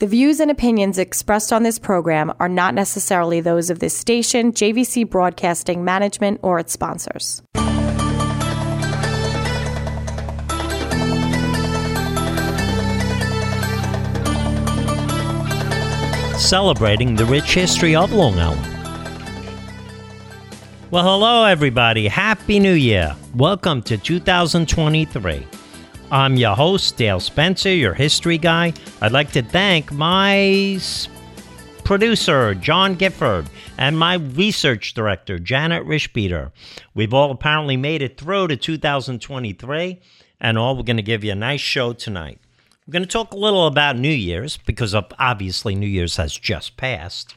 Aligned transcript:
The 0.00 0.06
views 0.06 0.38
and 0.38 0.48
opinions 0.48 0.96
expressed 0.96 1.52
on 1.52 1.64
this 1.64 1.76
program 1.76 2.32
are 2.38 2.48
not 2.48 2.72
necessarily 2.72 3.40
those 3.40 3.68
of 3.68 3.80
this 3.80 3.96
station, 3.96 4.52
JVC 4.52 5.10
Broadcasting 5.10 5.84
Management, 5.84 6.38
or 6.40 6.60
its 6.60 6.72
sponsors. 6.72 7.42
Celebrating 16.38 17.16
the 17.16 17.26
rich 17.28 17.52
history 17.52 17.96
of 17.96 18.12
Long 18.12 18.38
Island. 18.38 18.64
Well, 20.92 21.02
hello, 21.02 21.42
everybody. 21.42 22.06
Happy 22.06 22.60
New 22.60 22.74
Year. 22.74 23.16
Welcome 23.34 23.82
to 23.82 23.98
2023. 23.98 25.44
I'm 26.10 26.36
your 26.36 26.56
host, 26.56 26.96
Dale 26.96 27.20
Spencer, 27.20 27.74
your 27.74 27.92
history 27.92 28.38
guy. 28.38 28.72
I'd 29.02 29.12
like 29.12 29.30
to 29.32 29.42
thank 29.42 29.92
my 29.92 30.80
producer, 31.84 32.54
John 32.54 32.94
Gifford, 32.94 33.50
and 33.76 33.98
my 33.98 34.14
research 34.14 34.94
director, 34.94 35.38
Janet 35.38 35.84
Rishbeater. 35.84 36.50
We've 36.94 37.12
all 37.12 37.30
apparently 37.30 37.76
made 37.76 38.00
it 38.00 38.16
through 38.16 38.48
to 38.48 38.56
2023, 38.56 40.00
and 40.40 40.56
all 40.56 40.76
we're 40.76 40.82
going 40.82 40.96
to 40.96 41.02
give 41.02 41.24
you 41.24 41.32
a 41.32 41.34
nice 41.34 41.60
show 41.60 41.92
tonight. 41.92 42.40
We're 42.86 42.92
going 42.92 43.02
to 43.02 43.08
talk 43.08 43.34
a 43.34 43.38
little 43.38 43.66
about 43.66 43.98
New 43.98 44.08
Year's 44.08 44.56
because 44.56 44.94
obviously 44.94 45.74
New 45.74 45.86
Year's 45.86 46.16
has 46.16 46.34
just 46.34 46.78
passed. 46.78 47.34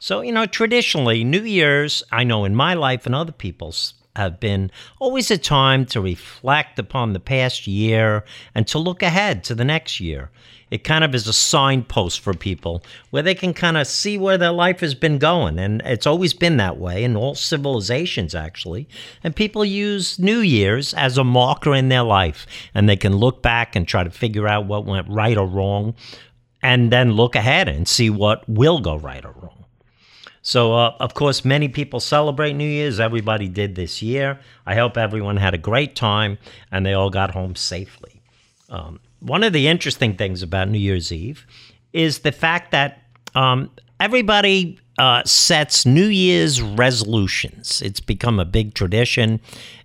So, 0.00 0.22
you 0.22 0.32
know, 0.32 0.46
traditionally, 0.46 1.22
New 1.22 1.42
Year's, 1.42 2.02
I 2.10 2.24
know 2.24 2.44
in 2.44 2.56
my 2.56 2.74
life 2.74 3.06
and 3.06 3.14
other 3.14 3.30
people's, 3.30 3.94
have 4.16 4.40
been 4.40 4.70
always 4.98 5.30
a 5.30 5.38
time 5.38 5.86
to 5.86 6.00
reflect 6.00 6.78
upon 6.78 7.12
the 7.12 7.20
past 7.20 7.66
year 7.66 8.24
and 8.54 8.66
to 8.68 8.78
look 8.78 9.02
ahead 9.02 9.44
to 9.44 9.54
the 9.54 9.64
next 9.64 10.00
year. 10.00 10.30
It 10.70 10.84
kind 10.84 11.02
of 11.02 11.14
is 11.14 11.26
a 11.26 11.32
signpost 11.32 12.20
for 12.20 12.32
people 12.32 12.84
where 13.10 13.24
they 13.24 13.34
can 13.34 13.52
kind 13.52 13.76
of 13.76 13.86
see 13.88 14.16
where 14.16 14.38
their 14.38 14.52
life 14.52 14.80
has 14.80 14.94
been 14.94 15.18
going. 15.18 15.58
And 15.58 15.82
it's 15.84 16.06
always 16.06 16.32
been 16.32 16.58
that 16.58 16.78
way 16.78 17.02
in 17.02 17.16
all 17.16 17.34
civilizations, 17.34 18.34
actually. 18.34 18.88
And 19.24 19.34
people 19.34 19.64
use 19.64 20.18
New 20.18 20.38
Year's 20.38 20.94
as 20.94 21.18
a 21.18 21.24
marker 21.24 21.74
in 21.74 21.88
their 21.88 22.04
life. 22.04 22.46
And 22.72 22.88
they 22.88 22.96
can 22.96 23.16
look 23.16 23.42
back 23.42 23.74
and 23.74 23.86
try 23.86 24.04
to 24.04 24.10
figure 24.10 24.46
out 24.46 24.66
what 24.66 24.86
went 24.86 25.08
right 25.08 25.36
or 25.36 25.46
wrong, 25.46 25.94
and 26.62 26.92
then 26.92 27.12
look 27.12 27.34
ahead 27.34 27.68
and 27.68 27.88
see 27.88 28.10
what 28.10 28.48
will 28.48 28.78
go 28.78 28.96
right 28.96 29.24
or 29.24 29.32
wrong. 29.32 29.59
So, 30.42 30.74
uh, 30.74 30.96
of 31.00 31.14
course, 31.14 31.44
many 31.44 31.68
people 31.68 32.00
celebrate 32.00 32.54
New 32.54 32.68
Year's. 32.68 32.98
Everybody 32.98 33.48
did 33.48 33.74
this 33.74 34.00
year. 34.00 34.40
I 34.66 34.74
hope 34.74 34.96
everyone 34.96 35.36
had 35.36 35.54
a 35.54 35.58
great 35.58 35.94
time 35.94 36.38
and 36.72 36.84
they 36.84 36.94
all 36.94 37.10
got 37.10 37.32
home 37.32 37.56
safely. 37.56 38.22
Um, 38.70 39.00
one 39.20 39.42
of 39.42 39.52
the 39.52 39.68
interesting 39.68 40.16
things 40.16 40.42
about 40.42 40.68
New 40.68 40.78
Year's 40.78 41.12
Eve 41.12 41.46
is 41.92 42.20
the 42.20 42.32
fact 42.32 42.70
that 42.70 43.02
um, 43.34 43.70
everybody 43.98 44.78
uh, 44.98 45.22
sets 45.24 45.84
New 45.84 46.06
Year's 46.06 46.62
resolutions. 46.62 47.82
It's 47.82 48.00
become 48.00 48.40
a 48.40 48.44
big 48.44 48.74
tradition, 48.74 49.40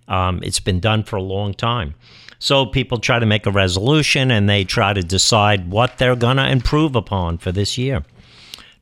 um, 0.08 0.40
it's 0.42 0.60
been 0.60 0.80
done 0.80 1.04
for 1.04 1.16
a 1.16 1.22
long 1.22 1.52
time. 1.52 1.94
So 2.38 2.66
people 2.66 2.98
try 2.98 3.18
to 3.18 3.26
make 3.26 3.46
a 3.46 3.50
resolution 3.50 4.30
and 4.30 4.48
they 4.48 4.64
try 4.64 4.92
to 4.92 5.02
decide 5.02 5.70
what 5.70 5.98
they're 5.98 6.16
going 6.16 6.36
to 6.36 6.48
improve 6.48 6.94
upon 6.94 7.38
for 7.38 7.50
this 7.50 7.78
year. 7.78 8.04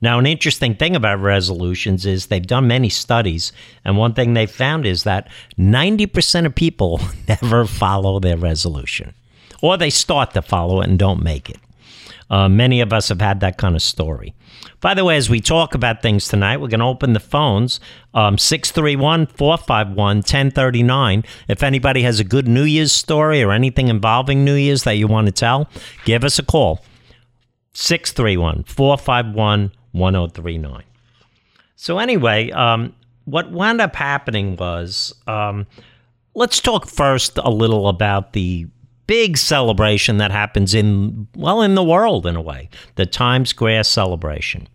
Now, 0.05 0.19
an 0.19 0.27
interesting 0.27 0.75
thing 0.75 0.95
about 0.95 1.23
resolutions 1.23 2.05
is 2.05 2.27
they've 2.27 2.47
done 2.47 2.69
many 2.69 2.91
studies, 2.91 3.53
and 3.87 3.97
one 3.97 4.13
thing 4.13 4.35
they 4.35 4.45
found 4.45 4.85
is 4.85 5.05
that 5.05 5.31
90% 5.59 6.45
of 6.45 6.55
people 6.55 7.01
never 7.27 7.65
follow 7.65 8.21
their 8.21 8.37
resolution, 8.37 9.15
or 9.63 9.79
they 9.79 9.89
start 9.89 10.35
to 10.35 10.43
follow 10.43 10.83
it 10.83 10.91
and 10.91 10.99
don't 10.99 11.23
make 11.23 11.49
it. 11.49 11.57
Uh, 12.29 12.51
many 12.51 12.83
of 12.83 12.93
us 12.93 13.09
have 13.09 13.23
had 13.23 13.41
that 13.41 13.57
kind 13.57 13.75
of 13.75 13.81
story. 13.81 14.35
By 14.83 14.93
the 14.93 15.07
way, 15.07 15.17
as 15.17 15.31
we 15.31 15.41
talk 15.41 15.75
about 15.75 16.03
things 16.03 16.29
tonight, 16.29 16.59
we're 16.59 16.69
going 16.69 16.81
to 16.81 16.87
open 16.87 17.15
the 17.15 17.19
phones 17.19 17.81
um, 18.13 18.37
631 18.37 19.29
451 19.29 19.97
1039. 19.97 21.25
If 21.49 21.63
anybody 21.63 22.03
has 22.03 22.21
a 22.21 22.25
good 22.25 22.47
New 22.47 22.65
Year's 22.65 22.93
story 22.93 23.43
or 23.43 23.53
anything 23.53 23.89
involving 23.89 24.45
New 24.45 24.55
Year's 24.55 24.83
that 24.83 24.99
you 24.99 25.07
want 25.07 25.29
to 25.29 25.33
tell, 25.33 25.67
give 26.05 26.25
us 26.25 26.39
a 26.39 26.43
call 26.43 26.85
631 27.73 28.65
451 28.65 29.73
1039. 29.95 30.83
So, 31.77 31.99
anyway, 31.99 32.51
um, 32.51 32.95
what 33.25 33.51
wound 33.51 33.81
up 33.81 33.97
happening 33.97 34.57
was 34.57 35.15
um, 35.27 35.67
let's 36.35 36.61
talk 36.61 36.87
first 36.87 37.39
a 37.39 37.51
little 37.51 37.89
about 37.89 38.33
the 38.33 38.67
big 39.07 39.37
celebration 39.37 40.17
that 40.19 40.31
happens 40.31 40.75
in, 40.75 41.29
well, 41.37 41.63
in 41.63 41.75
the 41.75 41.85
world 41.85 42.27
in 42.27 42.37
a 42.37 42.41
way 42.41 42.69
the 42.97 43.07
Times 43.07 43.51
Square 43.51 43.85
celebration. 43.85 44.69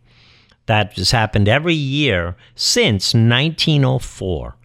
That 0.65 0.93
has 0.97 1.11
happened 1.11 1.49
every 1.49 1.73
year 1.73 2.35
since 2.53 3.13
1904. 3.15 4.55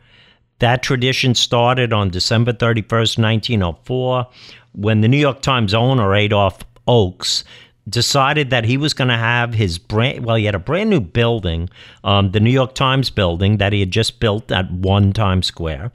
That 0.58 0.82
tradition 0.82 1.34
started 1.34 1.92
on 1.92 2.10
December 2.10 2.52
31st, 2.52 3.18
1904, 3.18 4.26
when 4.72 5.00
the 5.00 5.08
New 5.08 5.18
York 5.18 5.40
Times 5.40 5.72
owner, 5.72 6.14
Adolph 6.14 6.58
Oakes, 6.86 7.44
decided 7.88 8.50
that 8.50 8.64
he 8.64 8.76
was 8.76 8.94
going 8.94 9.08
to 9.08 9.16
have 9.16 9.52
his 9.52 9.76
brand 9.76 10.24
well 10.24 10.36
he 10.36 10.46
had 10.46 10.54
a 10.54 10.58
brand 10.58 10.88
new 10.88 11.00
building 11.00 11.68
um, 12.02 12.30
the 12.30 12.40
new 12.40 12.50
york 12.50 12.74
times 12.74 13.10
building 13.10 13.58
that 13.58 13.74
he 13.74 13.80
had 13.80 13.90
just 13.90 14.20
built 14.20 14.50
at 14.50 14.70
one 14.70 15.12
times 15.12 15.46
square 15.46 15.92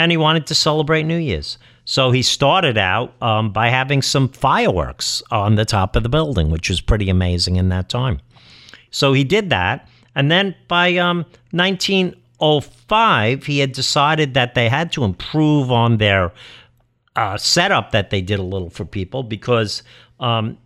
and 0.00 0.10
he 0.10 0.16
wanted 0.16 0.46
to 0.46 0.54
celebrate 0.54 1.02
new 1.02 1.18
year's. 1.18 1.58
So 1.84 2.10
he 2.10 2.22
started 2.22 2.78
out 2.78 3.20
um, 3.22 3.52
by 3.52 3.68
having 3.68 4.00
some 4.00 4.30
fireworks 4.30 5.22
on 5.30 5.56
the 5.56 5.66
top 5.66 5.94
of 5.94 6.02
the 6.02 6.08
building 6.08 6.50
which 6.50 6.70
was 6.70 6.80
pretty 6.80 7.10
amazing 7.10 7.56
in 7.56 7.68
that 7.68 7.90
time. 7.90 8.20
So 8.90 9.12
he 9.12 9.24
did 9.24 9.50
that 9.50 9.88
and 10.14 10.30
then 10.30 10.54
by 10.68 10.96
um, 10.96 11.26
1905 11.50 13.44
he 13.44 13.58
had 13.58 13.72
decided 13.72 14.32
that 14.34 14.54
they 14.54 14.70
had 14.70 14.90
to 14.92 15.04
improve 15.04 15.70
on 15.70 15.98
their 15.98 16.32
uh, 17.16 17.36
setup 17.36 17.90
that 17.90 18.08
they 18.08 18.22
did 18.22 18.38
a 18.38 18.42
little 18.42 18.70
for 18.70 18.86
people 18.86 19.22
because 19.22 19.82
um, 20.18 20.56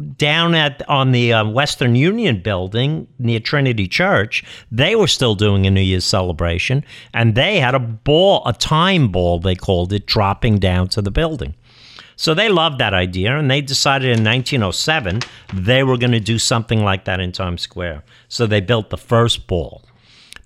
down 0.00 0.54
at 0.54 0.88
on 0.88 1.12
the 1.12 1.32
uh, 1.32 1.48
Western 1.48 1.94
Union 1.94 2.42
building 2.42 3.06
near 3.18 3.40
Trinity 3.40 3.86
Church, 3.86 4.44
they 4.70 4.96
were 4.96 5.06
still 5.06 5.34
doing 5.34 5.66
a 5.66 5.70
New 5.70 5.80
Year's 5.80 6.04
celebration, 6.04 6.84
and 7.14 7.34
they 7.34 7.60
had 7.60 7.74
a 7.74 7.80
ball, 7.80 8.42
a 8.46 8.52
time 8.52 9.08
ball 9.08 9.38
they 9.38 9.54
called 9.54 9.92
it, 9.92 10.06
dropping 10.06 10.58
down 10.58 10.88
to 10.88 11.02
the 11.02 11.10
building. 11.10 11.54
So 12.16 12.34
they 12.34 12.50
loved 12.50 12.78
that 12.78 12.92
idea, 12.92 13.38
and 13.38 13.50
they 13.50 13.62
decided 13.62 14.18
in 14.18 14.24
1907 14.24 15.20
they 15.54 15.82
were 15.82 15.96
going 15.96 16.12
to 16.12 16.20
do 16.20 16.38
something 16.38 16.84
like 16.84 17.06
that 17.06 17.18
in 17.18 17.32
Times 17.32 17.62
Square. 17.62 18.04
So 18.28 18.46
they 18.46 18.60
built 18.60 18.90
the 18.90 18.98
first 18.98 19.46
ball. 19.46 19.82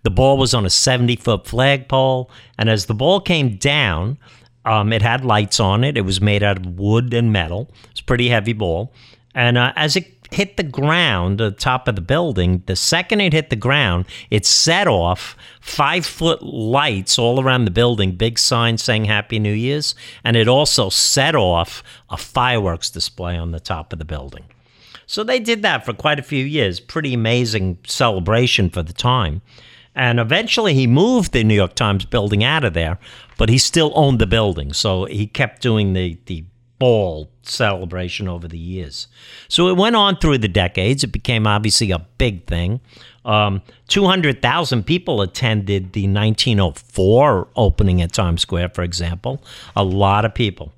The 0.04 0.10
ball 0.10 0.36
was 0.36 0.54
on 0.54 0.64
a 0.64 0.70
70 0.70 1.16
foot 1.16 1.46
flagpole, 1.46 2.30
and 2.58 2.70
as 2.70 2.86
the 2.86 2.94
ball 2.94 3.20
came 3.20 3.56
down, 3.56 4.18
um, 4.64 4.92
it 4.92 5.02
had 5.02 5.24
lights 5.24 5.60
on 5.60 5.82
it. 5.84 5.96
It 5.96 6.02
was 6.02 6.20
made 6.20 6.42
out 6.42 6.58
of 6.58 6.78
wood 6.78 7.12
and 7.12 7.32
metal. 7.32 7.70
It's 7.90 8.00
a 8.00 8.04
pretty 8.04 8.28
heavy 8.28 8.52
ball. 8.52 8.92
And 9.34 9.58
uh, 9.58 9.72
as 9.76 9.96
it 9.96 10.14
hit 10.30 10.56
the 10.56 10.62
ground, 10.62 11.38
the 11.38 11.50
top 11.50 11.88
of 11.88 11.94
the 11.94 12.00
building, 12.00 12.62
the 12.66 12.76
second 12.76 13.20
it 13.20 13.32
hit 13.32 13.50
the 13.50 13.56
ground, 13.56 14.06
it 14.30 14.44
set 14.46 14.86
off 14.86 15.36
five 15.60 16.04
foot 16.04 16.42
lights 16.42 17.18
all 17.18 17.40
around 17.40 17.64
the 17.64 17.70
building, 17.70 18.12
big 18.12 18.38
signs 18.38 18.82
saying 18.82 19.04
Happy 19.04 19.38
New 19.38 19.52
Year's. 19.52 19.94
And 20.22 20.36
it 20.36 20.48
also 20.48 20.88
set 20.88 21.34
off 21.34 21.82
a 22.10 22.16
fireworks 22.16 22.90
display 22.90 23.36
on 23.36 23.52
the 23.52 23.60
top 23.60 23.92
of 23.92 23.98
the 23.98 24.04
building. 24.04 24.44
So 25.06 25.22
they 25.22 25.40
did 25.40 25.62
that 25.62 25.84
for 25.84 25.92
quite 25.92 26.18
a 26.18 26.22
few 26.22 26.44
years. 26.44 26.80
Pretty 26.80 27.14
amazing 27.14 27.78
celebration 27.86 28.70
for 28.70 28.82
the 28.82 28.92
time. 28.92 29.42
And 29.94 30.18
eventually 30.18 30.74
he 30.74 30.86
moved 30.86 31.32
the 31.32 31.44
New 31.44 31.54
York 31.54 31.74
Times 31.74 32.04
building 32.04 32.42
out 32.42 32.64
of 32.64 32.74
there, 32.74 32.98
but 33.38 33.48
he 33.48 33.58
still 33.58 33.92
owned 33.94 34.18
the 34.18 34.26
building. 34.26 34.72
So 34.72 35.04
he 35.04 35.26
kept 35.26 35.62
doing 35.62 35.92
the, 35.92 36.18
the 36.26 36.44
ball 36.78 37.30
celebration 37.42 38.28
over 38.28 38.48
the 38.48 38.58
years. 38.58 39.06
So 39.48 39.68
it 39.68 39.76
went 39.76 39.96
on 39.96 40.16
through 40.16 40.38
the 40.38 40.48
decades. 40.48 41.04
It 41.04 41.12
became 41.12 41.46
obviously 41.46 41.90
a 41.90 42.00
big 42.18 42.46
thing. 42.46 42.80
Um, 43.24 43.62
200,000 43.88 44.84
people 44.84 45.22
attended 45.22 45.92
the 45.92 46.06
1904 46.06 47.48
opening 47.56 48.02
at 48.02 48.12
Times 48.12 48.42
Square, 48.42 48.70
for 48.70 48.82
example. 48.82 49.42
A 49.76 49.84
lot 49.84 50.24
of 50.24 50.34
people. 50.34 50.72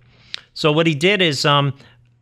So 0.55 0.73
what 0.73 0.87
he 0.87 0.95
did 0.95 1.21
is 1.21 1.45
um, 1.45 1.75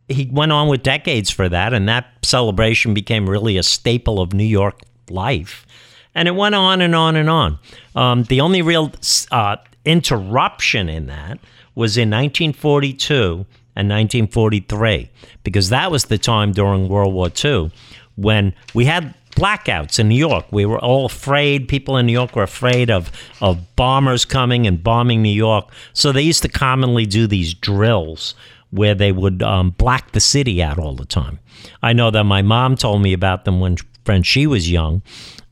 he 0.07 0.29
went 0.31 0.51
on 0.51 0.67
with 0.67 0.83
decades 0.83 1.29
for 1.29 1.47
that, 1.49 1.73
and 1.73 1.87
that 1.87 2.07
celebration 2.23 2.93
became 2.93 3.29
really 3.29 3.57
a 3.57 3.63
staple 3.63 4.19
of 4.19 4.33
New 4.33 4.45
York 4.45 4.79
life. 5.09 5.65
And 6.13 6.27
it 6.27 6.35
went 6.35 6.55
on 6.55 6.81
and 6.81 6.95
on 6.95 7.15
and 7.15 7.29
on. 7.29 7.59
Um, 7.95 8.23
the 8.23 8.41
only 8.41 8.61
real 8.61 8.91
uh, 9.31 9.57
interruption 9.83 10.89
in 10.89 11.07
that 11.07 11.39
was 11.75 11.97
in 11.97 12.09
1942 12.09 13.45
and 13.75 13.89
1943, 13.89 15.09
because 15.43 15.69
that 15.69 15.91
was 15.91 16.05
the 16.05 16.17
time 16.17 16.51
during 16.51 16.87
World 16.87 17.13
War 17.13 17.29
II 17.43 17.71
when 18.15 18.53
we 18.73 18.85
had 18.85 19.13
blackouts 19.35 19.99
in 19.99 20.07
New 20.07 20.15
York. 20.15 20.45
We 20.51 20.65
were 20.65 20.79
all 20.79 21.05
afraid. 21.05 21.67
People 21.67 21.97
in 21.97 22.05
New 22.05 22.13
York 22.13 22.35
were 22.35 22.43
afraid 22.43 22.89
of, 22.89 23.11
of 23.41 23.75
bombers 23.75 24.25
coming 24.25 24.65
and 24.65 24.81
bombing 24.81 25.21
New 25.21 25.29
York. 25.29 25.69
So 25.93 26.11
they 26.11 26.21
used 26.21 26.41
to 26.43 26.49
commonly 26.49 27.05
do 27.05 27.27
these 27.27 27.53
drills 27.53 28.33
where 28.71 28.95
they 28.95 29.11
would 29.11 29.43
um, 29.43 29.71
black 29.71 30.11
the 30.11 30.19
city 30.19 30.63
out 30.63 30.79
all 30.79 30.95
the 30.95 31.05
time. 31.05 31.39
I 31.83 31.93
know 31.93 32.11
that 32.11 32.23
my 32.23 32.41
mom 32.41 32.75
told 32.75 33.01
me 33.01 33.13
about 33.13 33.45
them 33.45 33.59
when, 33.59 33.77
when 34.05 34.23
she 34.23 34.47
was 34.47 34.71
young. 34.71 35.01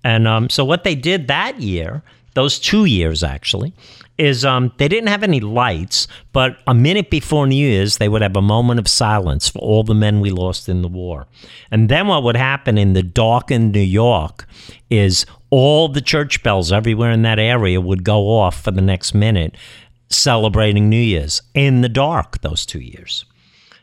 And 0.04 0.28
um, 0.28 0.50
so 0.50 0.66
what 0.66 0.84
they 0.84 0.96
did 0.96 1.28
that 1.28 1.62
year, 1.62 2.04
those 2.34 2.60
two 2.60 2.86
years 2.86 3.24
actually, 3.24 3.74
is 4.24 4.46
um, 4.46 4.72
they 4.78 4.88
didn't 4.88 5.10
have 5.10 5.22
any 5.22 5.42
lights, 5.42 6.08
but 6.32 6.58
a 6.66 6.74
minute 6.74 7.10
before 7.10 7.46
New 7.46 7.56
Year's, 7.56 7.98
they 7.98 8.08
would 8.08 8.22
have 8.22 8.38
a 8.38 8.42
moment 8.42 8.80
of 8.80 8.88
silence 8.88 9.50
for 9.50 9.60
all 9.60 9.84
the 9.84 9.94
men 9.94 10.22
we 10.22 10.30
lost 10.30 10.70
in 10.70 10.82
the 10.82 10.88
war. 10.88 11.28
And 11.70 11.90
then 11.90 12.08
what 12.08 12.24
would 12.24 12.38
happen 12.38 12.78
in 12.78 12.94
the 12.94 13.04
darkened 13.04 13.74
New 13.74 13.82
York 13.82 14.48
is 14.90 15.26
all 15.50 15.90
the 15.90 16.02
church 16.02 16.42
bells 16.42 16.72
everywhere 16.72 17.12
in 17.12 17.24
that 17.24 17.38
area 17.38 17.82
would 17.82 18.06
go 18.06 18.30
off 18.30 18.62
for 18.62 18.72
the 18.72 18.82
next 18.82 19.14
minute, 19.14 19.58
celebrating 20.10 20.90
New 20.90 20.96
Year's 20.96 21.42
in 21.54 21.82
the 21.82 21.90
dark 21.90 22.40
those 22.40 22.66
two 22.66 22.80
years. 22.80 23.26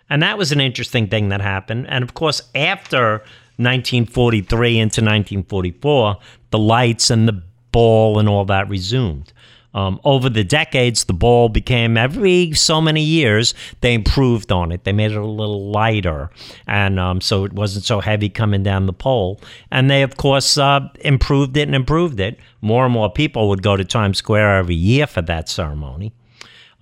And 0.09 0.23
that 0.23 0.39
was 0.39 0.53
an 0.53 0.61
interesting 0.61 1.07
thing 1.09 1.29
that 1.29 1.43
happened. 1.43 1.87
And 1.91 2.03
of 2.03 2.15
course, 2.15 2.41
after 2.55 3.19
1943 3.59 4.79
into 4.79 5.01
1944, 5.03 6.17
the 6.51 6.59
lights 6.59 7.11
and 7.11 7.29
the 7.29 7.43
ball 7.73 8.19
and 8.19 8.27
all 8.27 8.47
that 8.47 8.71
resumed. 8.71 9.35
Um, 9.73 10.01
over 10.05 10.29
the 10.29 10.43
decades, 10.43 11.05
the 11.05 11.13
ball 11.13 11.49
became 11.49 11.97
every 11.97 12.53
so 12.53 12.81
many 12.81 13.03
years 13.03 13.55
they 13.81 13.95
improved 13.95 14.51
on 14.51 14.73
it. 14.73 14.85
They 14.85 14.93
made 14.93 15.13
it 15.13 15.17
a 15.17 15.25
little 15.25 15.71
lighter, 15.71 16.31
and 16.67 16.99
um, 16.99 17.21
so 17.21 17.45
it 17.45 17.53
wasn't 17.53 17.85
so 17.85 18.01
heavy 18.01 18.29
coming 18.29 18.63
down 18.63 18.87
the 18.87 18.93
pole. 18.93 19.41
And 19.71 19.91
they, 19.91 20.03
of 20.03 20.17
course, 20.17 20.59
uh, 20.59 20.81
improved 21.01 21.57
it 21.57 21.63
and 21.63 21.75
improved 21.75 22.19
it. 22.19 22.39
More 22.61 22.85
and 22.85 22.93
more 22.93 23.11
people 23.13 23.49
would 23.49 23.63
go 23.63 23.77
to 23.77 23.85
Times 23.85 24.19
Square 24.19 24.59
every 24.59 24.75
year 24.75 25.07
for 25.07 25.23
that 25.23 25.49
ceremony. 25.49 26.13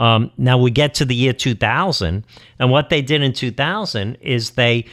Um, 0.01 0.31
now 0.39 0.57
we 0.57 0.71
get 0.71 0.95
to 0.95 1.05
the 1.05 1.15
year 1.15 1.33
2000, 1.33 2.25
and 2.59 2.71
what 2.71 2.89
they 2.89 3.03
did 3.03 3.21
in 3.21 3.33
2000 3.33 4.17
is 4.21 4.51
they 4.51 4.87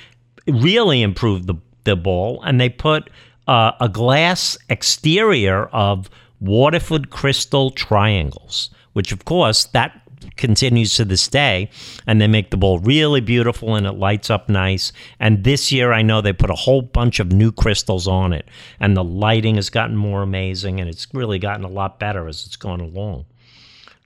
really 0.47 1.01
improved 1.01 1.47
the 1.47 1.55
the 1.85 1.95
ball, 1.95 2.41
and 2.43 2.59
they 2.59 2.67
put 2.67 3.09
uh, 3.47 3.71
a 3.79 3.87
glass 3.87 4.57
exterior 4.69 5.65
of 5.67 6.09
Waterford 6.39 7.09
crystal 7.09 7.71
triangles, 7.71 8.69
which 8.93 9.11
of 9.11 9.25
course 9.25 9.65
that 9.65 10.01
continues 10.37 10.95
to 10.95 11.05
this 11.05 11.27
day 11.27 11.69
and 12.07 12.19
they 12.19 12.27
make 12.27 12.49
the 12.49 12.57
bowl 12.57 12.79
really 12.79 13.21
beautiful 13.21 13.75
and 13.75 13.85
it 13.85 13.93
lights 13.93 14.29
up 14.29 14.49
nice. 14.49 14.91
And 15.19 15.43
this 15.43 15.71
year 15.71 15.93
i 15.93 16.01
know 16.01 16.21
they 16.21 16.33
put 16.33 16.49
a 16.49 16.55
whole 16.55 16.81
bunch 16.81 17.19
of 17.19 17.31
new 17.31 17.51
crystals 17.51 18.07
on 18.07 18.33
it 18.33 18.47
and 18.79 18.95
the 18.95 19.03
lighting 19.03 19.55
has 19.55 19.69
gotten 19.69 19.95
more 19.95 20.21
amazing 20.21 20.79
and 20.79 20.89
it's 20.89 21.07
really 21.13 21.39
gotten 21.39 21.63
a 21.63 21.69
lot 21.69 21.99
better 21.99 22.27
as 22.27 22.45
it's 22.45 22.55
gone 22.55 22.81
along 22.81 23.25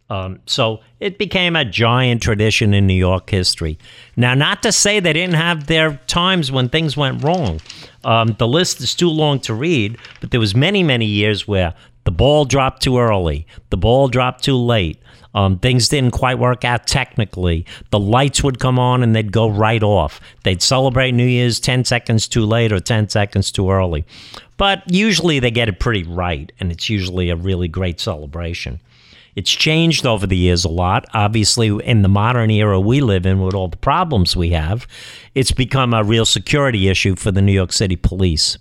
um, 0.10 0.40
so 0.46 0.80
it 1.00 1.18
became 1.18 1.56
a 1.56 1.64
giant 1.64 2.22
tradition 2.22 2.74
in 2.74 2.88
New 2.88 2.96
York 2.96 3.30
history. 3.30 3.78
Now, 4.16 4.34
not 4.34 4.64
to 4.64 4.72
say 4.72 5.00
they 5.00 5.14
didn't 5.14 5.36
have 5.36 5.68
their 5.68 6.00
times 6.08 6.52
when 6.52 6.70
things 6.70 6.98
went 6.98 7.24
wrong. 7.24 7.62
Um, 8.04 8.36
the 8.40 8.48
list 8.48 8.82
is 8.82 8.96
too 8.96 9.10
long 9.10 9.40
to 9.42 9.54
read, 9.54 9.98
but 10.20 10.32
there 10.32 10.40
was 10.40 10.56
many, 10.56 10.82
many 10.84 11.06
years 11.06 11.48
where 11.48 11.76
the 12.06 12.12
ball 12.12 12.46
dropped 12.46 12.82
too 12.82 12.98
early. 12.98 13.46
The 13.70 13.78
ball 13.78 14.08
dropped 14.08 14.44
too 14.44 14.58
late. 14.58 15.00
Um, 15.36 15.60
things 15.60 15.90
didn't 15.90 16.12
quite 16.12 16.40
work 16.40 16.66
out 16.66 16.88
technically. 16.88 17.66
The 17.92 18.00
lights 18.00 18.44
would 18.44 18.60
come 18.60 18.80
on 18.80 19.04
and 19.04 19.16
they'd 19.16 19.32
go 19.32 19.48
right 19.48 19.84
off. 19.84 20.20
They'd 20.44 20.62
celebrate 20.62 21.12
New 21.12 21.26
Year's 21.26 21.60
10 21.60 21.86
seconds 21.86 22.28
too 22.28 22.46
late 22.46 22.72
or 22.72 22.80
10 22.80 23.10
seconds 23.10 23.52
too 23.52 23.70
early. 23.70 24.06
But 24.58 24.84
usually 24.92 25.40
they 25.40 25.52
get 25.52 25.70
it 25.70 25.80
pretty 25.80 26.04
right, 26.04 26.52
and 26.60 26.72
it's 26.72 26.90
usually 26.90 27.30
a 27.30 27.36
really 27.36 27.68
great 27.68 28.00
celebration. 28.00 28.82
It's 29.36 29.52
changed 29.52 30.06
over 30.06 30.28
the 30.28 30.38
years 30.38 30.66
a 30.66 30.70
lot. 30.70 31.06
Obviously, 31.14 31.68
in 31.86 32.02
the 32.02 32.10
modern 32.10 32.50
era 32.50 32.80
we 32.80 33.02
live 33.02 33.26
in, 33.26 33.42
with 33.42 33.54
all 33.54 33.68
the 33.68 33.78
problems 33.78 34.36
we 34.36 34.50
have, 34.50 34.88
it's 35.36 35.52
become 35.52 35.94
a 35.94 36.04
real 36.04 36.26
security 36.26 36.90
issue 36.90 37.16
for 37.16 37.32
the 37.32 37.42
New 37.42 37.54
York 37.54 37.72
City 37.72 37.96
police. 37.96 38.58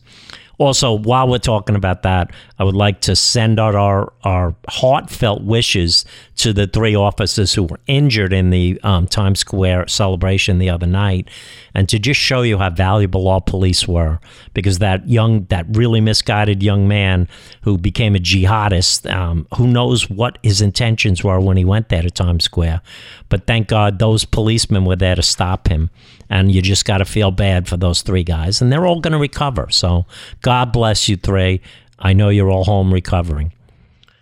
Also, 0.59 0.93
while 0.93 1.29
we're 1.29 1.39
talking 1.39 1.77
about 1.77 2.03
that, 2.03 2.33
I 2.59 2.65
would 2.65 2.75
like 2.75 3.01
to 3.03 3.15
send 3.15 3.61
out 3.61 3.77
our, 3.77 4.13
our 4.25 4.57
heartfelt 4.69 5.43
wishes 5.43 6.05
to 6.37 6.53
the 6.53 6.67
three 6.67 6.97
officers 6.97 7.55
who 7.55 7.63
were 7.63 7.79
injured 7.87 8.33
in 8.33 8.51
the 8.51 8.81
um, 8.83 9.07
Times 9.07 9.39
Square 9.39 9.87
celebration 9.87 10.59
the 10.59 10.69
other 10.69 10.87
night, 10.87 11.31
and 11.75 11.89
to 11.89 11.99
just 12.01 12.19
show 12.19 12.43
you 12.43 12.59
how 12.59 12.71
valuable 12.71 13.29
our 13.29 13.41
police 13.41 13.87
were, 13.87 14.19
because 14.53 14.79
that 14.79 15.09
young, 15.09 15.45
that 15.45 15.65
really 15.71 16.01
misguided 16.01 16.61
young 16.61 16.89
man 16.89 17.29
who 17.63 17.79
became 17.79 18.17
a 18.17 18.19
jihadist, 18.19 19.09
um, 19.13 19.47
who 19.57 19.69
knows 19.69 20.11
what 20.11 20.39
his 20.43 20.61
intentions 20.61 21.23
were 21.23 21.39
when 21.39 21.57
he 21.57 21.65
went 21.65 21.89
there 21.89 22.03
to 22.03 22.11
Times 22.11 22.45
Square, 22.45 22.83
but 23.29 23.47
thank 23.47 23.69
God 23.69 24.01
those 24.01 24.25
policemen 24.25 24.85
were 24.85 24.97
there 24.97 25.15
to 25.15 25.23
stop 25.23 25.69
him 25.69 25.91
and 26.31 26.53
you 26.53 26.63
just 26.63 26.85
got 26.85 26.99
to 26.99 27.05
feel 27.05 27.31
bad 27.31 27.69
for 27.69 27.77
those 27.77 28.03
three 28.03 28.25
guys, 28.25 28.61
and 28.61 28.73
they're 28.73 28.87
all 28.87 29.01
going 29.01 29.13
to 29.13 29.19
recover. 29.19 29.69
So 29.71 30.07
God 30.43 30.73
bless 30.73 31.09
you 31.09 31.17
three. 31.17 31.61
I 31.99 32.13
know 32.13 32.29
you're 32.29 32.51
all 32.51 32.65
home 32.65 32.93
recovering. 32.93 33.53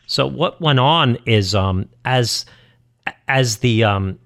So 0.06 0.26
what 0.26 0.60
went 0.60 0.78
on 0.78 1.18
is 1.26 1.54
um, 1.54 1.88
as 2.04 2.46
as 3.28 3.58
the 3.58 3.84
um, 3.84 4.18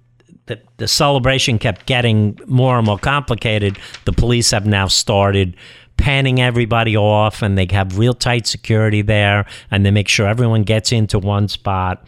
the, 0.47 0.61
the 0.77 0.88
celebration 0.88 1.59
kept 1.59 1.87
getting 1.87 2.38
more 2.47 2.77
and 2.77 2.87
more 2.87 2.99
complicated, 2.99 3.79
the 4.05 4.12
police 4.12 4.50
have 4.50 4.67
now 4.67 4.88
started 4.88 5.56
panning 5.97 6.41
everybody 6.41 6.97
off, 6.97 7.43
and 7.43 7.56
they 7.59 7.67
have 7.71 7.99
real 7.99 8.15
tight 8.15 8.47
security 8.47 9.03
there, 9.03 9.47
and 9.71 9.85
they 9.85 9.91
make 9.91 10.09
sure 10.09 10.26
everyone 10.26 10.62
gets 10.62 10.93
into 10.93 11.19
one 11.19 11.49
spot 11.49 12.06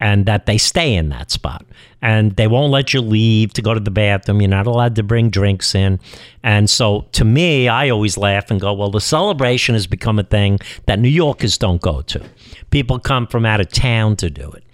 and 0.00 0.26
that 0.26 0.46
they 0.46 0.58
stay 0.58 0.94
in 0.94 1.08
that 1.08 1.30
spot 1.30 1.64
and 2.00 2.36
they 2.36 2.46
won't 2.46 2.70
let 2.70 2.94
you 2.94 3.00
leave 3.00 3.52
to 3.54 3.62
go 3.62 3.74
to 3.74 3.80
the 3.80 3.90
bathroom. 3.90 4.40
You're 4.40 4.50
not 4.50 4.66
allowed 4.66 4.94
to 4.96 5.02
bring 5.02 5.30
drinks 5.30 5.74
in. 5.74 5.98
And 6.42 6.70
so 6.70 7.06
to 7.12 7.24
me, 7.24 7.68
I 7.68 7.90
always 7.90 8.16
laugh 8.16 8.50
and 8.50 8.60
go, 8.60 8.72
well, 8.72 8.90
the 8.90 9.00
celebration 9.00 9.74
has 9.74 9.86
become 9.86 10.18
a 10.18 10.24
thing 10.24 10.58
that 10.86 11.00
New 11.00 11.08
Yorkers 11.08 11.58
don't 11.58 11.80
go 11.80 12.02
to. 12.02 12.24
People 12.70 12.98
come 12.98 13.26
from 13.26 13.44
out 13.44 13.60
of 13.60 13.70
town 13.70 14.16
to 14.16 14.30
do 14.30 14.50
it. 14.52 14.64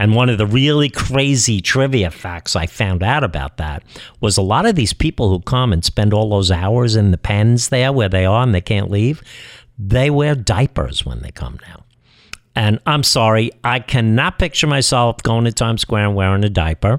And 0.00 0.14
one 0.14 0.28
of 0.28 0.38
the 0.38 0.46
really 0.46 0.88
crazy 0.88 1.60
trivia 1.60 2.12
facts 2.12 2.54
I 2.54 2.66
found 2.66 3.02
out 3.02 3.24
about 3.24 3.56
that 3.56 3.82
was 4.20 4.36
a 4.36 4.42
lot 4.42 4.64
of 4.64 4.76
these 4.76 4.92
people 4.92 5.28
who 5.28 5.40
come 5.40 5.72
and 5.72 5.84
spend 5.84 6.14
all 6.14 6.30
those 6.30 6.52
hours 6.52 6.94
in 6.94 7.10
the 7.10 7.18
pens 7.18 7.70
there 7.70 7.92
where 7.92 8.08
they 8.08 8.24
are 8.24 8.44
and 8.44 8.54
they 8.54 8.60
can't 8.60 8.92
leave, 8.92 9.22
they 9.76 10.08
wear 10.08 10.36
diapers 10.36 11.04
when 11.04 11.20
they 11.20 11.32
come 11.32 11.58
now. 11.66 11.84
And 12.58 12.80
I'm 12.86 13.04
sorry, 13.04 13.52
I 13.62 13.78
cannot 13.78 14.40
picture 14.40 14.66
myself 14.66 15.22
going 15.22 15.44
to 15.44 15.52
Times 15.52 15.82
Square 15.82 16.06
and 16.06 16.16
wearing 16.16 16.42
a 16.42 16.48
diaper. 16.48 16.98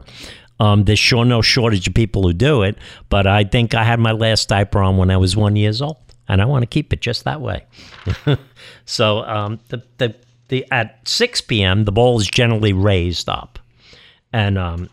Um, 0.57 0.85
there's 0.85 0.99
sure 0.99 1.25
no 1.25 1.41
shortage 1.41 1.85
of 1.85 1.93
people 1.93 2.23
who 2.23 2.31
do 2.31 2.63
it, 2.63 2.77
but 3.09 3.27
I 3.27 3.43
think 3.43 3.75
I 3.75 3.83
had 3.83 3.99
my 3.99 4.13
last 4.13 4.47
diaper 4.47 4.79
on 4.81 4.95
when 4.95 5.11
I 5.11 5.17
was 5.17 5.35
one 5.35 5.57
years 5.57 5.81
old, 5.81 5.97
and 6.29 6.41
I 6.41 6.45
want 6.45 6.63
to 6.63 6.65
keep 6.65 6.93
it 6.93 7.01
just 7.01 7.25
that 7.25 7.41
way. 7.41 7.65
so 8.85 9.25
um, 9.25 9.59
the, 9.67 9.83
the 9.97 10.15
the 10.47 10.65
at 10.71 11.05
6 11.05 11.41
p.m. 11.41 11.83
the 11.83 11.91
bowl 11.91 12.21
is 12.21 12.27
generally 12.27 12.71
raised 12.71 13.27
up, 13.27 13.59
and 14.31 14.57
um, 14.57 14.89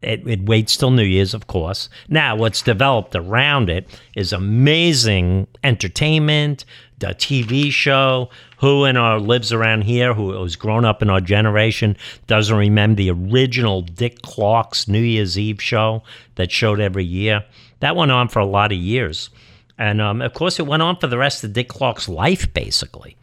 it, 0.00 0.26
it 0.28 0.42
waits 0.44 0.76
till 0.76 0.92
New 0.92 1.02
Year's, 1.02 1.34
of 1.34 1.48
course. 1.48 1.88
Now, 2.08 2.36
what's 2.36 2.62
developed 2.62 3.16
around 3.16 3.68
it 3.68 3.88
is 4.14 4.32
amazing 4.32 5.48
entertainment, 5.64 6.64
the 6.98 7.08
TV 7.08 7.72
show. 7.72 8.30
Who 8.64 8.86
in 8.86 8.96
our 8.96 9.20
lives 9.20 9.52
around 9.52 9.82
here, 9.82 10.14
who 10.14 10.28
was 10.28 10.56
grown 10.56 10.86
up 10.86 11.02
in 11.02 11.10
our 11.10 11.20
generation, 11.20 11.98
doesn't 12.26 12.56
remember 12.56 12.96
the 12.96 13.10
original 13.10 13.82
Dick 13.82 14.22
Clark's 14.22 14.88
New 14.88 15.02
Year's 15.02 15.38
Eve 15.38 15.60
show 15.60 16.02
that 16.36 16.50
showed 16.50 16.80
every 16.80 17.04
year? 17.04 17.44
That 17.80 17.94
went 17.94 18.10
on 18.10 18.28
for 18.28 18.38
a 18.38 18.46
lot 18.46 18.72
of 18.72 18.78
years. 18.78 19.28
And 19.76 20.00
um, 20.00 20.22
of 20.22 20.32
course, 20.32 20.58
it 20.58 20.66
went 20.66 20.80
on 20.80 20.96
for 20.96 21.08
the 21.08 21.18
rest 21.18 21.44
of 21.44 21.52
Dick 21.52 21.68
Clark's 21.68 22.08
life, 22.08 22.54
basically. 22.54 23.18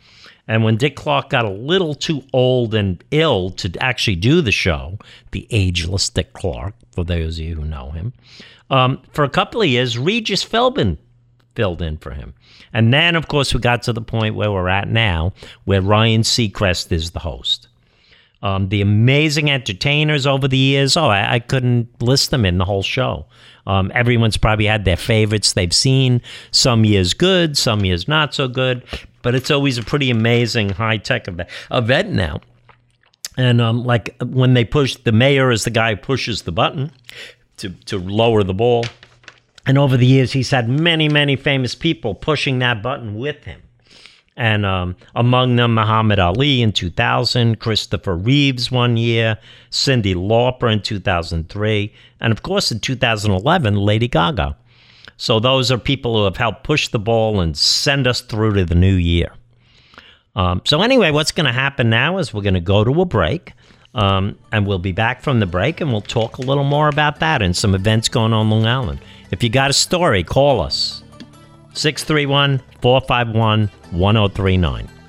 And 0.48 0.64
when 0.64 0.78
Dick 0.78 0.96
Clark 0.96 1.32
got 1.32 1.46
a 1.46 1.50
little 1.50 1.96
too 1.96 2.22
old 2.34 2.76
and 2.76 3.04
ill 3.10 3.50
to 3.50 3.76
actually 3.82 4.18
do 4.18 4.42
the 4.42 4.52
show, 4.52 5.00
the 5.32 5.48
ageless 5.50 6.08
Dick 6.10 6.34
Clark, 6.34 6.76
for 6.92 7.04
those 7.04 7.40
of 7.40 7.46
you 7.46 7.56
who 7.56 7.66
know 7.66 7.90
him, 7.90 8.14
um, 8.70 9.02
for 9.12 9.24
a 9.24 9.30
couple 9.30 9.64
of 9.64 9.68
years, 9.68 9.98
Regis 9.98 10.46
Philbin 10.46 11.00
filled 11.56 11.82
in 11.82 11.98
for 11.98 12.12
him. 12.12 12.34
And 12.74 12.94
then, 12.94 13.16
of 13.16 13.28
course, 13.28 13.54
we 13.54 13.60
got 13.60 13.84
to 13.84 13.94
the 13.94 14.02
point 14.02 14.36
where 14.36 14.52
we're 14.52 14.70
at 14.70 14.88
now, 14.88 15.34
where 15.66 15.82
Ryan 15.82 16.22
Seacrest 16.22 16.92
is 16.92 17.12
the 17.12 17.20
host. 17.20 17.68
Um, 18.44 18.70
the 18.70 18.82
amazing 18.82 19.52
entertainers 19.52 20.26
over 20.26 20.48
the 20.48 20.58
years, 20.58 20.98
oh, 20.98 21.10
I, 21.10 21.34
I 21.36 21.40
couldn't 21.40 22.02
list 22.02 22.32
them 22.32 22.44
in 22.46 22.58
the 22.58 22.66
whole 22.66 22.82
show. 22.82 23.26
Um, 23.68 23.92
everyone's 23.94 24.38
probably 24.38 24.66
had 24.66 24.86
their 24.86 24.98
favorites 24.98 25.54
they've 25.54 25.74
seen. 25.74 26.22
Some 26.50 26.84
years 26.84 27.14
good, 27.14 27.58
some 27.58 27.86
years 27.86 28.08
not 28.08 28.34
so 28.34 28.48
good, 28.48 28.84
but 29.22 29.36
it's 29.36 29.52
always 29.52 29.78
a 29.78 29.84
pretty 29.84 30.10
amazing 30.10 30.70
high 30.70 30.98
tech 30.98 31.28
event 31.28 31.50
event 31.70 32.12
now. 32.12 32.42
And 33.38 33.62
um, 33.62 33.84
like 33.86 34.16
when 34.22 34.56
they 34.56 34.66
push, 34.66 34.96
the 34.96 35.12
mayor 35.12 35.52
is 35.52 35.64
the 35.64 35.70
guy 35.70 35.96
who 35.96 36.02
pushes 36.02 36.42
the 36.42 36.52
button 36.52 36.92
to, 37.58 37.70
to 37.70 38.00
lower 38.00 38.44
the 38.44 38.54
ball. 38.54 38.86
And 39.66 39.78
over 39.78 39.98
the 39.98 40.06
years, 40.06 40.32
he's 40.32 40.52
had 40.52 40.68
many, 40.68 41.08
many 41.08 41.36
famous 41.36 41.76
people 41.76 42.16
pushing 42.16 42.60
that 42.60 42.82
button 42.82 43.16
with 43.16 43.44
him. 43.44 43.62
And 44.38 44.66
um, 44.66 44.96
among 45.14 45.58
them, 45.58 45.76
Muhammad 45.76 46.18
Ali 46.18 46.62
in 46.62 46.72
2000, 46.72 47.60
Christopher 47.60 48.16
Reeves 48.16 48.72
one 48.72 48.98
year, 48.98 49.38
Cyndi 49.70 50.16
Lauper 50.16 50.72
in 50.72 50.82
2003, 50.82 51.94
and 52.20 52.32
of 52.32 52.42
course 52.42 52.72
in 52.72 52.80
2011, 52.80 53.76
Lady 53.76 54.08
Gaga. 54.08 54.58
So 55.18 55.40
those 55.40 55.72
are 55.72 55.78
people 55.78 56.16
who 56.18 56.24
have 56.24 56.38
helped 56.38 56.64
push 56.64 56.88
the 56.88 56.98
ball 56.98 57.42
and 57.42 57.56
send 57.56 58.08
us 58.08 58.22
through 58.22 58.54
to 58.56 58.66
the 58.66 58.74
new 58.74 58.96
year. 58.96 59.32
Um, 60.36 60.62
so, 60.66 60.82
anyway, 60.82 61.12
what's 61.12 61.32
going 61.32 61.46
to 61.46 61.52
happen 61.52 61.90
now 61.90 62.18
is 62.18 62.34
we're 62.34 62.42
going 62.42 62.54
to 62.54 62.60
go 62.60 62.84
to 62.84 63.02
a 63.02 63.06
break. 63.06 63.54
Um, 63.94 64.38
and 64.52 64.66
we'll 64.66 64.80
be 64.80 64.94
back 64.94 65.22
from 65.22 65.40
the 65.40 65.46
break 65.46 65.82
and 65.82 65.92
we'll 65.92 66.02
talk 66.02 66.38
a 66.38 66.42
little 66.42 66.64
more 66.64 66.88
about 66.88 67.20
that 67.20 67.42
and 67.42 67.56
some 67.56 67.76
events 67.76 68.08
going 68.08 68.32
on 68.32 68.50
Long 68.50 68.66
Island. 68.66 69.00
If 69.32 69.44
you 69.44 69.50
got 69.50 69.70
a 69.70 69.74
story, 69.74 70.24
call 70.24 70.62
us 70.62 71.04
631 71.74 72.62
451 72.82 73.68
1039. 73.92 75.01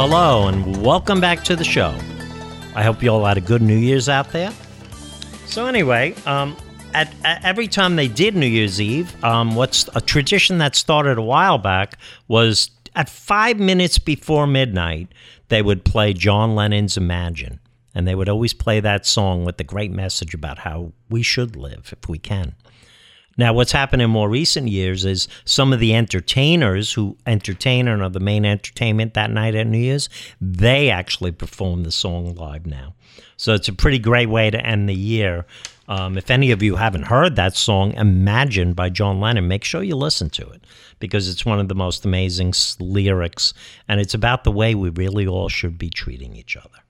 Hello, 0.00 0.46
and 0.46 0.80
welcome 0.80 1.20
back 1.20 1.42
to 1.42 1.56
the 1.56 1.64
show. 1.64 1.92
I 2.76 2.84
hope 2.84 3.02
you 3.02 3.08
all 3.08 3.24
had 3.24 3.36
a 3.36 3.40
good 3.40 3.60
New 3.60 3.76
Year's 3.76 4.08
out 4.08 4.30
there. 4.30 4.52
So, 5.46 5.66
anyway, 5.66 6.14
um, 6.24 6.56
at, 6.94 7.12
at 7.24 7.44
every 7.44 7.66
time 7.66 7.96
they 7.96 8.06
did 8.06 8.36
New 8.36 8.46
Year's 8.46 8.80
Eve, 8.80 9.12
um, 9.24 9.56
what's 9.56 9.88
a 9.96 10.00
tradition 10.00 10.58
that 10.58 10.76
started 10.76 11.18
a 11.18 11.22
while 11.22 11.58
back 11.58 11.98
was 12.28 12.70
at 12.94 13.08
five 13.08 13.58
minutes 13.58 13.98
before 13.98 14.46
midnight, 14.46 15.08
they 15.48 15.62
would 15.62 15.84
play 15.84 16.12
John 16.12 16.54
Lennon's 16.54 16.96
Imagine. 16.96 17.58
And 17.92 18.06
they 18.06 18.14
would 18.14 18.28
always 18.28 18.54
play 18.54 18.78
that 18.78 19.04
song 19.04 19.44
with 19.44 19.56
the 19.56 19.64
great 19.64 19.90
message 19.90 20.32
about 20.32 20.58
how 20.58 20.92
we 21.10 21.24
should 21.24 21.56
live 21.56 21.92
if 22.00 22.08
we 22.08 22.18
can. 22.18 22.54
Now, 23.38 23.52
what's 23.52 23.70
happened 23.70 24.02
in 24.02 24.10
more 24.10 24.28
recent 24.28 24.68
years 24.68 25.04
is 25.04 25.28
some 25.44 25.72
of 25.72 25.78
the 25.78 25.94
entertainers 25.94 26.92
who 26.92 27.16
entertain 27.24 27.86
and 27.86 28.02
are 28.02 28.10
the 28.10 28.18
main 28.18 28.44
entertainment 28.44 29.14
that 29.14 29.30
night 29.30 29.54
at 29.54 29.68
New 29.68 29.78
Year's, 29.78 30.08
they 30.40 30.90
actually 30.90 31.30
perform 31.30 31.84
the 31.84 31.92
song 31.92 32.34
live 32.34 32.66
now. 32.66 32.94
So 33.36 33.54
it's 33.54 33.68
a 33.68 33.72
pretty 33.72 34.00
great 34.00 34.28
way 34.28 34.50
to 34.50 34.66
end 34.66 34.88
the 34.88 34.94
year. 34.94 35.46
Um, 35.86 36.18
if 36.18 36.30
any 36.30 36.50
of 36.50 36.62
you 36.62 36.74
haven't 36.76 37.04
heard 37.04 37.36
that 37.36 37.54
song, 37.54 37.92
Imagine 37.94 38.72
by 38.72 38.90
John 38.90 39.20
Lennon, 39.20 39.46
make 39.46 39.62
sure 39.62 39.84
you 39.84 39.94
listen 39.94 40.28
to 40.30 40.46
it 40.50 40.64
because 40.98 41.28
it's 41.28 41.46
one 41.46 41.60
of 41.60 41.68
the 41.68 41.74
most 41.76 42.04
amazing 42.04 42.52
lyrics 42.80 43.54
and 43.88 44.00
it's 44.00 44.14
about 44.14 44.42
the 44.42 44.52
way 44.52 44.74
we 44.74 44.90
really 44.90 45.26
all 45.26 45.48
should 45.48 45.78
be 45.78 45.88
treating 45.88 46.34
each 46.34 46.56
other. 46.56 46.80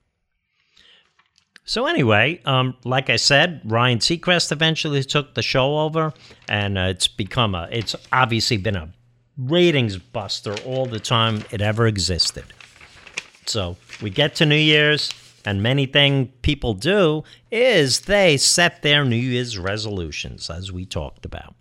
So 1.69 1.85
anyway, 1.85 2.41
um, 2.45 2.75
like 2.83 3.11
I 3.11 3.17
said, 3.17 3.61
Ryan 3.63 3.99
Seacrest 3.99 4.51
eventually 4.51 5.03
took 5.03 5.35
the 5.35 5.43
show 5.43 5.81
over, 5.81 6.15
and 6.47 6.79
uh, 6.79 6.87
it's 6.89 7.07
become 7.07 7.53
a. 7.53 7.69
It's 7.71 7.95
obviously 8.11 8.57
been 8.57 8.75
a 8.75 8.91
ratings 9.37 9.95
buster 9.95 10.55
all 10.65 10.87
the 10.87 10.99
time 10.99 11.43
it 11.51 11.61
ever 11.61 11.85
existed. 11.85 12.45
So 13.45 13.77
we 14.01 14.09
get 14.09 14.33
to 14.37 14.47
New 14.47 14.55
Year's, 14.55 15.13
and 15.45 15.61
many 15.61 15.85
thing 15.85 16.33
people 16.41 16.73
do 16.73 17.23
is 17.51 17.99
they 17.99 18.37
set 18.37 18.81
their 18.81 19.05
New 19.05 19.15
Year's 19.15 19.59
resolutions, 19.59 20.49
as 20.49 20.71
we 20.71 20.87
talked 20.87 21.23
about. 21.23 21.53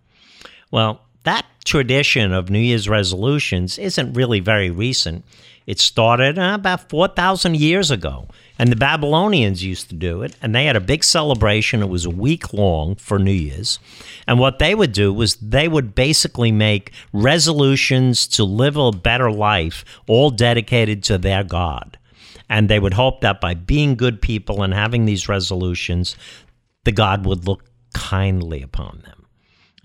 Well, 0.70 1.02
that 1.24 1.44
tradition 1.66 2.32
of 2.32 2.48
New 2.48 2.60
Year's 2.60 2.88
resolutions 2.88 3.76
isn't 3.78 4.14
really 4.14 4.40
very 4.40 4.70
recent. 4.70 5.26
It 5.66 5.78
started 5.78 6.38
uh, 6.38 6.52
about 6.54 6.88
4,000 6.88 7.58
years 7.58 7.90
ago 7.90 8.26
and 8.58 8.72
the 8.72 8.76
Babylonians 8.76 9.62
used 9.62 9.88
to 9.90 9.94
do 9.94 10.22
it, 10.22 10.34
and 10.42 10.54
they 10.54 10.64
had 10.64 10.74
a 10.74 10.80
big 10.80 11.04
celebration. 11.04 11.82
It 11.82 11.88
was 11.88 12.04
a 12.04 12.10
week 12.10 12.52
long 12.52 12.96
for 12.96 13.18
New 13.18 13.30
Year's. 13.30 13.78
And 14.26 14.40
what 14.40 14.58
they 14.58 14.74
would 14.74 14.92
do 14.92 15.12
was 15.12 15.36
they 15.36 15.68
would 15.68 15.94
basically 15.94 16.50
make 16.50 16.92
resolutions 17.12 18.26
to 18.28 18.44
live 18.44 18.76
a 18.76 18.90
better 18.90 19.30
life, 19.30 19.84
all 20.08 20.30
dedicated 20.30 21.04
to 21.04 21.18
their 21.18 21.44
God. 21.44 21.98
And 22.50 22.68
they 22.68 22.80
would 22.80 22.94
hope 22.94 23.20
that 23.20 23.40
by 23.40 23.54
being 23.54 23.94
good 23.94 24.20
people 24.20 24.62
and 24.62 24.74
having 24.74 25.04
these 25.04 25.28
resolutions, 25.28 26.16
the 26.84 26.92
God 26.92 27.26
would 27.26 27.46
look 27.46 27.64
kindly 27.94 28.62
upon 28.62 29.02
them. 29.04 29.26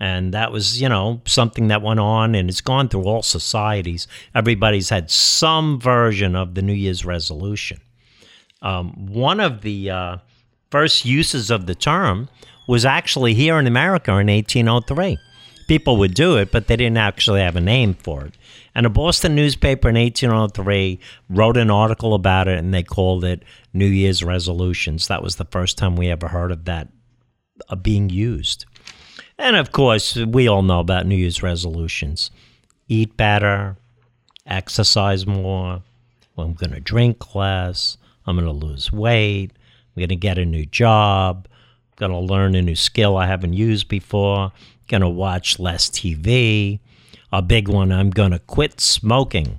And 0.00 0.34
that 0.34 0.50
was, 0.50 0.80
you 0.80 0.88
know, 0.88 1.22
something 1.24 1.68
that 1.68 1.82
went 1.82 2.00
on 2.00 2.34
and 2.34 2.48
it's 2.50 2.60
gone 2.60 2.88
through 2.88 3.04
all 3.04 3.22
societies. 3.22 4.08
Everybody's 4.34 4.88
had 4.88 5.10
some 5.10 5.78
version 5.78 6.34
of 6.34 6.54
the 6.54 6.62
New 6.62 6.72
Year's 6.72 7.04
resolution. 7.04 7.80
Um, 8.64 9.12
one 9.12 9.38
of 9.38 9.60
the 9.60 9.90
uh, 9.90 10.16
first 10.70 11.04
uses 11.04 11.50
of 11.50 11.66
the 11.66 11.74
term 11.76 12.28
was 12.66 12.84
actually 12.84 13.34
here 13.34 13.58
in 13.58 13.66
America 13.66 14.10
in 14.12 14.26
1803. 14.26 15.18
People 15.68 15.98
would 15.98 16.14
do 16.14 16.36
it, 16.36 16.50
but 16.50 16.66
they 16.66 16.76
didn't 16.76 16.96
actually 16.96 17.40
have 17.40 17.56
a 17.56 17.60
name 17.60 17.94
for 17.94 18.24
it. 18.24 18.34
And 18.74 18.86
a 18.86 18.90
Boston 18.90 19.34
newspaper 19.34 19.88
in 19.88 19.94
1803 19.94 20.98
wrote 21.30 21.56
an 21.56 21.70
article 21.70 22.14
about 22.14 22.48
it, 22.48 22.58
and 22.58 22.74
they 22.74 22.82
called 22.82 23.24
it 23.24 23.44
New 23.72 23.86
Year's 23.86 24.24
resolutions. 24.24 25.06
That 25.08 25.22
was 25.22 25.36
the 25.36 25.44
first 25.44 25.78
time 25.78 25.94
we 25.94 26.08
ever 26.08 26.28
heard 26.28 26.50
of 26.50 26.64
that 26.64 26.88
uh, 27.68 27.76
being 27.76 28.10
used. 28.10 28.66
And 29.38 29.56
of 29.56 29.72
course, 29.72 30.16
we 30.16 30.48
all 30.48 30.62
know 30.62 30.80
about 30.80 31.06
New 31.06 31.16
Year's 31.16 31.42
resolutions 31.42 32.30
eat 32.88 33.16
better, 33.16 33.76
exercise 34.46 35.26
more, 35.26 35.82
I'm 36.36 36.54
going 36.54 36.72
to 36.72 36.80
drink 36.80 37.34
less, 37.34 37.96
I'm 38.26 38.36
going 38.36 38.46
to 38.46 38.66
lose 38.66 38.92
weight. 38.92 39.50
I'm 39.52 40.00
going 40.00 40.08
to 40.08 40.16
get 40.16 40.38
a 40.38 40.44
new 40.44 40.66
job. 40.66 41.46
I'm 41.46 42.08
going 42.08 42.12
to 42.12 42.32
learn 42.32 42.54
a 42.54 42.62
new 42.62 42.76
skill 42.76 43.16
I 43.16 43.26
haven't 43.26 43.52
used 43.52 43.88
before. 43.88 44.44
I'm 44.44 44.52
going 44.88 45.02
to 45.02 45.08
watch 45.08 45.58
less 45.58 45.88
TV. 45.88 46.80
A 47.32 47.42
big 47.42 47.68
one, 47.68 47.90
I'm 47.90 48.10
going 48.10 48.30
to 48.30 48.38
quit 48.38 48.80
smoking 48.80 49.58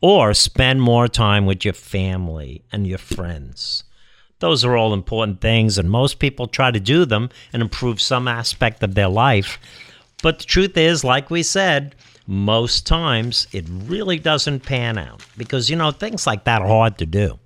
or 0.00 0.34
spend 0.34 0.82
more 0.82 1.08
time 1.08 1.46
with 1.46 1.64
your 1.64 1.74
family 1.74 2.62
and 2.72 2.86
your 2.86 2.98
friends. 2.98 3.84
Those 4.40 4.64
are 4.64 4.76
all 4.76 4.92
important 4.92 5.40
things, 5.40 5.78
and 5.78 5.90
most 5.90 6.18
people 6.18 6.46
try 6.46 6.70
to 6.70 6.80
do 6.80 7.04
them 7.06 7.30
and 7.52 7.62
improve 7.62 8.00
some 8.00 8.28
aspect 8.28 8.82
of 8.82 8.94
their 8.94 9.08
life. 9.08 9.58
But 10.22 10.38
the 10.38 10.44
truth 10.44 10.76
is, 10.76 11.04
like 11.04 11.30
we 11.30 11.42
said, 11.42 11.94
most 12.26 12.86
times 12.86 13.46
it 13.52 13.64
really 13.68 14.18
doesn't 14.18 14.60
pan 14.60 14.98
out 14.98 15.24
because, 15.36 15.70
you 15.70 15.76
know, 15.76 15.90
things 15.90 16.26
like 16.26 16.44
that 16.44 16.62
are 16.62 16.68
hard 16.68 16.98
to 16.98 17.06
do. 17.06 17.38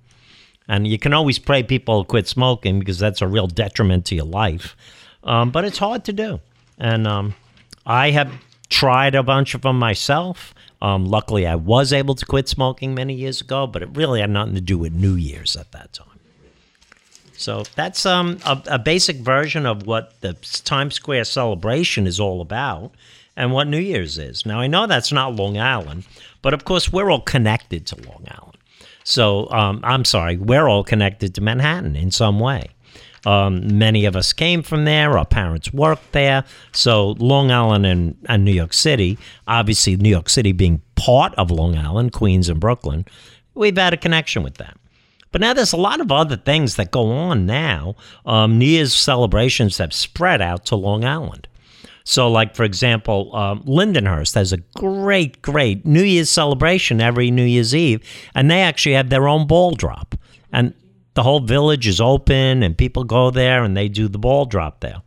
And 0.69 0.87
you 0.87 0.99
can 0.99 1.13
always 1.13 1.39
pray 1.39 1.63
people 1.63 2.05
quit 2.05 2.27
smoking 2.27 2.77
because 2.77 2.99
that's 2.99 3.23
a 3.23 3.27
real 3.27 3.47
detriment 3.47 4.05
to 4.05 4.15
your 4.15 4.25
life. 4.25 4.77
Um, 5.23 5.49
but 5.49 5.65
it's 5.65 5.79
hard 5.79 6.05
to 6.05 6.13
do. 6.13 6.39
And 6.77 7.07
um, 7.07 7.33
I 7.87 8.11
have 8.11 8.31
tried 8.69 9.15
a 9.15 9.23
bunch 9.23 9.55
of 9.55 9.63
them 9.63 9.79
myself. 9.79 10.53
Um, 10.79 11.07
luckily, 11.07 11.47
I 11.47 11.55
was 11.55 11.91
able 11.91 12.13
to 12.13 12.25
quit 12.25 12.47
smoking 12.47 12.93
many 12.93 13.15
years 13.15 13.41
ago, 13.41 13.65
but 13.65 13.81
it 13.81 13.89
really 13.93 14.21
had 14.21 14.29
nothing 14.29 14.53
to 14.55 14.61
do 14.61 14.77
with 14.77 14.93
New 14.93 15.15
Year's 15.15 15.55
at 15.55 15.71
that 15.71 15.91
time. 15.91 16.05
So 17.33 17.63
that's 17.75 18.05
um, 18.05 18.37
a, 18.45 18.61
a 18.67 18.79
basic 18.79 19.17
version 19.17 19.65
of 19.65 19.87
what 19.87 20.21
the 20.21 20.33
Times 20.65 20.93
Square 20.93 21.23
celebration 21.23 22.05
is 22.05 22.19
all 22.19 22.41
about 22.41 22.91
and 23.35 23.51
what 23.53 23.67
New 23.67 23.79
Year's 23.79 24.19
is. 24.19 24.45
Now, 24.45 24.59
I 24.59 24.67
know 24.67 24.85
that's 24.85 25.11
not 25.11 25.35
Long 25.35 25.57
Island, 25.57 26.05
but 26.43 26.53
of 26.53 26.63
course, 26.63 26.93
we're 26.93 27.09
all 27.09 27.21
connected 27.21 27.87
to 27.87 27.95
Long 28.07 28.27
Island. 28.29 28.58
So 29.09 29.49
um, 29.49 29.79
I'm 29.83 30.05
sorry, 30.05 30.37
we're 30.37 30.67
all 30.67 30.83
connected 30.83 31.33
to 31.33 31.41
Manhattan 31.41 31.95
in 31.95 32.11
some 32.11 32.39
way. 32.39 32.69
Um, 33.25 33.79
many 33.79 34.05
of 34.05 34.15
us 34.15 34.33
came 34.33 34.61
from 34.61 34.85
there. 34.85 35.17
Our 35.17 35.25
parents 35.25 35.73
worked 35.73 36.11
there. 36.11 36.43
So 36.73 37.15
Long 37.17 37.51
Island 37.51 37.87
and, 37.87 38.15
and 38.27 38.45
New 38.45 38.51
York 38.51 38.71
City, 38.71 39.17
obviously 39.47 39.95
New 39.95 40.09
York 40.09 40.29
City 40.29 40.51
being 40.51 40.83
part 40.93 41.33
of 41.35 41.49
Long 41.49 41.75
Island, 41.75 42.13
Queens 42.13 42.49
and 42.49 42.59
Brooklyn, 42.59 43.03
we've 43.55 43.75
had 43.75 43.93
a 43.93 43.97
connection 43.97 44.43
with 44.43 44.57
that. 44.57 44.77
But 45.31 45.41
now 45.41 45.55
there's 45.55 45.73
a 45.73 45.77
lot 45.77 46.01
of 46.01 46.11
other 46.11 46.37
things 46.37 46.75
that 46.75 46.91
go 46.91 47.11
on 47.11 47.47
now. 47.47 47.95
Um, 48.27 48.59
New 48.59 48.65
Year's 48.65 48.93
celebrations 48.93 49.79
have 49.79 49.91
spread 49.91 50.39
out 50.39 50.65
to 50.67 50.75
Long 50.75 51.03
Island. 51.03 51.47
So, 52.09 52.27
like 52.27 52.55
for 52.55 52.63
example, 52.63 53.35
um, 53.35 53.61
Lindenhurst 53.65 54.33
has 54.33 54.51
a 54.51 54.57
great, 54.57 55.43
great 55.43 55.85
New 55.85 56.01
Year's 56.01 56.31
celebration 56.31 56.99
every 57.01 57.29
New 57.29 57.43
Year's 57.43 57.75
Eve, 57.75 58.01
and 58.33 58.49
they 58.49 58.61
actually 58.63 58.95
have 58.95 59.11
their 59.11 59.27
own 59.27 59.45
ball 59.45 59.75
drop, 59.75 60.15
and 60.51 60.73
the 61.13 61.21
whole 61.21 61.39
village 61.39 61.85
is 61.85 62.01
open, 62.01 62.63
and 62.63 62.75
people 62.75 63.03
go 63.03 63.29
there 63.29 63.63
and 63.63 63.77
they 63.77 63.87
do 63.87 64.07
the 64.07 64.17
ball 64.17 64.45
drop 64.45 64.79
there. 64.79 65.03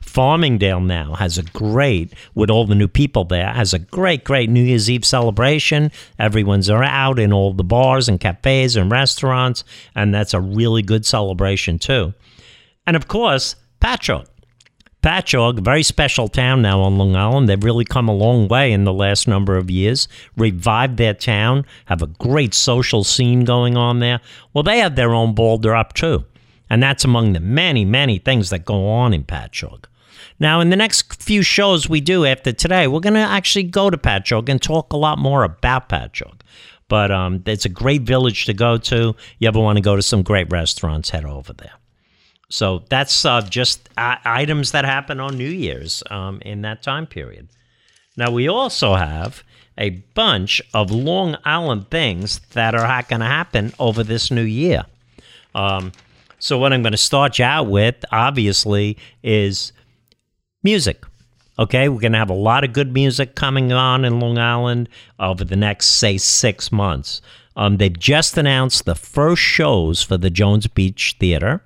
Farmingdale 0.00 0.86
now 0.86 1.14
has 1.14 1.38
a 1.38 1.42
great, 1.42 2.12
with 2.36 2.50
all 2.50 2.66
the 2.66 2.76
new 2.76 2.86
people 2.86 3.24
there, 3.24 3.52
has 3.52 3.74
a 3.74 3.80
great, 3.80 4.22
great 4.22 4.48
New 4.48 4.62
Year's 4.62 4.88
Eve 4.88 5.04
celebration. 5.04 5.90
Everyone's 6.20 6.70
out 6.70 7.18
in 7.18 7.32
all 7.32 7.52
the 7.52 7.64
bars 7.64 8.08
and 8.08 8.20
cafes 8.20 8.76
and 8.76 8.92
restaurants, 8.92 9.64
and 9.96 10.14
that's 10.14 10.34
a 10.34 10.40
really 10.40 10.82
good 10.82 11.04
celebration 11.04 11.80
too. 11.80 12.14
And 12.86 12.94
of 12.94 13.08
course, 13.08 13.56
Patchogue. 13.80 14.28
Patchogue, 15.04 15.60
very 15.60 15.82
special 15.82 16.28
town 16.28 16.62
now 16.62 16.80
on 16.80 16.96
Long 16.96 17.14
Island. 17.14 17.46
They've 17.46 17.62
really 17.62 17.84
come 17.84 18.08
a 18.08 18.14
long 18.14 18.48
way 18.48 18.72
in 18.72 18.84
the 18.84 18.92
last 18.92 19.28
number 19.28 19.58
of 19.58 19.70
years. 19.70 20.08
Revived 20.34 20.96
their 20.96 21.12
town, 21.12 21.66
have 21.84 22.00
a 22.00 22.06
great 22.06 22.54
social 22.54 23.04
scene 23.04 23.44
going 23.44 23.76
on 23.76 23.98
there. 23.98 24.22
Well, 24.54 24.62
they 24.62 24.78
have 24.78 24.96
their 24.96 25.12
own 25.12 25.34
ball 25.34 25.58
drop 25.58 25.92
too. 25.92 26.24
And 26.70 26.82
that's 26.82 27.04
among 27.04 27.34
the 27.34 27.40
many, 27.40 27.84
many 27.84 28.16
things 28.16 28.48
that 28.48 28.64
go 28.64 28.88
on 28.88 29.12
in 29.12 29.24
Patchogue. 29.24 29.84
Now, 30.40 30.60
in 30.60 30.70
the 30.70 30.76
next 30.76 31.22
few 31.22 31.42
shows 31.42 31.86
we 31.86 32.00
do 32.00 32.24
after 32.24 32.52
today, 32.52 32.86
we're 32.86 33.00
going 33.00 33.12
to 33.12 33.20
actually 33.20 33.64
go 33.64 33.90
to 33.90 33.98
Patchogue 33.98 34.48
and 34.48 34.62
talk 34.62 34.94
a 34.94 34.96
lot 34.96 35.18
more 35.18 35.44
about 35.44 35.90
Patchogue. 35.90 36.40
But 36.88 37.10
um, 37.10 37.42
it's 37.44 37.66
a 37.66 37.68
great 37.68 38.04
village 38.04 38.46
to 38.46 38.54
go 38.54 38.78
to. 38.78 39.14
You 39.38 39.48
ever 39.48 39.60
want 39.60 39.76
to 39.76 39.82
go 39.82 39.96
to 39.96 40.02
some 40.02 40.22
great 40.22 40.50
restaurants, 40.50 41.10
head 41.10 41.26
over 41.26 41.52
there. 41.52 41.72
So 42.48 42.84
that's 42.88 43.24
uh, 43.24 43.40
just 43.42 43.88
uh, 43.96 44.16
items 44.24 44.72
that 44.72 44.84
happen 44.84 45.20
on 45.20 45.36
New 45.36 45.48
Year's 45.48 46.02
um, 46.10 46.40
in 46.42 46.62
that 46.62 46.82
time 46.82 47.06
period. 47.06 47.48
Now, 48.16 48.30
we 48.30 48.48
also 48.48 48.94
have 48.94 49.42
a 49.76 49.90
bunch 49.90 50.62
of 50.72 50.90
Long 50.90 51.36
Island 51.44 51.90
things 51.90 52.40
that 52.52 52.74
are 52.74 53.02
going 53.08 53.20
to 53.20 53.26
happen 53.26 53.72
over 53.78 54.04
this 54.04 54.30
new 54.30 54.42
year. 54.42 54.84
Um, 55.54 55.92
so, 56.38 56.58
what 56.58 56.72
I'm 56.72 56.82
going 56.82 56.92
to 56.92 56.98
start 56.98 57.38
you 57.38 57.44
out 57.44 57.68
with, 57.68 58.04
obviously, 58.12 58.98
is 59.22 59.72
music. 60.62 61.04
Okay, 61.58 61.88
we're 61.88 62.00
going 62.00 62.12
to 62.12 62.18
have 62.18 62.30
a 62.30 62.34
lot 62.34 62.64
of 62.64 62.72
good 62.72 62.92
music 62.92 63.34
coming 63.34 63.72
on 63.72 64.04
in 64.04 64.20
Long 64.20 64.38
Island 64.38 64.88
over 65.18 65.44
the 65.44 65.56
next, 65.56 65.86
say, 65.86 66.18
six 66.18 66.72
months. 66.72 67.20
Um, 67.56 67.76
they've 67.76 67.98
just 67.98 68.36
announced 68.36 68.84
the 68.84 68.96
first 68.96 69.40
shows 69.40 70.02
for 70.02 70.16
the 70.16 70.30
Jones 70.30 70.66
Beach 70.66 71.16
Theater. 71.20 71.62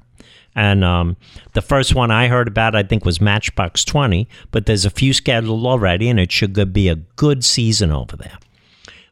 And 0.59 0.83
um, 0.83 1.17
the 1.53 1.63
first 1.63 1.95
one 1.95 2.11
I 2.11 2.27
heard 2.27 2.49
about, 2.49 2.75
I 2.75 2.83
think, 2.83 3.05
was 3.05 3.21
Matchbox 3.21 3.85
20, 3.85 4.29
but 4.51 4.67
there's 4.67 4.85
a 4.85 4.91
few 4.91 5.13
scheduled 5.13 5.65
already, 5.65 6.09
and 6.09 6.19
it 6.19 6.33
should 6.33 6.73
be 6.73 6.89
a 6.89 6.97
good 6.97 7.45
season 7.45 7.93
over 7.93 8.17
there. 8.17 8.37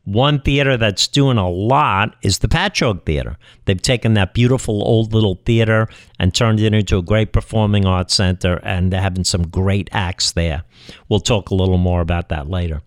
One 0.02 0.40
theater 0.40 0.76
that's 0.76 1.06
doing 1.06 1.38
a 1.38 1.48
lot 1.48 2.16
is 2.20 2.40
the 2.40 2.48
Patchogue 2.48 3.06
Theater. 3.06 3.36
They've 3.64 3.80
taken 3.80 4.14
that 4.14 4.34
beautiful 4.34 4.82
old 4.82 5.14
little 5.14 5.40
theater 5.46 5.88
and 6.18 6.34
turned 6.34 6.58
it 6.58 6.74
into 6.74 6.98
a 6.98 7.02
great 7.02 7.32
performing 7.32 7.86
arts 7.86 8.14
center, 8.14 8.56
and 8.64 8.92
they're 8.92 9.00
having 9.00 9.22
some 9.22 9.46
great 9.46 9.88
acts 9.92 10.32
there. 10.32 10.64
We'll 11.08 11.20
talk 11.20 11.50
a 11.50 11.54
little 11.54 11.78
more 11.78 12.00
about 12.00 12.28
that 12.30 12.50
later. 12.50 12.82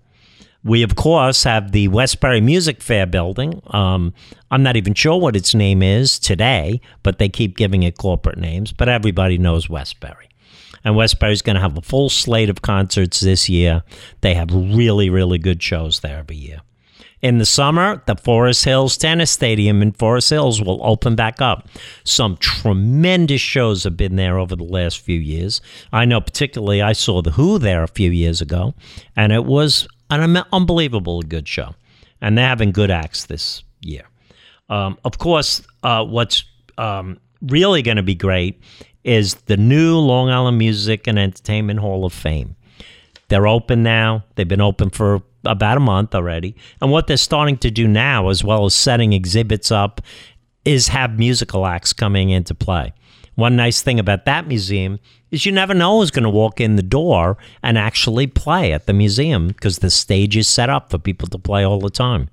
We, 0.63 0.83
of 0.83 0.95
course, 0.95 1.43
have 1.45 1.71
the 1.71 1.87
Westbury 1.87 2.41
Music 2.41 2.81
Fair 2.81 3.05
building. 3.05 3.61
Um, 3.67 4.13
I'm 4.51 4.61
not 4.61 4.75
even 4.75 4.93
sure 4.93 5.19
what 5.19 5.35
its 5.35 5.55
name 5.55 5.81
is 5.81 6.19
today, 6.19 6.81
but 7.01 7.17
they 7.17 7.29
keep 7.29 7.55
giving 7.55 7.83
it 7.83 7.97
corporate 7.97 8.37
names, 8.37 8.73
but 8.73 8.89
everybody 8.89 9.37
knows 9.37 9.69
Westbury. 9.69 10.27
And 10.83 10.95
Westbury's 10.95 11.41
going 11.41 11.55
to 11.55 11.61
have 11.61 11.77
a 11.77 11.81
full 11.81 12.09
slate 12.09 12.49
of 12.49 12.61
concerts 12.61 13.21
this 13.21 13.47
year. 13.47 13.83
They 14.21 14.33
have 14.33 14.53
really, 14.53 15.09
really 15.09 15.37
good 15.37 15.61
shows 15.63 16.01
there 16.01 16.17
every 16.17 16.37
year. 16.37 16.61
In 17.21 17.37
the 17.37 17.45
summer, 17.45 18.01
the 18.05 18.15
Forest 18.15 18.63
Hills 18.63 18.95
Tennis 18.95 19.29
Stadium 19.29 19.81
in 19.81 19.91
Forest 19.91 20.29
Hills 20.29 20.61
will 20.61 20.79
open 20.81 21.15
back 21.15 21.41
up. 21.41 21.67
Some 22.05 22.37
tremendous 22.37 23.41
shows 23.41 23.83
have 23.83 23.97
been 23.97 24.15
there 24.15 24.39
over 24.39 24.55
the 24.55 24.63
last 24.63 24.99
few 24.99 25.19
years. 25.19 25.59
I 25.91 26.05
know 26.05 26.21
particularly 26.21 26.81
I 26.81 26.93
saw 26.93 27.21
The 27.21 27.31
Who 27.31 27.59
there 27.59 27.83
a 27.83 27.89
few 27.89 28.09
years 28.09 28.39
ago, 28.39 28.73
and 29.17 29.33
it 29.33 29.43
was 29.43 29.85
an 30.09 30.43
unbelievable 30.51 31.21
good 31.21 31.47
show. 31.47 31.75
And 32.21 32.37
they're 32.37 32.47
having 32.47 32.71
good 32.71 32.91
acts 32.91 33.25
this 33.25 33.63
year. 33.81 34.03
Um, 34.69 34.97
of 35.05 35.17
course, 35.17 35.61
uh, 35.83 36.03
what's 36.03 36.43
um, 36.77 37.19
really 37.41 37.81
going 37.81 37.97
to 37.97 38.03
be 38.03 38.15
great 38.15 38.61
is 39.03 39.35
the 39.45 39.57
new 39.57 39.97
Long 39.97 40.29
Island 40.29 40.57
Music 40.57 41.07
and 41.07 41.17
Entertainment 41.17 41.79
Hall 41.79 42.05
of 42.05 42.13
Fame. 42.13 42.55
They're 43.29 43.47
open 43.47 43.83
now. 43.83 44.25
They've 44.35 44.47
been 44.47 44.61
open 44.61 44.89
for 44.89 45.21
about 45.45 45.77
a 45.77 45.79
month 45.79 46.13
already. 46.13 46.55
And 46.81 46.91
what 46.91 47.07
they're 47.07 47.17
starting 47.17 47.57
to 47.59 47.71
do 47.71 47.87
now, 47.87 48.29
as 48.29 48.43
well 48.43 48.65
as 48.65 48.73
setting 48.73 49.13
exhibits 49.13 49.71
up, 49.71 50.01
is 50.65 50.89
have 50.89 51.17
musical 51.17 51.65
acts 51.65 51.93
coming 51.93 52.29
into 52.29 52.53
play. 52.53 52.93
One 53.39 53.55
nice 53.55 53.81
thing 53.81 54.01
about 54.01 54.25
that 54.25 54.49
museum 54.49 54.99
is 55.31 55.45
you 55.45 55.53
never 55.53 55.73
know 55.73 55.99
who's 55.99 56.11
going 56.11 56.23
to 56.23 56.29
walk 56.29 56.59
in 56.59 56.75
the 56.75 56.83
door 56.83 57.37
and 57.63 57.77
actually 57.77 58.27
play 58.27 58.73
at 58.73 58.85
the 58.85 58.91
museum 58.91 59.47
because 59.47 59.79
the 59.79 59.89
stage 59.89 60.35
is 60.35 60.49
set 60.49 60.69
up 60.69 60.89
for 60.89 60.97
people 60.97 61.29
to 61.29 61.37
play 61.37 61.63
all 61.63 61.79
the 61.79 61.89
time. 61.89 62.29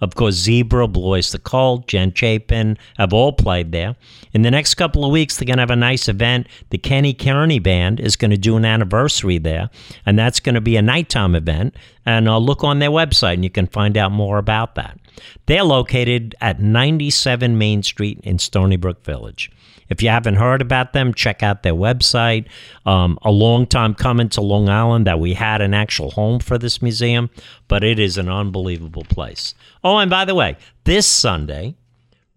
Of 0.00 0.14
course, 0.14 0.36
Zebra, 0.36 0.86
Blue 0.86 1.08
Oyster 1.08 1.38
Cult, 1.38 1.88
Jen 1.88 2.14
Chapin 2.14 2.78
have 2.98 3.12
all 3.12 3.32
played 3.32 3.72
there. 3.72 3.96
In 4.32 4.42
the 4.42 4.50
next 4.52 4.76
couple 4.76 5.04
of 5.04 5.10
weeks, 5.10 5.36
they're 5.36 5.46
going 5.46 5.56
to 5.56 5.62
have 5.62 5.70
a 5.70 5.76
nice 5.76 6.08
event. 6.08 6.46
The 6.70 6.78
Kenny 6.78 7.14
Kearney 7.14 7.58
Band 7.58 7.98
is 7.98 8.14
going 8.14 8.30
to 8.30 8.36
do 8.36 8.56
an 8.56 8.64
anniversary 8.64 9.38
there, 9.38 9.70
and 10.06 10.16
that's 10.16 10.38
going 10.38 10.54
to 10.54 10.60
be 10.60 10.76
a 10.76 10.82
nighttime 10.82 11.34
event. 11.34 11.74
And 12.06 12.28
I'll 12.28 12.44
look 12.44 12.62
on 12.62 12.78
their 12.78 12.90
website, 12.90 13.34
and 13.34 13.42
you 13.42 13.50
can 13.50 13.66
find 13.66 13.96
out 13.96 14.12
more 14.12 14.38
about 14.38 14.76
that. 14.76 15.00
They're 15.46 15.64
located 15.64 16.36
at 16.40 16.60
97 16.60 17.58
Main 17.58 17.82
Street 17.82 18.20
in 18.22 18.38
Stony 18.38 18.76
Brook 18.76 19.04
Village. 19.04 19.50
If 19.88 20.02
you 20.02 20.08
haven't 20.08 20.36
heard 20.36 20.62
about 20.62 20.92
them, 20.92 21.14
check 21.14 21.42
out 21.42 21.62
their 21.62 21.74
website. 21.74 22.46
Um, 22.86 23.18
a 23.22 23.30
long 23.30 23.66
time 23.66 23.94
coming 23.94 24.28
to 24.30 24.40
Long 24.40 24.68
Island 24.68 25.06
that 25.06 25.20
we 25.20 25.34
had 25.34 25.60
an 25.60 25.74
actual 25.74 26.10
home 26.10 26.40
for 26.40 26.58
this 26.58 26.80
museum, 26.80 27.30
but 27.68 27.84
it 27.84 27.98
is 27.98 28.18
an 28.18 28.28
unbelievable 28.28 29.04
place. 29.04 29.54
Oh, 29.82 29.98
and 29.98 30.10
by 30.10 30.24
the 30.24 30.34
way, 30.34 30.56
this 30.84 31.06
Sunday, 31.06 31.74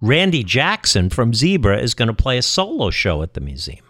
Randy 0.02 0.44
Jackson 0.44 1.10
from 1.10 1.34
Zebra 1.34 1.80
is 1.80 1.94
going 1.94 2.08
to 2.08 2.14
play 2.14 2.38
a 2.38 2.42
solo 2.42 2.90
show 2.90 3.22
at 3.24 3.34
the 3.34 3.42
museum. 3.42 3.86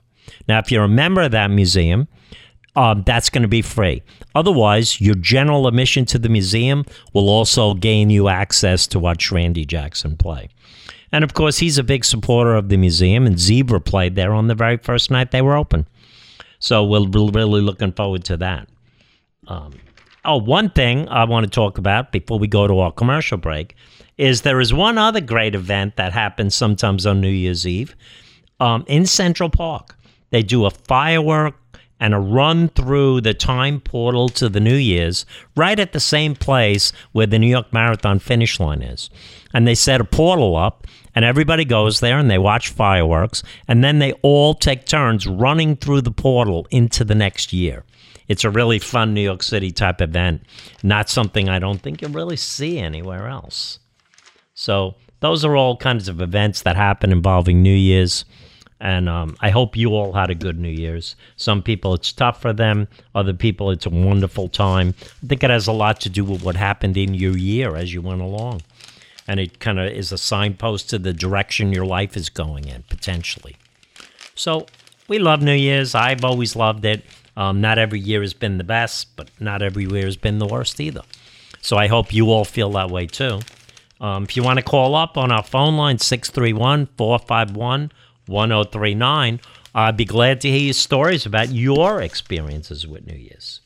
Now, 0.47 0.59
if 0.59 0.71
you're 0.71 0.83
a 0.83 0.89
member 0.89 1.21
of 1.21 1.31
that 1.31 1.51
museum, 1.51 2.07
um, 2.77 3.01
that's 3.07 3.31
going 3.31 3.41
to 3.41 3.47
be 3.47 3.63
free. 3.63 4.03
Otherwise, 4.35 5.01
your 5.01 5.15
general 5.15 5.65
admission 5.67 6.05
to 6.05 6.19
the 6.19 6.29
museum 6.29 6.85
will 7.11 7.27
also 7.27 7.73
gain 7.73 8.11
you 8.11 8.29
access 8.29 8.85
to 8.85 8.99
watch 8.99 9.31
Randy 9.31 9.65
Jackson 9.65 10.15
play. 10.15 10.49
And 11.11 11.23
of 11.23 11.33
course, 11.33 11.57
he's 11.57 11.79
a 11.79 11.83
big 11.83 12.05
supporter 12.05 12.53
of 12.53 12.69
the 12.69 12.77
museum, 12.77 13.25
and 13.25 13.39
Zebra 13.39 13.81
played 13.81 14.13
there 14.13 14.31
on 14.31 14.45
the 14.45 14.53
very 14.53 14.77
first 14.77 15.09
night 15.09 15.31
they 15.31 15.41
were 15.41 15.57
open. 15.57 15.87
So 16.59 16.85
we're 16.85 17.07
really 17.07 17.61
looking 17.61 17.93
forward 17.93 18.23
to 18.25 18.37
that. 18.37 18.69
Um, 19.47 19.73
oh, 20.23 20.37
one 20.37 20.69
thing 20.69 21.09
I 21.09 21.23
want 21.23 21.45
to 21.45 21.49
talk 21.49 21.79
about 21.79 22.11
before 22.11 22.37
we 22.37 22.47
go 22.47 22.67
to 22.67 22.79
our 22.79 22.91
commercial 22.91 23.39
break 23.39 23.75
is 24.19 24.41
there 24.41 24.59
is 24.59 24.71
one 24.71 24.99
other 24.99 25.21
great 25.21 25.55
event 25.55 25.95
that 25.95 26.13
happens 26.13 26.53
sometimes 26.53 27.07
on 27.07 27.21
New 27.21 27.29
Year's 27.29 27.65
Eve 27.65 27.95
um, 28.59 28.83
in 28.87 29.07
Central 29.07 29.49
Park. 29.49 29.97
They 30.29 30.43
do 30.43 30.65
a 30.65 30.71
firework 30.71 31.55
and 31.99 32.13
a 32.13 32.19
run 32.19 32.69
through 32.69 33.21
the 33.21 33.33
time 33.33 33.79
portal 33.79 34.29
to 34.29 34.49
the 34.49 34.59
New 34.59 34.75
Year's 34.75 35.25
right 35.55 35.79
at 35.79 35.93
the 35.93 35.99
same 35.99 36.35
place 36.35 36.91
where 37.11 37.27
the 37.27 37.39
New 37.39 37.47
York 37.47 37.73
Marathon 37.73 38.19
finish 38.19 38.59
line 38.59 38.81
is. 38.81 39.09
And 39.53 39.67
they 39.67 39.75
set 39.75 40.01
a 40.01 40.05
portal 40.05 40.55
up, 40.55 40.85
and 41.15 41.25
everybody 41.25 41.65
goes 41.65 41.99
there 41.99 42.19
and 42.19 42.29
they 42.29 42.37
watch 42.37 42.69
fireworks, 42.69 43.41
and 43.67 43.83
then 43.83 43.99
they 43.99 44.13
all 44.21 44.53
take 44.53 44.85
turns 44.85 45.25
running 45.25 45.75
through 45.75 46.01
the 46.01 46.11
portal 46.11 46.67
into 46.69 47.03
the 47.03 47.15
next 47.15 47.53
year. 47.53 47.83
It's 48.27 48.43
a 48.43 48.49
really 48.49 48.79
fun 48.79 49.13
New 49.13 49.21
York 49.21 49.41
City 49.41 49.71
type 49.71 50.01
event, 50.01 50.43
not 50.83 51.09
something 51.09 51.49
I 51.49 51.59
don't 51.59 51.81
think 51.81 52.01
you'll 52.01 52.11
really 52.11 52.37
see 52.37 52.77
anywhere 52.77 53.27
else. 53.27 53.79
So, 54.53 54.95
those 55.19 55.43
are 55.43 55.55
all 55.55 55.77
kinds 55.77 56.07
of 56.07 56.21
events 56.21 56.61
that 56.61 56.75
happen 56.75 57.11
involving 57.11 57.63
New 57.63 57.73
Year's. 57.73 58.25
And 58.79 59.09
um, 59.09 59.35
I 59.41 59.49
hope 59.49 59.75
you 59.75 59.95
all 59.95 60.13
had 60.13 60.29
a 60.29 60.35
good 60.35 60.59
New 60.59 60.69
Year's. 60.69 61.15
Some 61.35 61.63
people, 61.63 61.93
it's 61.95 62.11
tough 62.11 62.41
for 62.41 62.53
them. 62.53 62.87
Other 63.15 63.33
people, 63.33 63.71
it's 63.71 63.87
a 63.87 63.89
wonderful 63.89 64.49
time. 64.49 64.93
I 65.23 65.27
think 65.27 65.43
it 65.43 65.49
has 65.49 65.67
a 65.67 65.71
lot 65.71 65.99
to 66.01 66.09
do 66.09 66.23
with 66.23 66.43
what 66.43 66.55
happened 66.55 66.95
in 66.95 67.13
your 67.13 67.35
year 67.35 67.75
as 67.75 67.93
you 67.93 68.01
went 68.01 68.21
along. 68.21 68.61
And 69.27 69.39
it 69.39 69.59
kind 69.59 69.79
of 69.79 69.91
is 69.91 70.11
a 70.11 70.17
signpost 70.17 70.89
to 70.91 70.99
the 70.99 71.11
direction 71.11 71.73
your 71.73 71.85
life 71.85 72.15
is 72.15 72.29
going 72.29 72.67
in, 72.67 72.83
potentially. 72.83 73.57
So 74.35 74.67
we 75.07 75.17
love 75.17 75.41
New 75.41 75.53
Year's. 75.53 75.95
I've 75.95 76.23
always 76.23 76.55
loved 76.55 76.85
it. 76.85 77.03
Um, 77.35 77.61
not 77.61 77.77
every 77.77 77.99
year 77.99 78.21
has 78.21 78.33
been 78.33 78.57
the 78.57 78.63
best, 78.63 79.15
but 79.15 79.29
not 79.39 79.61
every 79.61 79.85
year 79.85 80.05
has 80.05 80.17
been 80.17 80.39
the 80.39 80.47
worst 80.47 80.79
either. 80.79 81.01
So 81.61 81.77
I 81.77 81.87
hope 81.87 82.13
you 82.13 82.31
all 82.31 82.45
feel 82.45 82.71
that 82.71 82.89
way 82.89 83.07
too. 83.07 83.39
Um, 83.99 84.23
if 84.23 84.37
you 84.37 84.43
want 84.43 84.57
to 84.57 84.63
call 84.63 84.95
up 84.95 85.17
on 85.17 85.31
our 85.31 85.43
phone 85.43 85.75
line, 85.77 85.97
631 85.97 86.87
451 86.97 87.91
1039. 88.27 89.39
I'd 89.75 89.97
be 89.97 90.05
glad 90.05 90.41
to 90.41 90.49
hear 90.49 90.59
your 90.59 90.73
stories 90.73 91.25
about 91.25 91.49
your 91.49 92.01
experiences 92.01 92.87
with 92.87 93.05
New 93.05 93.17
Year's. 93.17 93.61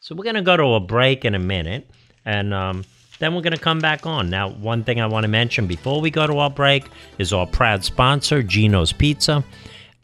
So 0.00 0.14
we're 0.14 0.24
going 0.24 0.36
to 0.36 0.42
go 0.42 0.56
to 0.56 0.74
a 0.74 0.80
break 0.80 1.24
in 1.24 1.34
a 1.34 1.38
minute, 1.38 1.90
and 2.24 2.54
um, 2.54 2.84
then 3.18 3.34
we're 3.34 3.42
going 3.42 3.52
to 3.54 3.58
come 3.58 3.80
back 3.80 4.06
on. 4.06 4.30
Now, 4.30 4.48
one 4.48 4.84
thing 4.84 5.00
I 5.00 5.06
want 5.06 5.24
to 5.24 5.28
mention 5.28 5.66
before 5.66 6.00
we 6.00 6.10
go 6.10 6.26
to 6.26 6.38
our 6.38 6.50
break 6.50 6.84
is 7.18 7.32
our 7.32 7.46
proud 7.46 7.84
sponsor, 7.84 8.42
Gino's 8.42 8.92
Pizza, 8.92 9.44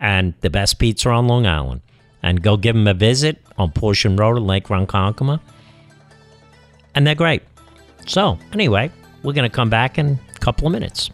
and 0.01 0.35
the 0.41 0.51
best 0.51 0.79
pizza 0.79 1.09
on 1.11 1.29
Long 1.29 1.47
Island. 1.47 1.83
And 2.23 2.43
go 2.43 2.57
give 2.57 2.75
them 2.75 2.87
a 2.87 2.95
visit 2.95 3.39
on 3.59 3.71
Portion 3.73 4.17
Road 4.17 4.37
in 4.37 4.47
Lake 4.47 4.69
Ronkonkoma. 4.69 5.41
And 6.95 7.07
they're 7.07 7.15
great. 7.15 7.43
So, 8.07 8.39
anyway, 8.53 8.91
we're 9.23 9.33
going 9.33 9.49
to 9.49 9.55
come 9.55 9.71
back 9.71 9.99
in 9.99 10.19
a 10.35 10.39
couple 10.39 10.67
of 10.67 10.73
minutes. 10.73 11.11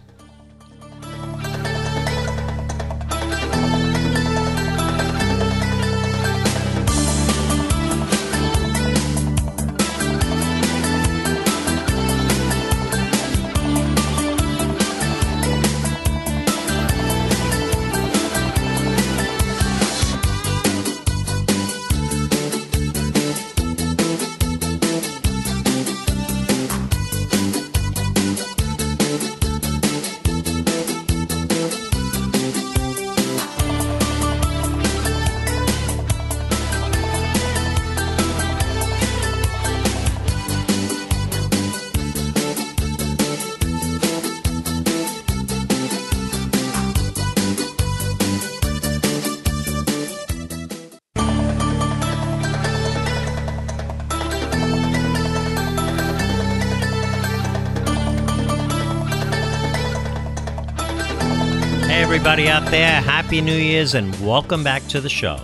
Everybody 62.10 62.48
out 62.48 62.64
there, 62.70 63.02
Happy 63.02 63.42
New 63.42 63.54
Year's 63.54 63.92
and 63.94 64.18
welcome 64.26 64.64
back 64.64 64.82
to 64.88 64.98
the 64.98 65.10
show. 65.10 65.38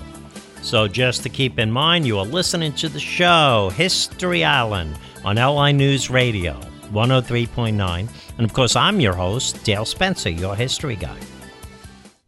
So, 0.62 0.88
just 0.88 1.22
to 1.24 1.28
keep 1.28 1.58
in 1.58 1.70
mind, 1.70 2.06
you 2.06 2.18
are 2.18 2.24
listening 2.24 2.72
to 2.76 2.88
the 2.88 2.98
show 2.98 3.70
History 3.76 4.44
Island 4.44 4.98
on 5.26 5.36
LI 5.36 5.74
News 5.74 6.08
Radio 6.08 6.58
103.9. 6.90 8.08
And 8.38 8.44
of 8.46 8.54
course, 8.54 8.76
I'm 8.76 8.98
your 8.98 9.12
host, 9.12 9.62
Dale 9.62 9.84
Spencer, 9.84 10.30
your 10.30 10.56
history 10.56 10.96
guy. 10.96 11.18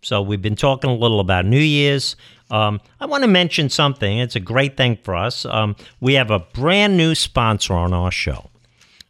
So, 0.02 0.20
we've 0.20 0.42
been 0.42 0.54
talking 0.54 0.90
a 0.90 0.94
little 0.94 1.20
about 1.20 1.46
New 1.46 1.58
Year's. 1.58 2.14
Um, 2.50 2.82
I 3.00 3.06
want 3.06 3.24
to 3.24 3.28
mention 3.28 3.70
something. 3.70 4.18
It's 4.18 4.36
a 4.36 4.40
great 4.40 4.76
thing 4.76 4.98
for 5.02 5.16
us. 5.16 5.46
Um, 5.46 5.76
we 6.00 6.12
have 6.12 6.30
a 6.30 6.40
brand 6.40 6.98
new 6.98 7.14
sponsor 7.14 7.72
on 7.72 7.94
our 7.94 8.10
show, 8.10 8.50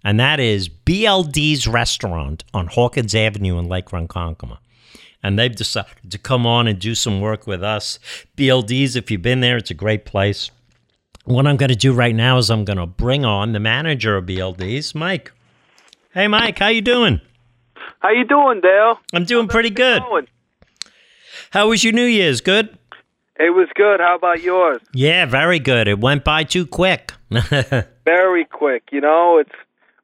and 0.05 0.21
that 0.21 0.39
is 0.39 0.69
BLD's 0.69 1.67
Restaurant 1.67 2.45
on 2.55 2.69
Hawkins 2.69 3.17
Avenue 3.17 3.59
in 3.59 3.69
Lake 3.69 3.87
Ronkonkoma 3.87 4.59
and 5.27 5.37
they've 5.37 5.57
decided 5.57 6.09
to 6.09 6.19
come 6.19 6.47
on 6.47 6.69
and 6.69 6.79
do 6.79 6.95
some 6.95 7.21
work 7.21 7.49
with 7.49 7.61
us. 7.61 7.99
BLDs, 8.37 8.95
if 8.95 9.11
you've 9.11 9.23
been 9.23 9.41
there, 9.41 9.57
it's 9.57 9.73
a 9.73 9.75
great 9.75 10.05
place. 10.05 10.53
What 11.25 11.49
I'm 11.49 11.57
going 11.57 11.71
to 11.71 11.75
do 11.75 11.93
right 11.93 12.15
now 12.15 12.39
is 12.39 12.49
I'm 12.49 12.65
going 12.65 12.79
to 12.79 12.87
bring 12.87 13.25
on 13.25 13.53
the 13.53 13.59
manager 13.59 14.17
of 14.17 14.27
BLDs, 14.27 14.95
Mike. 14.95 15.33
Hey, 16.15 16.29
Mike, 16.29 16.61
how 16.61 16.69
you 16.69 16.81
doing? 16.81 17.21
How 17.99 18.11
you 18.11 18.25
doing, 18.25 18.61
Dale? 18.61 19.01
I'm 19.13 19.25
doing 19.25 19.49
pretty 19.49 19.71
good. 19.71 20.01
Going? 20.03 20.29
How 21.51 21.71
was 21.71 21.83
your 21.83 21.93
New 21.93 22.05
Year's? 22.05 22.41
Good? 22.41 22.79
It 23.37 23.51
was 23.51 23.69
good. 23.75 23.99
How 23.99 24.15
about 24.15 24.43
yours? 24.43 24.81
Yeah, 24.95 25.27
very 25.27 25.59
good. 25.59 25.89
It 25.89 25.99
went 25.99 26.23
by 26.23 26.45
too 26.45 26.67
quick. 26.67 27.13
Very 28.05 28.45
quick. 28.45 28.85
You 28.93 29.01
know, 29.01 29.39
it's 29.39 29.51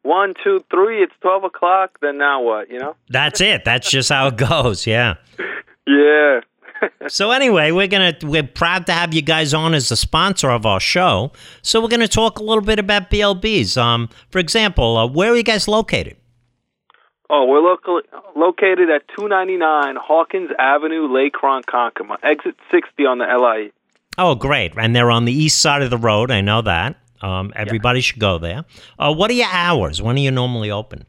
one, 0.02 0.34
two, 0.42 0.64
three. 0.70 1.02
It's 1.02 1.12
twelve 1.20 1.44
o'clock. 1.44 1.98
Then 2.00 2.18
now 2.18 2.42
what? 2.42 2.70
You 2.70 2.78
know? 2.78 2.96
That's 3.08 3.40
it. 3.40 3.64
That's 3.64 3.90
just 3.90 4.08
how 4.10 4.28
it 4.28 4.36
goes. 4.36 4.86
Yeah. 4.86 5.14
Yeah. 5.84 6.40
So 7.08 7.30
anyway, 7.30 7.70
we're 7.70 7.86
gonna 7.86 8.16
we're 8.22 8.42
proud 8.42 8.86
to 8.86 8.92
have 8.92 9.14
you 9.14 9.22
guys 9.22 9.54
on 9.54 9.72
as 9.74 9.88
the 9.88 9.96
sponsor 9.96 10.50
of 10.50 10.66
our 10.66 10.80
show. 10.80 11.30
So 11.62 11.80
we're 11.80 11.88
gonna 11.88 12.08
talk 12.08 12.38
a 12.38 12.42
little 12.42 12.62
bit 12.62 12.78
about 12.80 13.10
BLDs. 13.10 13.76
Um, 13.76 14.08
for 14.30 14.38
example, 14.40 14.96
uh, 14.96 15.06
where 15.06 15.32
are 15.32 15.36
you 15.36 15.42
guys 15.44 15.68
located? 15.68 16.16
Oh, 17.30 17.46
we're 17.46 17.60
local, 17.60 18.00
located 18.36 18.90
at 18.90 19.02
two 19.16 19.28
ninety 19.28 19.56
nine 19.56 19.96
Hawkins 19.96 20.50
Avenue, 20.58 21.06
Lake 21.12 21.34
Ronkonkoma, 21.34 22.16
exit 22.22 22.56
sixty 22.70 23.06
on 23.06 23.18
the 23.18 23.26
LIE. 23.26 23.70
Oh, 24.18 24.34
great! 24.34 24.72
And 24.76 24.94
they're 24.94 25.10
on 25.10 25.24
the 25.24 25.32
east 25.32 25.60
side 25.60 25.82
of 25.82 25.90
the 25.90 25.98
road. 25.98 26.30
I 26.30 26.40
know 26.40 26.62
that. 26.62 26.96
Um, 27.22 27.52
everybody 27.54 28.00
should 28.00 28.18
go 28.18 28.38
there. 28.38 28.64
Uh, 28.98 29.14
what 29.14 29.30
are 29.30 29.34
your 29.34 29.50
hours? 29.50 30.02
When 30.02 30.16
are 30.16 30.20
you 30.20 30.30
normally 30.30 30.70
open? 30.70 31.06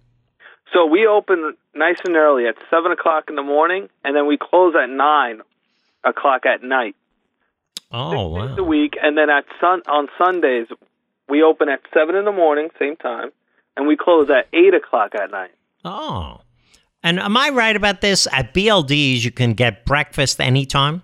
So 0.74 0.86
we 0.86 1.06
open 1.06 1.56
nice 1.76 1.98
and 2.06 2.16
early 2.16 2.48
at 2.48 2.56
seven 2.70 2.92
o'clock 2.92 3.26
in 3.30 3.36
the 3.36 3.44
morning, 3.44 3.90
and 4.04 4.16
then 4.16 4.28
we 4.28 4.38
close 4.38 4.74
at 4.76 4.90
nine 4.90 5.42
o'clock 6.04 6.46
at 6.46 6.64
night. 6.64 6.96
Oh, 7.92 8.36
a 8.38 8.64
week, 8.64 8.96
and 9.02 9.16
then 9.18 9.30
at 9.30 9.46
sun 9.62 9.82
on 9.88 10.08
Sundays 10.18 10.68
we 11.30 11.44
open 11.44 11.70
at 11.70 11.82
seven 11.94 12.16
in 12.16 12.26
the 12.26 12.32
morning, 12.32 12.70
same 12.80 12.96
time, 12.96 13.32
and 13.78 13.88
we 13.88 13.96
close 13.96 14.30
at 14.30 14.48
eight 14.52 14.74
o'clock 14.74 15.14
at 15.16 15.32
night. 15.32 15.52
Oh, 15.86 16.42
and 17.04 17.20
am 17.20 17.38
I 17.38 17.50
right 17.50 17.76
about 17.76 18.02
this? 18.02 18.28
At 18.32 18.54
BLDs, 18.54 19.24
you 19.24 19.32
can 19.32 19.54
get 19.54 19.86
breakfast 19.86 20.40
anytime. 20.42 21.04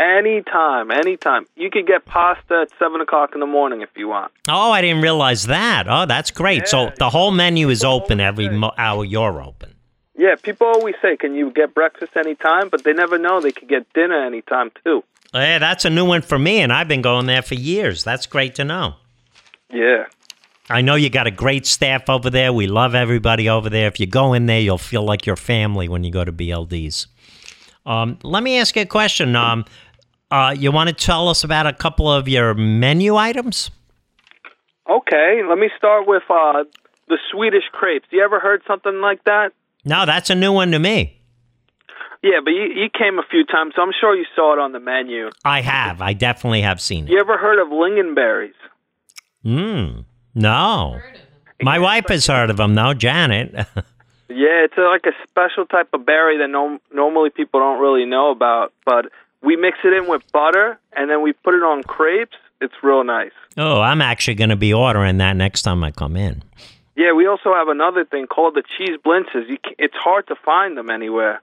Anytime, 0.00 0.92
anytime. 0.92 1.46
You 1.56 1.70
could 1.70 1.86
get 1.86 2.04
pasta 2.04 2.60
at 2.62 2.68
seven 2.78 3.00
o'clock 3.00 3.30
in 3.34 3.40
the 3.40 3.46
morning 3.46 3.82
if 3.82 3.88
you 3.96 4.08
want. 4.08 4.30
Oh, 4.48 4.70
I 4.70 4.80
didn't 4.80 5.02
realize 5.02 5.46
that. 5.46 5.86
Oh, 5.88 6.06
that's 6.06 6.30
great. 6.30 6.68
so 6.68 6.92
the 6.98 7.10
whole 7.10 7.32
menu 7.32 7.68
is 7.68 7.82
open 7.82 8.20
every 8.20 8.48
mo- 8.48 8.72
hour 8.78 9.04
you're 9.04 9.42
open. 9.42 9.74
Yeah, 10.16 10.34
people 10.40 10.66
always 10.68 10.94
say, 11.02 11.16
"Can 11.16 11.34
you 11.34 11.50
get 11.50 11.74
breakfast 11.74 12.16
anytime?" 12.16 12.68
But 12.68 12.84
they 12.84 12.92
never 12.92 13.18
know 13.18 13.40
they 13.40 13.52
could 13.52 13.68
get 13.68 13.92
dinner 13.92 14.24
anytime 14.24 14.70
too. 14.84 15.02
Yeah, 15.34 15.58
that's 15.58 15.84
a 15.84 15.90
new 15.90 16.04
one 16.04 16.22
for 16.22 16.38
me, 16.38 16.60
and 16.60 16.72
I've 16.72 16.88
been 16.88 17.02
going 17.02 17.26
there 17.26 17.42
for 17.42 17.54
years. 17.54 18.04
That's 18.04 18.26
great 18.26 18.54
to 18.56 18.64
know. 18.64 18.94
Yeah. 19.72 20.04
I 20.70 20.80
know 20.80 20.94
you 20.96 21.08
got 21.10 21.26
a 21.26 21.30
great 21.30 21.66
staff 21.66 22.08
over 22.10 22.30
there. 22.30 22.52
We 22.52 22.66
love 22.66 22.94
everybody 22.94 23.48
over 23.48 23.70
there. 23.70 23.86
If 23.88 23.98
you 24.00 24.06
go 24.06 24.32
in 24.32 24.46
there, 24.46 24.60
you'll 24.60 24.76
feel 24.78 25.02
like 25.02 25.24
your 25.26 25.36
family 25.36 25.88
when 25.88 26.04
you 26.04 26.10
go 26.10 26.24
to 26.24 26.32
BLDs. 26.32 27.06
Um, 27.86 28.18
let 28.22 28.42
me 28.42 28.58
ask 28.58 28.76
you 28.76 28.82
a 28.82 28.86
question. 28.86 29.34
Um, 29.34 29.64
uh, 30.30 30.54
you 30.56 30.72
want 30.72 30.88
to 30.88 30.94
tell 30.94 31.28
us 31.28 31.44
about 31.44 31.66
a 31.66 31.72
couple 31.72 32.10
of 32.10 32.28
your 32.28 32.54
menu 32.54 33.16
items? 33.16 33.70
Okay, 34.88 35.42
let 35.48 35.58
me 35.58 35.68
start 35.76 36.06
with 36.06 36.22
uh, 36.30 36.64
the 37.08 37.18
Swedish 37.30 37.64
crepes. 37.72 38.06
You 38.10 38.22
ever 38.22 38.40
heard 38.40 38.62
something 38.66 39.00
like 39.00 39.24
that? 39.24 39.52
No, 39.84 40.06
that's 40.06 40.30
a 40.30 40.34
new 40.34 40.52
one 40.52 40.70
to 40.72 40.78
me. 40.78 41.20
Yeah, 42.22 42.40
but 42.42 42.50
you, 42.50 42.64
you 42.74 42.88
came 42.90 43.18
a 43.18 43.22
few 43.30 43.44
times, 43.44 43.74
so 43.76 43.82
I'm 43.82 43.92
sure 43.98 44.16
you 44.16 44.24
saw 44.34 44.54
it 44.54 44.58
on 44.58 44.72
the 44.72 44.80
menu. 44.80 45.30
I 45.44 45.60
have. 45.60 46.02
I 46.02 46.14
definitely 46.14 46.62
have 46.62 46.80
seen 46.80 47.04
it. 47.06 47.10
You 47.10 47.20
ever 47.20 47.38
heard 47.38 47.60
of 47.60 47.68
lingonberries? 47.68 48.54
Mm, 49.44 50.04
no. 50.34 51.00
My 51.62 51.78
wife 51.78 52.06
has 52.08 52.26
heard 52.26 52.50
of 52.50 52.56
them, 52.56 52.74
though, 52.74 52.94
Janet. 52.94 53.54
Yeah, 54.30 54.64
it's 54.64 54.76
like 54.76 55.06
a 55.06 55.16
special 55.26 55.64
type 55.64 55.88
of 55.94 56.04
berry 56.04 56.36
that 56.38 56.48
no, 56.48 56.78
normally 56.92 57.30
people 57.30 57.60
don't 57.60 57.80
really 57.80 58.04
know 58.04 58.30
about. 58.30 58.74
But 58.84 59.06
we 59.42 59.56
mix 59.56 59.78
it 59.84 59.92
in 59.92 60.08
with 60.08 60.22
butter, 60.32 60.78
and 60.94 61.10
then 61.10 61.22
we 61.22 61.32
put 61.32 61.54
it 61.54 61.62
on 61.62 61.82
crepes. 61.82 62.36
It's 62.60 62.74
real 62.82 63.04
nice. 63.04 63.30
oh, 63.56 63.80
I'm 63.80 64.02
actually 64.02 64.34
going 64.34 64.50
to 64.50 64.56
be 64.56 64.72
ordering 64.72 65.18
that 65.18 65.36
next 65.36 65.62
time 65.62 65.84
I 65.84 65.92
come 65.92 66.16
in. 66.16 66.42
Yeah, 66.96 67.12
we 67.12 67.28
also 67.28 67.54
have 67.54 67.68
another 67.68 68.04
thing 68.04 68.26
called 68.26 68.56
the 68.56 68.64
cheese 68.76 68.98
blintzes. 69.06 69.56
It's 69.78 69.94
hard 69.94 70.26
to 70.26 70.34
find 70.44 70.76
them 70.76 70.90
anywhere. 70.90 71.40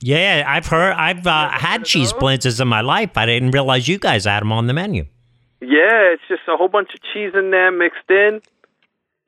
Yeah, 0.00 0.44
I've 0.46 0.66
heard. 0.66 0.92
I've 0.92 1.26
uh, 1.26 1.48
had 1.48 1.84
cheese 1.84 2.12
blintzes 2.12 2.60
in 2.60 2.68
my 2.68 2.82
life. 2.82 3.16
I 3.16 3.24
didn't 3.24 3.52
realize 3.52 3.88
you 3.88 3.98
guys 3.98 4.26
had 4.26 4.40
them 4.40 4.52
on 4.52 4.66
the 4.66 4.74
menu. 4.74 5.06
Yeah, 5.60 6.12
it's 6.12 6.22
just 6.28 6.42
a 6.48 6.56
whole 6.56 6.68
bunch 6.68 6.92
of 6.92 7.00
cheese 7.14 7.32
in 7.34 7.50
there 7.50 7.70
mixed 7.70 8.10
in 8.10 8.42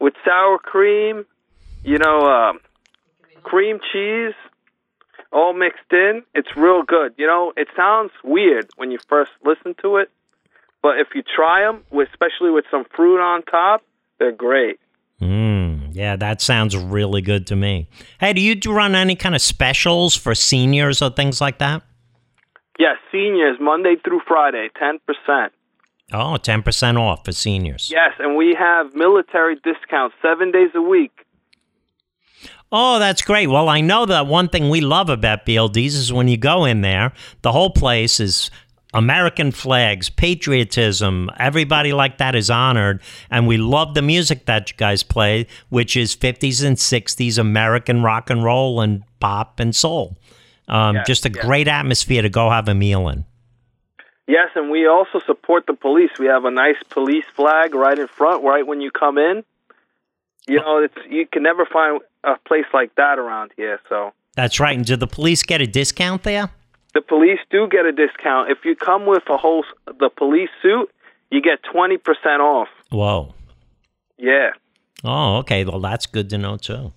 with 0.00 0.14
sour 0.24 0.58
cream, 0.58 1.24
you 1.84 1.96
know, 1.98 2.26
um, 2.26 2.58
cream 3.44 3.78
cheese, 3.92 4.34
all 5.34 5.52
mixed 5.52 5.92
in. 5.92 6.22
It's 6.34 6.56
real 6.56 6.82
good. 6.82 7.14
You 7.18 7.26
know, 7.26 7.52
it 7.56 7.68
sounds 7.76 8.12
weird 8.22 8.70
when 8.76 8.90
you 8.90 8.98
first 9.08 9.32
listen 9.44 9.74
to 9.82 9.96
it, 9.96 10.10
but 10.82 10.98
if 10.98 11.08
you 11.14 11.22
try 11.22 11.62
them, 11.62 11.82
especially 11.90 12.50
with 12.50 12.64
some 12.70 12.84
fruit 12.94 13.20
on 13.20 13.42
top, 13.42 13.82
they're 14.18 14.32
great. 14.32 14.78
Mm, 15.20 15.90
yeah, 15.92 16.16
that 16.16 16.40
sounds 16.40 16.76
really 16.76 17.20
good 17.20 17.46
to 17.48 17.56
me. 17.56 17.88
Hey, 18.20 18.32
do 18.32 18.40
you 18.40 18.54
run 18.72 18.94
any 18.94 19.16
kind 19.16 19.34
of 19.34 19.42
specials 19.42 20.14
for 20.16 20.34
seniors 20.34 21.02
or 21.02 21.10
things 21.10 21.40
like 21.40 21.58
that? 21.58 21.82
Yeah, 22.78 22.94
seniors 23.12 23.58
Monday 23.60 23.94
through 24.02 24.20
Friday, 24.26 24.68
ten 24.78 24.98
percent. 25.06 25.52
Oh, 26.12 26.36
10% 26.36 26.98
off 27.00 27.24
for 27.24 27.32
seniors. 27.32 27.90
Yes, 27.90 28.12
and 28.18 28.36
we 28.36 28.54
have 28.58 28.94
military 28.94 29.56
discounts 29.56 30.14
seven 30.20 30.50
days 30.50 30.70
a 30.74 30.82
week. 30.82 31.23
Oh, 32.76 32.98
that's 32.98 33.22
great. 33.22 33.46
Well, 33.46 33.68
I 33.68 33.80
know 33.80 34.04
that 34.04 34.26
one 34.26 34.48
thing 34.48 34.68
we 34.68 34.80
love 34.80 35.08
about 35.08 35.46
BLDs 35.46 35.94
is 35.94 36.12
when 36.12 36.26
you 36.26 36.36
go 36.36 36.64
in 36.64 36.80
there, 36.80 37.12
the 37.42 37.52
whole 37.52 37.70
place 37.70 38.18
is 38.18 38.50
American 38.92 39.52
flags, 39.52 40.10
patriotism, 40.10 41.30
everybody 41.38 41.92
like 41.92 42.18
that 42.18 42.34
is 42.34 42.50
honored. 42.50 43.00
And 43.30 43.46
we 43.46 43.58
love 43.58 43.94
the 43.94 44.02
music 44.02 44.46
that 44.46 44.72
you 44.72 44.76
guys 44.76 45.04
play, 45.04 45.46
which 45.68 45.96
is 45.96 46.16
50s 46.16 46.64
and 46.66 46.76
60s 46.76 47.38
American 47.38 48.02
rock 48.02 48.28
and 48.28 48.42
roll 48.42 48.80
and 48.80 49.04
pop 49.20 49.60
and 49.60 49.72
soul. 49.72 50.16
Um, 50.66 50.96
Yes, 50.96 51.06
just 51.06 51.26
a 51.26 51.30
yes. 51.30 51.44
great 51.44 51.68
atmosphere 51.68 52.22
to 52.22 52.28
go 52.28 52.50
have 52.50 52.66
a 52.66 52.74
meal 52.74 53.08
in. 53.08 53.24
Yes, 54.26 54.48
and 54.56 54.68
we 54.68 54.88
also 54.88 55.20
support 55.26 55.66
the 55.68 55.74
police. 55.74 56.10
We 56.18 56.26
have 56.26 56.44
a 56.44 56.50
nice 56.50 56.82
police 56.90 57.26
flag 57.36 57.72
right 57.72 57.96
in 58.00 58.08
front, 58.08 58.42
right 58.42 58.66
when 58.66 58.80
you 58.80 58.90
come 58.90 59.16
in. 59.16 59.44
You 60.48 60.56
know, 60.56 60.78
it's 60.78 60.96
you 61.08 61.24
can 61.30 61.44
never 61.44 61.66
find 61.66 62.00
a 62.26 62.38
place 62.48 62.66
like 62.72 62.94
that 62.96 63.18
around 63.18 63.52
here. 63.56 63.80
So 63.88 64.12
That's 64.34 64.58
right. 64.60 64.76
And 64.76 64.84
do 64.86 64.96
the 64.96 65.06
police 65.06 65.42
get 65.42 65.60
a 65.60 65.66
discount 65.66 66.22
there? 66.22 66.50
the 66.94 67.00
police 67.02 67.40
do 67.50 67.66
get 67.68 67.84
a 67.86 67.90
discount 67.92 68.50
if 68.52 68.58
you 68.64 68.76
come 68.76 69.04
with 69.04 69.24
a 69.28 69.36
whole 69.36 69.64
the 69.86 70.10
police 70.16 70.50
suit. 70.62 70.88
You 71.30 71.42
get 71.42 71.58
twenty 71.72 71.96
percent 71.98 72.40
off. 72.40 72.68
Whoa. 72.90 73.34
Yeah, 74.16 74.50
Oh, 75.02 75.38
okay. 75.38 75.64
Well, 75.64 75.80
that's 75.80 76.06
good 76.06 76.30
to 76.30 76.38
know, 76.38 76.56
too. 76.56 76.92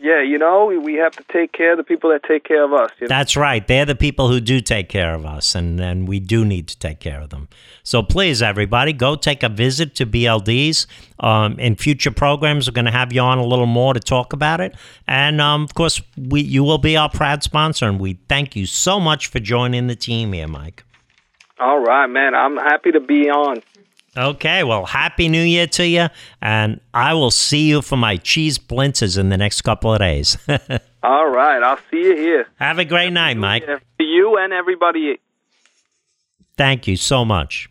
Yeah. 0.00 0.22
You 0.22 0.38
know, 0.38 0.66
we, 0.66 0.78
we 0.78 0.94
have 0.94 1.12
to 1.16 1.24
take 1.32 1.52
care 1.52 1.72
of 1.72 1.76
the 1.78 1.84
people 1.84 2.10
that 2.10 2.22
take 2.24 2.44
care 2.44 2.64
of 2.64 2.72
us. 2.72 2.90
You 2.98 3.04
know? 3.04 3.08
That's 3.08 3.36
right. 3.36 3.66
They're 3.66 3.84
the 3.84 3.94
people 3.94 4.28
who 4.28 4.40
do 4.40 4.60
take 4.60 4.88
care 4.88 5.14
of 5.14 5.24
us, 5.24 5.54
and, 5.54 5.80
and 5.80 6.08
we 6.08 6.20
do 6.20 6.44
need 6.44 6.68
to 6.68 6.78
take 6.78 7.00
care 7.00 7.20
of 7.20 7.30
them. 7.30 7.48
So 7.82 8.02
please, 8.02 8.42
everybody, 8.42 8.92
go 8.92 9.16
take 9.16 9.42
a 9.42 9.48
visit 9.48 9.94
to 9.96 10.06
BLDs. 10.06 10.86
Um, 11.20 11.58
in 11.58 11.76
future 11.76 12.10
programs, 12.10 12.68
we're 12.68 12.74
going 12.74 12.84
to 12.86 12.90
have 12.90 13.12
you 13.12 13.20
on 13.20 13.38
a 13.38 13.44
little 13.44 13.66
more 13.66 13.94
to 13.94 14.00
talk 14.00 14.32
about 14.32 14.60
it. 14.60 14.74
And 15.06 15.40
um, 15.40 15.64
of 15.64 15.74
course, 15.74 16.00
we 16.16 16.40
you 16.40 16.64
will 16.64 16.78
be 16.78 16.96
our 16.96 17.10
proud 17.10 17.42
sponsor, 17.42 17.86
and 17.86 18.00
we 18.00 18.18
thank 18.28 18.56
you 18.56 18.66
so 18.66 18.98
much 19.00 19.26
for 19.26 19.38
joining 19.38 19.86
the 19.86 19.96
team 19.96 20.32
here, 20.32 20.48
Mike. 20.48 20.84
All 21.58 21.80
right, 21.80 22.06
man. 22.06 22.34
I'm 22.34 22.56
happy 22.56 22.90
to 22.92 23.00
be 23.00 23.28
on. 23.28 23.62
Okay, 24.16 24.64
well, 24.64 24.86
happy 24.86 25.28
New 25.28 25.42
Year 25.42 25.68
to 25.68 25.86
you, 25.86 26.08
and 26.42 26.80
I 26.92 27.14
will 27.14 27.30
see 27.30 27.68
you 27.68 27.80
for 27.80 27.96
my 27.96 28.16
cheese 28.16 28.58
blintzes 28.58 29.16
in 29.16 29.28
the 29.28 29.36
next 29.36 29.62
couple 29.62 29.92
of 29.92 30.00
days. 30.00 30.36
All 31.02 31.28
right, 31.28 31.62
I'll 31.62 31.78
see 31.90 32.02
you 32.02 32.16
here. 32.16 32.46
have 32.56 32.78
a 32.78 32.84
great 32.84 33.10
night, 33.12 33.36
Mike. 33.36 33.64
To 33.66 34.04
you 34.04 34.36
and 34.36 34.52
everybody. 34.52 35.20
Thank 36.56 36.88
you 36.88 36.96
so 36.96 37.24
much. 37.24 37.70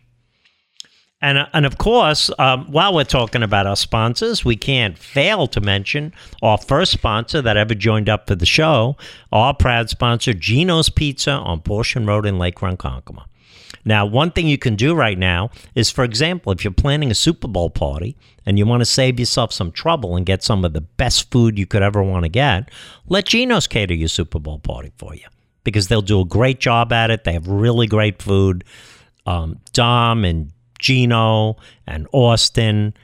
And, 1.22 1.36
uh, 1.36 1.46
and 1.52 1.66
of 1.66 1.76
course, 1.76 2.30
um, 2.38 2.72
while 2.72 2.94
we're 2.94 3.04
talking 3.04 3.42
about 3.42 3.66
our 3.66 3.76
sponsors, 3.76 4.42
we 4.42 4.56
can't 4.56 4.96
fail 4.96 5.46
to 5.48 5.60
mention 5.60 6.14
our 6.42 6.56
first 6.56 6.92
sponsor 6.92 7.42
that 7.42 7.58
ever 7.58 7.74
joined 7.74 8.08
up 8.08 8.26
for 8.26 8.34
the 8.34 8.46
show, 8.46 8.96
our 9.30 9.52
proud 9.52 9.90
sponsor, 9.90 10.32
Gino's 10.32 10.88
Pizza 10.88 11.32
on 11.32 11.60
Portion 11.60 12.06
Road 12.06 12.24
in 12.24 12.38
Lake 12.38 12.56
Ronkonkoma. 12.56 13.24
Now, 13.84 14.04
one 14.04 14.30
thing 14.30 14.46
you 14.46 14.58
can 14.58 14.76
do 14.76 14.94
right 14.94 15.18
now 15.18 15.50
is, 15.74 15.90
for 15.90 16.04
example, 16.04 16.52
if 16.52 16.64
you're 16.64 16.72
planning 16.72 17.10
a 17.10 17.14
Super 17.14 17.48
Bowl 17.48 17.70
party 17.70 18.16
and 18.44 18.58
you 18.58 18.66
want 18.66 18.80
to 18.80 18.86
save 18.86 19.18
yourself 19.18 19.52
some 19.52 19.72
trouble 19.72 20.16
and 20.16 20.26
get 20.26 20.42
some 20.42 20.64
of 20.64 20.72
the 20.72 20.80
best 20.80 21.30
food 21.30 21.58
you 21.58 21.66
could 21.66 21.82
ever 21.82 22.02
want 22.02 22.24
to 22.24 22.28
get, 22.28 22.70
let 23.06 23.26
Gino's 23.26 23.66
cater 23.66 23.94
your 23.94 24.08
Super 24.08 24.38
Bowl 24.38 24.58
party 24.58 24.92
for 24.96 25.14
you 25.14 25.26
because 25.64 25.88
they'll 25.88 26.02
do 26.02 26.20
a 26.20 26.24
great 26.24 26.60
job 26.60 26.92
at 26.92 27.10
it. 27.10 27.24
They 27.24 27.32
have 27.32 27.46
really 27.46 27.86
great 27.86 28.22
food. 28.22 28.64
Um, 29.26 29.60
Dom 29.72 30.24
and 30.24 30.52
Gino 30.78 31.56
and 31.86 32.06
Austin 32.12 32.94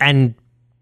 and 0.00 0.34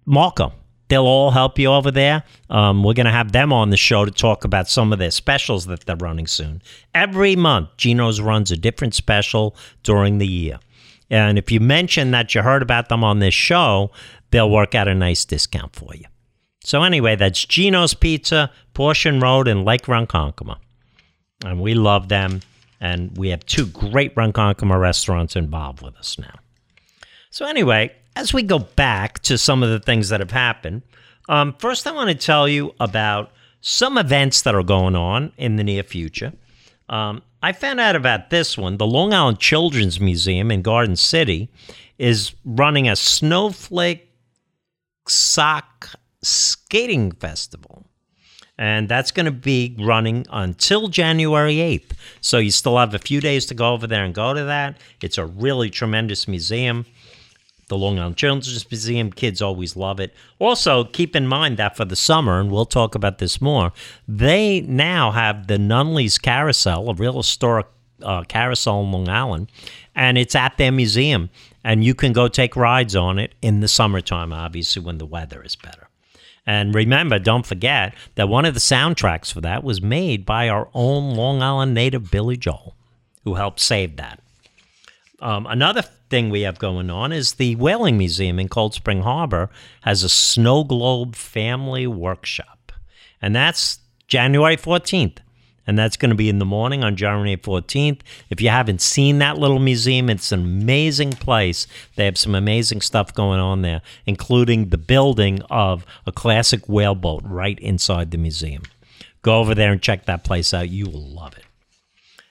Marco. 0.06 0.52
They'll 0.90 1.06
all 1.06 1.30
help 1.30 1.56
you 1.56 1.68
over 1.68 1.92
there. 1.92 2.24
Um, 2.50 2.82
we're 2.82 2.94
going 2.94 3.06
to 3.06 3.12
have 3.12 3.30
them 3.30 3.52
on 3.52 3.70
the 3.70 3.76
show 3.76 4.04
to 4.04 4.10
talk 4.10 4.44
about 4.44 4.68
some 4.68 4.92
of 4.92 4.98
their 4.98 5.12
specials 5.12 5.66
that 5.66 5.86
they're 5.86 5.94
running 5.94 6.26
soon. 6.26 6.62
Every 6.92 7.36
month, 7.36 7.68
Gino's 7.76 8.20
runs 8.20 8.50
a 8.50 8.56
different 8.56 8.94
special 8.94 9.54
during 9.84 10.18
the 10.18 10.26
year. 10.26 10.58
And 11.08 11.38
if 11.38 11.52
you 11.52 11.60
mention 11.60 12.10
that 12.10 12.34
you 12.34 12.42
heard 12.42 12.60
about 12.60 12.88
them 12.88 13.04
on 13.04 13.20
this 13.20 13.34
show, 13.34 13.92
they'll 14.32 14.50
work 14.50 14.74
out 14.74 14.88
a 14.88 14.94
nice 14.94 15.24
discount 15.24 15.76
for 15.76 15.94
you. 15.94 16.06
So, 16.64 16.82
anyway, 16.82 17.14
that's 17.14 17.44
Gino's 17.44 17.94
Pizza, 17.94 18.50
Portion 18.74 19.20
Road 19.20 19.46
in 19.46 19.64
Lake 19.64 19.82
Ronkonkoma. 19.82 20.56
And 21.44 21.60
we 21.60 21.74
love 21.74 22.08
them. 22.08 22.40
And 22.80 23.16
we 23.16 23.28
have 23.28 23.46
two 23.46 23.66
great 23.66 24.12
Ronkonkoma 24.16 24.78
restaurants 24.78 25.36
involved 25.36 25.82
with 25.82 25.96
us 25.96 26.18
now. 26.18 26.34
So, 27.30 27.46
anyway, 27.46 27.92
as 28.20 28.34
we 28.34 28.42
go 28.42 28.58
back 28.58 29.18
to 29.20 29.38
some 29.38 29.62
of 29.62 29.70
the 29.70 29.80
things 29.80 30.10
that 30.10 30.20
have 30.20 30.30
happened, 30.30 30.82
um, 31.30 31.54
first 31.58 31.86
I 31.86 31.92
want 31.92 32.10
to 32.10 32.14
tell 32.14 32.46
you 32.46 32.74
about 32.78 33.32
some 33.62 33.96
events 33.96 34.42
that 34.42 34.54
are 34.54 34.62
going 34.62 34.94
on 34.94 35.32
in 35.38 35.56
the 35.56 35.64
near 35.64 35.82
future. 35.82 36.34
Um, 36.90 37.22
I 37.42 37.52
found 37.52 37.80
out 37.80 37.96
about 37.96 38.28
this 38.28 38.58
one. 38.58 38.76
The 38.76 38.86
Long 38.86 39.14
Island 39.14 39.38
Children's 39.38 39.98
Museum 40.00 40.50
in 40.50 40.60
Garden 40.60 40.96
City 40.96 41.48
is 41.96 42.34
running 42.44 42.88
a 42.88 42.96
snowflake 42.96 44.12
sock 45.08 45.88
skating 46.22 47.12
festival. 47.12 47.86
And 48.58 48.90
that's 48.90 49.10
going 49.10 49.24
to 49.24 49.32
be 49.32 49.74
running 49.80 50.26
until 50.30 50.88
January 50.88 51.54
8th. 51.54 51.92
So 52.20 52.36
you 52.36 52.50
still 52.50 52.76
have 52.76 52.92
a 52.92 52.98
few 52.98 53.22
days 53.22 53.46
to 53.46 53.54
go 53.54 53.72
over 53.72 53.86
there 53.86 54.04
and 54.04 54.14
go 54.14 54.34
to 54.34 54.44
that. 54.44 54.78
It's 55.00 55.16
a 55.16 55.24
really 55.24 55.70
tremendous 55.70 56.28
museum. 56.28 56.84
The 57.70 57.78
Long 57.78 57.98
Island 58.00 58.16
Children's 58.16 58.70
Museum, 58.70 59.12
kids 59.12 59.40
always 59.40 59.76
love 59.76 60.00
it. 60.00 60.12
Also, 60.40 60.84
keep 60.84 61.14
in 61.14 61.26
mind 61.26 61.56
that 61.56 61.76
for 61.76 61.84
the 61.84 61.96
summer, 61.96 62.40
and 62.40 62.50
we'll 62.50 62.66
talk 62.66 62.96
about 62.96 63.18
this 63.18 63.40
more, 63.40 63.72
they 64.08 64.60
now 64.62 65.12
have 65.12 65.46
the 65.46 65.56
Nunley's 65.56 66.18
Carousel, 66.18 66.90
a 66.90 66.94
real 66.94 67.16
historic 67.16 67.66
uh, 68.02 68.24
carousel 68.24 68.82
in 68.82 68.90
Long 68.90 69.08
Island, 69.08 69.52
and 69.94 70.18
it's 70.18 70.34
at 70.34 70.58
their 70.58 70.72
museum. 70.72 71.30
And 71.62 71.84
you 71.84 71.94
can 71.94 72.12
go 72.12 72.26
take 72.26 72.56
rides 72.56 72.96
on 72.96 73.18
it 73.20 73.34
in 73.40 73.60
the 73.60 73.68
summertime, 73.68 74.32
obviously, 74.32 74.82
when 74.82 74.98
the 74.98 75.06
weather 75.06 75.42
is 75.42 75.54
better. 75.54 75.88
And 76.46 76.74
remember, 76.74 77.20
don't 77.20 77.46
forget 77.46 77.94
that 78.16 78.28
one 78.28 78.46
of 78.46 78.54
the 78.54 78.60
soundtracks 78.60 79.32
for 79.32 79.42
that 79.42 79.62
was 79.62 79.80
made 79.80 80.26
by 80.26 80.48
our 80.48 80.68
own 80.74 81.14
Long 81.14 81.40
Island 81.40 81.74
native 81.74 82.10
Billy 82.10 82.36
Joel, 82.36 82.74
who 83.22 83.34
helped 83.34 83.60
save 83.60 83.96
that. 83.96 84.20
Um, 85.20 85.46
another 85.46 85.82
thing 85.82 86.30
we 86.30 86.42
have 86.42 86.58
going 86.58 86.90
on 86.90 87.12
is 87.12 87.34
the 87.34 87.54
Whaling 87.56 87.98
Museum 87.98 88.38
in 88.38 88.48
Cold 88.48 88.74
Spring 88.74 89.02
Harbor 89.02 89.50
has 89.82 90.02
a 90.02 90.08
snow 90.08 90.64
globe 90.64 91.14
family 91.14 91.86
workshop, 91.86 92.72
and 93.20 93.34
that's 93.34 93.80
January 94.06 94.56
14th. 94.56 95.18
And 95.66 95.78
that's 95.78 95.96
going 95.96 96.10
to 96.10 96.16
be 96.16 96.28
in 96.28 96.40
the 96.40 96.44
morning 96.44 96.82
on 96.82 96.96
January 96.96 97.36
14th. 97.36 98.00
If 98.28 98.40
you 98.40 98.48
haven't 98.48 98.80
seen 98.80 99.18
that 99.18 99.38
little 99.38 99.60
museum, 99.60 100.10
it's 100.10 100.32
an 100.32 100.40
amazing 100.40 101.12
place. 101.12 101.68
They 101.94 102.06
have 102.06 102.18
some 102.18 102.34
amazing 102.34 102.80
stuff 102.80 103.14
going 103.14 103.38
on 103.38 103.62
there, 103.62 103.80
including 104.04 104.70
the 104.70 104.78
building 104.78 105.42
of 105.42 105.86
a 106.06 106.12
classic 106.12 106.66
whaleboat 106.66 107.22
right 107.24 107.58
inside 107.60 108.10
the 108.10 108.18
museum. 108.18 108.62
Go 109.22 109.38
over 109.38 109.54
there 109.54 109.70
and 109.70 109.80
check 109.80 110.06
that 110.06 110.24
place 110.24 110.52
out. 110.52 110.70
You 110.70 110.86
will 110.86 111.06
love 111.06 111.36
it. 111.36 111.44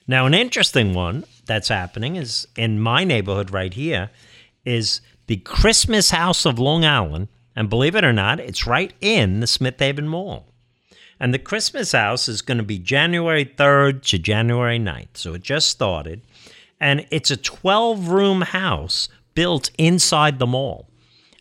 Now, 0.09 0.25
an 0.25 0.33
interesting 0.33 0.95
one 0.95 1.23
that's 1.45 1.67
happening 1.67 2.15
is 2.15 2.47
in 2.55 2.79
my 2.79 3.03
neighborhood 3.03 3.51
right 3.51 3.71
here 3.71 4.09
is 4.65 5.01
the 5.27 5.37
Christmas 5.37 6.09
House 6.09 6.47
of 6.47 6.57
Long 6.57 6.83
Island. 6.83 7.27
And 7.55 7.69
believe 7.69 7.93
it 7.93 8.03
or 8.03 8.11
not, 8.11 8.39
it's 8.39 8.65
right 8.65 8.91
in 9.01 9.39
the 9.39 9.45
Smith 9.45 9.75
Haven 9.77 10.07
Mall. 10.07 10.47
And 11.19 11.31
the 11.31 11.37
Christmas 11.37 11.91
house 11.91 12.27
is 12.27 12.41
going 12.41 12.57
to 12.57 12.63
be 12.63 12.79
January 12.79 13.45
3rd 13.45 14.01
to 14.05 14.17
January 14.17 14.79
9th. 14.79 15.09
So 15.13 15.35
it 15.35 15.43
just 15.43 15.69
started. 15.69 16.23
And 16.79 17.05
it's 17.11 17.29
a 17.29 17.37
12 17.37 18.07
room 18.07 18.41
house 18.41 19.09
built 19.35 19.69
inside 19.77 20.39
the 20.39 20.47
mall. 20.47 20.88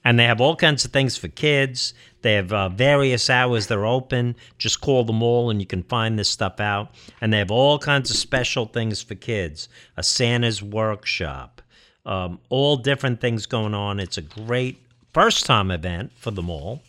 And 0.09 0.19
they 0.19 0.25
have 0.25 0.41
all 0.41 0.57
kinds 0.57 0.87
of 0.87 0.91
things 0.91 1.19
for 1.19 1.29
kids. 1.29 1.93
They 2.23 2.33
have 2.33 2.51
uh, 2.51 2.71
various 2.71 3.29
hours 3.29 3.67
they're 3.67 3.85
open. 3.85 4.37
Just 4.57 4.81
call 4.81 5.05
the 5.05 5.13
mall 5.13 5.51
and 5.51 5.61
you 5.61 5.67
can 5.67 5.83
find 5.83 6.19
this 6.19 6.31
stuff 6.31 6.61
out. 6.61 6.95
And 7.21 7.31
they 7.31 7.37
have 7.37 7.51
all 7.51 7.79
kinds 7.79 8.11
of 8.11 8.17
special 8.17 8.65
things 8.65 9.03
for 9.03 9.17
kids 9.17 9.69
a 9.99 10.03
Santa's 10.03 10.63
workshop, 10.63 11.61
um, 12.07 12.41
all 12.49 12.79
different 12.79 13.21
things 13.21 13.45
going 13.45 13.75
on. 13.75 14.01
It's 14.01 14.17
a 14.17 14.23
great 14.23 14.81
first 15.13 15.45
time 15.45 15.71
event 15.71 16.13
for 16.17 16.31
the 16.31 16.43
mall. 16.43 16.81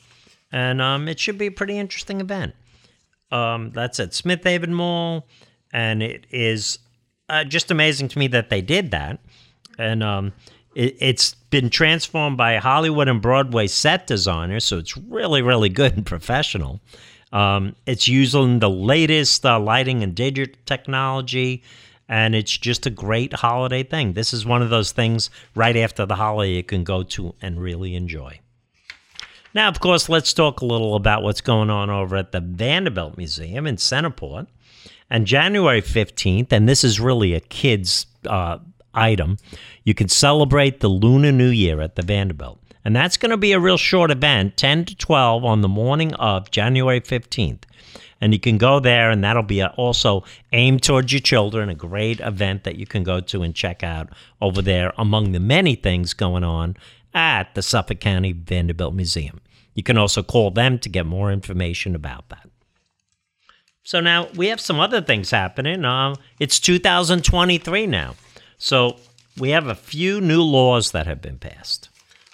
And 0.50 0.82
um, 0.82 1.10
it 1.10 1.20
should 1.20 1.38
be 1.38 1.48
a 1.48 1.52
pretty 1.52 1.78
interesting 1.78 2.22
event. 2.22 2.56
Um, 3.34 3.72
that's 3.72 4.00
at 4.00 4.14
Smith 4.14 4.46
Haven 4.46 4.74
Mall, 4.74 5.28
and 5.74 6.02
it 6.02 6.26
is 6.32 6.80
uh, 7.28 7.44
just 7.44 7.70
amazing 7.70 8.08
to 8.08 8.18
me 8.18 8.28
that 8.28 8.50
they 8.50 8.62
did 8.62 8.92
that. 8.92 9.20
And 9.78 10.04
um, 10.04 10.32
it, 10.76 10.98
it's 11.00 11.34
been 11.50 11.70
transformed 11.70 12.38
by 12.38 12.58
Hollywood 12.58 13.08
and 13.08 13.22
Broadway 13.22 13.68
set 13.68 14.08
designers, 14.08 14.66
so 14.66 14.78
it's 14.78 14.98
really, 14.98 15.42
really 15.42 15.70
good 15.70 15.96
and 15.96 16.06
professional. 16.06 16.80
Um, 17.32 17.76
it's 17.86 18.08
using 18.08 18.60
the 18.60 18.70
latest 18.70 19.46
uh, 19.46 19.60
lighting 19.60 20.04
and 20.04 20.16
digital 20.16 20.56
technology, 20.66 21.64
and 22.08 22.34
it's 22.34 22.58
just 22.58 22.86
a 22.86 22.90
great 22.90 23.34
holiday 23.34 23.84
thing. 23.84 24.14
This 24.14 24.34
is 24.34 24.46
one 24.46 24.62
of 24.62 24.70
those 24.70 24.92
things 24.92 25.30
right 25.54 25.78
after 25.78 26.06
the 26.06 26.16
holiday 26.16 26.54
you 26.54 26.64
can 26.64 26.84
go 26.84 27.04
to 27.04 27.36
and 27.42 27.62
really 27.62 27.96
enjoy. 27.96 28.40
Now, 29.54 29.68
of 29.68 29.80
course, 29.80 30.10
let's 30.10 30.34
talk 30.34 30.62
a 30.62 30.66
little 30.66 30.96
about 30.96 31.24
what's 31.24 31.42
going 31.42 31.70
on 31.70 31.90
over 31.90 32.16
at 32.16 32.32
the 32.32 32.40
Vanderbilt 32.40 33.18
Museum 33.18 33.66
in 33.66 33.78
Centerport. 33.78 34.48
And 35.12 35.26
January 35.26 35.82
15th, 35.82 36.52
and 36.52 36.70
this 36.70 36.84
is 36.84 37.00
really 37.00 37.34
a 37.34 37.40
kid's 37.40 38.06
uh, 38.28 38.60
item, 38.94 39.38
you 39.84 39.94
can 39.94 40.10
celebrate 40.10 40.80
the 40.80 40.90
Lunar 40.90 41.32
New 41.32 41.50
Year 41.50 41.82
at 41.82 41.96
the 41.96 42.02
Vanderbilt. 42.02 42.60
And 42.86 42.96
that's 42.96 43.18
going 43.18 43.32
to 43.32 43.38
be 43.38 43.52
a 43.52 43.60
real 43.60 43.78
short 43.78 44.10
event, 44.10 44.58
10 44.58 44.86
to 44.86 44.96
12 44.96 45.44
on 45.44 45.62
the 45.62 45.68
morning 45.68 46.14
of 46.16 46.52
January 46.52 47.02
15th. 47.02 47.64
And 48.22 48.34
you 48.34 48.40
can 48.40 48.58
go 48.58 48.80
there, 48.80 49.10
and 49.10 49.24
that'll 49.24 49.44
be 49.44 49.64
also 49.64 50.24
aimed 50.52 50.84
towards 50.84 51.12
your 51.12 51.22
children, 51.22 51.70
a 51.70 51.76
great 51.76 52.20
event 52.20 52.64
that 52.64 52.76
you 52.76 52.86
can 52.86 53.04
go 53.04 53.22
to 53.22 53.44
and 53.44 53.56
check 53.56 53.84
out 53.84 54.10
over 54.42 54.62
there 54.62 54.94
among 54.98 55.32
the 55.32 55.40
many 55.40 55.76
things 55.76 56.14
going 56.14 56.44
on 56.44 56.76
at 57.14 57.56
the 57.56 57.62
Suffolk 57.62 58.00
County 58.00 58.34
Vanderbilt 58.34 58.94
Museum. 58.94 59.40
You 59.74 59.84
can 59.84 59.98
also 59.98 60.22
call 60.22 60.52
them 60.52 60.80
to 60.80 60.90
get 60.90 61.06
more 61.06 61.32
information 61.32 61.96
about 61.96 62.28
that. 62.30 62.50
So 63.84 64.00
now 64.00 64.28
we 64.36 64.48
have 64.48 64.60
some 64.60 64.80
other 64.80 65.02
things 65.02 65.32
happening. 65.32 65.86
Uh, 65.86 66.16
it's 66.40 66.60
2023 66.60 67.88
now. 67.88 68.16
So 68.60 68.98
we 69.38 69.50
have 69.52 69.68
a 69.68 69.76
few 69.76 70.22
new 70.22 70.44
laws 70.44 70.92
that 70.92 71.08
have 71.08 71.22
been 71.22 71.40
passed. 71.40 71.90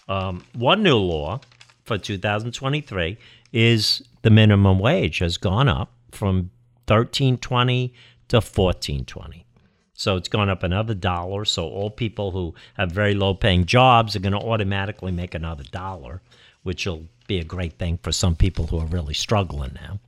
Um, 0.10 0.44
one 0.54 0.84
new 0.84 0.98
law 0.98 1.40
for 1.84 1.98
2023 1.98 3.18
is 3.54 4.04
the 4.24 4.32
minimum 4.32 4.80
wage 4.80 5.20
has 5.20 5.38
gone 5.38 5.70
up 5.70 5.92
from 6.12 6.50
1320 6.88 7.94
to 8.28 8.38
1420. 8.38 9.46
So 9.94 10.18
it's 10.18 10.28
gone 10.28 10.50
up 10.50 10.64
another 10.64 10.96
dollar. 10.96 11.46
So 11.46 11.68
all 11.70 11.92
people 11.92 12.32
who 12.32 12.56
have 12.74 12.92
very 12.92 13.14
low 13.14 13.36
paying 13.36 13.66
jobs 13.66 14.16
are 14.16 14.20
going 14.20 14.34
to 14.34 14.40
automatically 14.40 15.12
make 15.12 15.36
another 15.36 15.64
dollar, 15.64 16.22
which 16.64 16.86
will 16.86 17.06
be 17.28 17.40
a 17.40 17.44
great 17.44 17.78
thing 17.78 18.00
for 18.02 18.12
some 18.12 18.36
people 18.36 18.68
who 18.68 18.80
are 18.80 18.88
really 18.88 19.14
struggling 19.14 19.72
now. 19.76 20.00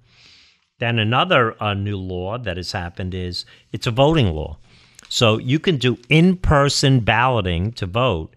Then 0.79 0.99
another 0.99 1.61
uh, 1.61 1.73
new 1.73 1.97
law 1.97 2.37
that 2.37 2.57
has 2.57 2.71
happened 2.71 3.13
is 3.13 3.45
it's 3.71 3.87
a 3.87 3.91
voting 3.91 4.33
law. 4.33 4.57
So 5.09 5.37
you 5.37 5.59
can 5.59 5.77
do 5.77 5.97
in 6.09 6.37
person 6.37 6.99
balloting 6.99 7.71
to 7.73 7.85
vote 7.85 8.35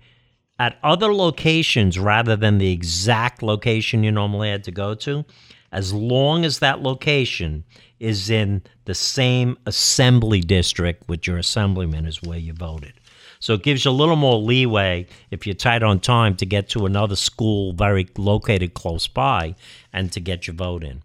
at 0.58 0.78
other 0.82 1.14
locations 1.14 1.98
rather 1.98 2.36
than 2.36 2.58
the 2.58 2.70
exact 2.70 3.42
location 3.42 4.04
you 4.04 4.12
normally 4.12 4.50
had 4.50 4.64
to 4.64 4.70
go 4.70 4.94
to, 4.94 5.24
as 5.72 5.92
long 5.92 6.44
as 6.44 6.58
that 6.58 6.82
location 6.82 7.64
is 7.98 8.30
in 8.30 8.62
the 8.84 8.94
same 8.94 9.56
assembly 9.66 10.40
district 10.40 11.08
with 11.08 11.26
your 11.26 11.38
assemblyman 11.38 12.06
is 12.06 12.22
where 12.22 12.38
you 12.38 12.52
voted. 12.52 12.92
So 13.38 13.54
it 13.54 13.62
gives 13.62 13.84
you 13.84 13.90
a 13.90 13.92
little 13.92 14.16
more 14.16 14.36
leeway 14.36 15.06
if 15.30 15.46
you're 15.46 15.54
tight 15.54 15.82
on 15.82 15.98
time 15.98 16.36
to 16.36 16.46
get 16.46 16.68
to 16.70 16.84
another 16.84 17.16
school 17.16 17.72
very 17.72 18.06
located 18.18 18.74
close 18.74 19.06
by 19.06 19.54
and 19.92 20.12
to 20.12 20.20
get 20.20 20.46
your 20.46 20.54
vote 20.54 20.84
in. 20.84 21.02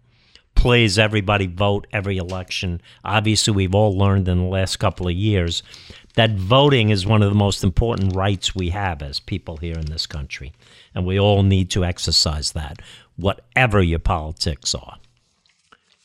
Please, 0.56 0.98
everybody, 0.98 1.46
vote 1.46 1.86
every 1.92 2.16
election. 2.16 2.80
Obviously, 3.04 3.54
we've 3.54 3.74
all 3.74 3.96
learned 3.96 4.26
in 4.26 4.38
the 4.38 4.44
last 4.44 4.78
couple 4.78 5.06
of 5.06 5.14
years 5.14 5.62
that 6.16 6.32
voting 6.32 6.88
is 6.88 7.06
one 7.06 7.22
of 7.22 7.28
the 7.28 7.36
most 7.36 7.62
important 7.62 8.16
rights 8.16 8.54
we 8.54 8.70
have 8.70 9.02
as 9.02 9.20
people 9.20 9.58
here 9.58 9.74
in 9.74 9.86
this 9.86 10.06
country. 10.06 10.52
And 10.94 11.06
we 11.06 11.20
all 11.20 11.44
need 11.44 11.70
to 11.70 11.84
exercise 11.84 12.52
that, 12.52 12.80
whatever 13.16 13.80
your 13.82 14.00
politics 14.00 14.74
are. 14.74 14.96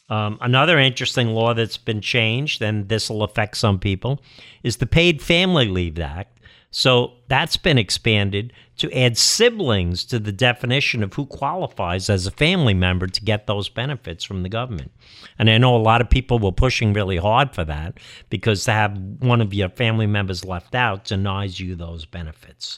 Um, 0.10 0.38
another 0.42 0.78
interesting 0.78 1.30
law 1.30 1.54
that's 1.54 1.78
been 1.78 2.02
changed, 2.02 2.62
and 2.62 2.90
this 2.90 3.10
will 3.10 3.24
affect 3.24 3.56
some 3.56 3.80
people, 3.80 4.22
is 4.62 4.78
the 4.78 4.86
Paid 4.86 5.22
Family 5.22 5.70
Leave 5.70 5.98
Act. 5.98 6.38
So 6.72 7.14
that's 7.28 7.58
been 7.58 7.78
expanded 7.78 8.54
to 8.78 8.92
add 8.98 9.18
siblings 9.18 10.06
to 10.06 10.18
the 10.18 10.32
definition 10.32 11.04
of 11.04 11.14
who 11.14 11.26
qualifies 11.26 12.10
as 12.10 12.26
a 12.26 12.32
family 12.32 12.74
member 12.74 13.08
to 13.08 13.22
get 13.24 13.46
those 13.46 13.68
benefits 13.68 14.24
from 14.24 14.42
the 14.42 14.50
government. 14.50 14.92
And 15.38 15.50
I 15.50 15.58
know 15.58 15.76
a 15.76 15.78
lot 15.78 16.00
of 16.02 16.10
people 16.10 16.40
were 16.40 16.54
pushing 16.54 16.94
really 16.94 17.18
hard 17.18 17.54
for 17.54 17.66
that 17.66 18.00
because 18.30 18.64
to 18.64 18.72
have 18.72 18.98
one 19.20 19.42
of 19.42 19.54
your 19.54 19.70
family 19.70 20.08
members 20.08 20.46
left 20.46 20.74
out 20.74 21.06
denies 21.06 21.60
you 21.60 21.76
those 21.76 22.06
benefits. 22.06 22.78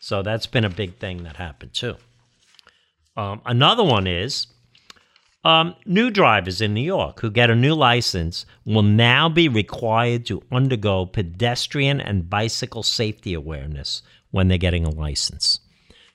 So 0.00 0.22
that's 0.22 0.46
been 0.46 0.64
a 0.64 0.70
big 0.70 0.98
thing 0.98 1.24
that 1.24 1.36
happened 1.36 1.74
too. 1.74 1.96
Um, 3.16 3.42
another 3.44 3.84
one 3.84 4.06
is 4.06 4.46
um, 5.46 5.76
new 5.86 6.10
drivers 6.10 6.60
in 6.60 6.74
New 6.74 6.82
York 6.82 7.20
who 7.20 7.30
get 7.30 7.50
a 7.50 7.54
new 7.54 7.72
license 7.72 8.44
will 8.64 8.82
now 8.82 9.28
be 9.28 9.48
required 9.48 10.26
to 10.26 10.42
undergo 10.50 11.06
pedestrian 11.06 12.00
and 12.00 12.28
bicycle 12.28 12.82
safety 12.82 13.32
awareness 13.32 14.02
when 14.32 14.48
they're 14.48 14.58
getting 14.58 14.84
a 14.84 14.90
license. 14.90 15.60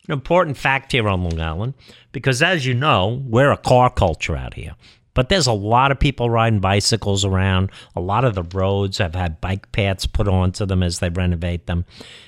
An 0.06 0.12
important 0.12 0.58
fact 0.58 0.92
here 0.92 1.08
on 1.08 1.24
Long 1.24 1.40
Island, 1.40 1.76
because 2.12 2.42
as 2.42 2.66
you 2.66 2.74
know, 2.74 3.24
we're 3.26 3.52
a 3.52 3.58
car 3.58 3.90
culture 3.90 4.36
out 4.36 4.56
here. 4.56 4.76
But 5.14 5.30
there's 5.30 5.48
a 5.48 5.54
lot 5.54 5.92
of 5.92 6.00
people 6.00 6.30
riding 6.30 6.60
bicycles 6.60 7.24
around. 7.24 7.72
A 7.96 8.02
lot 8.02 8.26
of 8.26 8.36
the 8.36 8.44
roads 8.44 8.98
have 8.98 9.16
had 9.16 9.40
bike 9.40 9.72
paths 9.72 10.06
put 10.06 10.28
onto 10.28 10.66
them 10.66 10.84
as 10.84 11.00
they 11.00 11.10
renovate 11.10 11.68
them. 11.68 11.86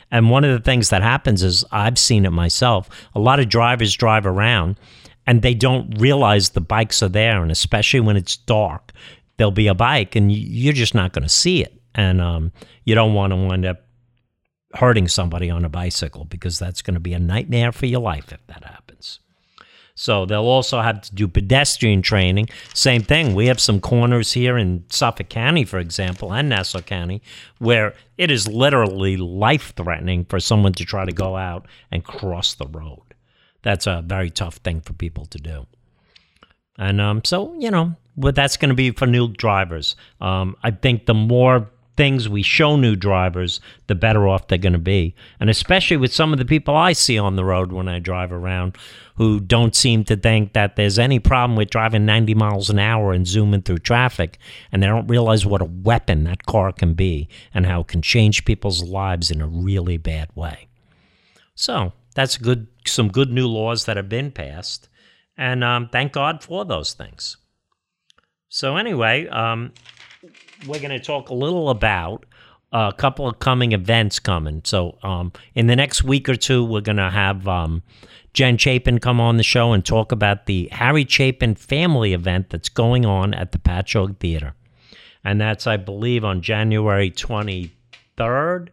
And 0.09 0.29
one 0.29 0.45
of 0.45 0.51
the 0.51 0.63
things 0.63 0.89
that 0.89 1.01
happens 1.01 1.43
is 1.43 1.65
I've 1.69 1.99
seen 1.99 2.25
it 2.25 2.31
myself. 2.31 2.89
A 3.13 3.19
lot 3.19 3.41
of 3.41 3.49
drivers 3.49 3.93
drive 3.93 4.25
around 4.25 4.77
and 5.25 5.41
they 5.41 5.53
don't 5.53 5.99
realize 5.99 6.49
the 6.49 6.61
bikes 6.61 7.01
are 7.01 7.09
there. 7.09 7.41
And 7.41 7.51
especially 7.51 7.99
when 7.99 8.17
it's 8.17 8.37
dark, 8.37 8.91
there'll 9.37 9.51
be 9.51 9.67
a 9.67 9.73
bike 9.73 10.15
and 10.15 10.31
you're 10.31 10.73
just 10.73 10.95
not 10.95 11.13
going 11.13 11.23
to 11.23 11.29
see 11.29 11.63
it. 11.63 11.79
And 11.95 12.21
um, 12.21 12.51
you 12.85 12.95
don't 12.95 13.13
want 13.13 13.31
to 13.31 13.37
wind 13.37 13.65
up 13.65 13.83
hurting 14.73 15.07
somebody 15.07 15.49
on 15.49 15.63
a 15.63 15.69
bicycle 15.69 16.25
because 16.25 16.57
that's 16.57 16.81
going 16.81 16.95
to 16.95 16.99
be 16.99 17.13
a 17.13 17.19
nightmare 17.19 17.71
for 17.71 17.85
your 17.85 18.01
life 18.01 18.31
if 18.31 18.45
that 18.47 18.63
happens. 18.63 19.19
So 19.95 20.25
they'll 20.25 20.41
also 20.41 20.81
have 20.81 21.01
to 21.01 21.13
do 21.13 21.27
pedestrian 21.27 22.01
training. 22.01 22.49
Same 22.73 23.03
thing. 23.03 23.35
We 23.35 23.45
have 23.47 23.59
some 23.59 23.79
corners 23.79 24.33
here 24.33 24.57
in 24.57 24.85
Suffolk 24.89 25.29
County, 25.29 25.65
for 25.65 25.77
example, 25.77 26.33
and 26.33 26.49
Nassau 26.49 26.81
County, 26.81 27.21
where 27.59 27.93
it 28.17 28.31
is 28.31 28.47
literally 28.47 29.17
life 29.17 29.73
threatening 29.75 30.25
for 30.25 30.39
someone 30.39 30.73
to 30.73 30.85
try 30.85 31.05
to 31.05 31.11
go 31.11 31.37
out 31.37 31.67
and 31.91 32.03
cross 32.03 32.55
the 32.55 32.65
road 32.67 33.02
that's 33.63 33.87
a 33.87 34.03
very 34.05 34.29
tough 34.29 34.57
thing 34.57 34.81
for 34.81 34.93
people 34.93 35.25
to 35.27 35.39
do. 35.39 35.65
And 36.77 37.01
um, 37.01 37.21
so, 37.23 37.53
you 37.57 37.71
know, 37.71 37.95
but 38.15 38.35
that's 38.35 38.57
going 38.57 38.69
to 38.69 38.75
be 38.75 38.91
for 38.91 39.07
new 39.07 39.29
drivers. 39.29 39.95
Um, 40.21 40.55
I 40.63 40.71
think 40.71 41.05
the 41.05 41.13
more 41.13 41.69
things 41.95 42.27
we 42.27 42.41
show 42.41 42.75
new 42.75 42.95
drivers, 42.95 43.61
the 43.87 43.95
better 43.95 44.27
off 44.27 44.47
they're 44.47 44.57
going 44.57 44.73
to 44.73 44.79
be. 44.79 45.15
And 45.39 45.49
especially 45.49 45.97
with 45.97 46.13
some 46.13 46.33
of 46.33 46.39
the 46.39 46.45
people 46.45 46.75
I 46.75 46.93
see 46.93 47.19
on 47.19 47.35
the 47.35 47.45
road 47.45 47.71
when 47.71 47.87
I 47.87 47.99
drive 47.99 48.31
around 48.31 48.77
who 49.15 49.39
don't 49.39 49.75
seem 49.75 50.03
to 50.05 50.15
think 50.15 50.53
that 50.53 50.75
there's 50.75 50.97
any 50.97 51.19
problem 51.19 51.55
with 51.55 51.69
driving 51.69 52.05
90 52.05 52.33
miles 52.33 52.69
an 52.71 52.79
hour 52.79 53.13
and 53.13 53.27
zooming 53.27 53.61
through 53.61 53.77
traffic. 53.79 54.39
And 54.71 54.81
they 54.81 54.87
don't 54.87 55.07
realize 55.07 55.45
what 55.45 55.61
a 55.61 55.65
weapon 55.65 56.23
that 56.23 56.47
car 56.47 56.71
can 56.71 56.95
be 56.95 57.29
and 57.53 57.67
how 57.67 57.81
it 57.81 57.87
can 57.87 58.01
change 58.01 58.45
people's 58.45 58.83
lives 58.83 59.29
in 59.29 59.39
a 59.39 59.47
really 59.47 59.97
bad 59.97 60.29
way. 60.35 60.67
So 61.53 61.93
that's 62.13 62.37
good. 62.37 62.67
Some 62.85 63.09
good 63.09 63.31
new 63.31 63.47
laws 63.47 63.85
that 63.85 63.97
have 63.97 64.09
been 64.09 64.31
passed, 64.31 64.89
and 65.37 65.63
um, 65.63 65.89
thank 65.91 66.13
God 66.13 66.43
for 66.43 66.65
those 66.65 66.93
things. 66.93 67.37
So 68.49 68.77
anyway, 68.77 69.27
um, 69.27 69.71
we're 70.67 70.79
going 70.79 70.91
to 70.91 70.99
talk 70.99 71.29
a 71.29 71.33
little 71.33 71.69
about 71.69 72.25
a 72.71 72.93
couple 72.95 73.27
of 73.27 73.39
coming 73.39 73.71
events 73.71 74.19
coming. 74.19 74.61
So 74.63 74.97
um, 75.03 75.31
in 75.55 75.67
the 75.67 75.75
next 75.75 76.03
week 76.03 76.27
or 76.27 76.35
two, 76.35 76.63
we're 76.65 76.81
going 76.81 76.97
to 76.97 77.09
have 77.09 77.47
um, 77.47 77.83
Jen 78.33 78.57
Chapin 78.57 78.99
come 78.99 79.19
on 79.19 79.37
the 79.37 79.43
show 79.43 79.73
and 79.73 79.85
talk 79.85 80.11
about 80.11 80.45
the 80.45 80.69
Harry 80.71 81.05
Chapin 81.07 81.55
family 81.55 82.13
event 82.13 82.49
that's 82.49 82.69
going 82.69 83.05
on 83.05 83.33
at 83.33 83.51
the 83.51 83.59
Patchogue 83.59 84.17
Theater, 84.17 84.55
and 85.23 85.39
that's 85.39 85.67
I 85.67 85.77
believe 85.77 86.23
on 86.23 86.41
January 86.41 87.11
twenty 87.11 87.73
third 88.17 88.71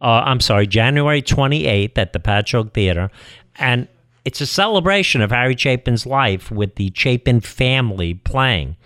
uh, 0.00 0.22
I'm 0.24 0.40
sorry, 0.40 0.66
January 0.66 1.22
28th 1.22 1.96
at 1.96 2.12
the 2.12 2.20
Patchogue 2.20 2.72
Theater. 2.72 3.10
And 3.56 3.88
it's 4.24 4.40
a 4.40 4.46
celebration 4.46 5.22
of 5.22 5.30
Harry 5.30 5.54
Chapin's 5.54 6.04
life 6.04 6.50
with 6.50 6.74
the 6.74 6.92
Chapin 6.94 7.40
family 7.40 8.14
playing. 8.14 8.76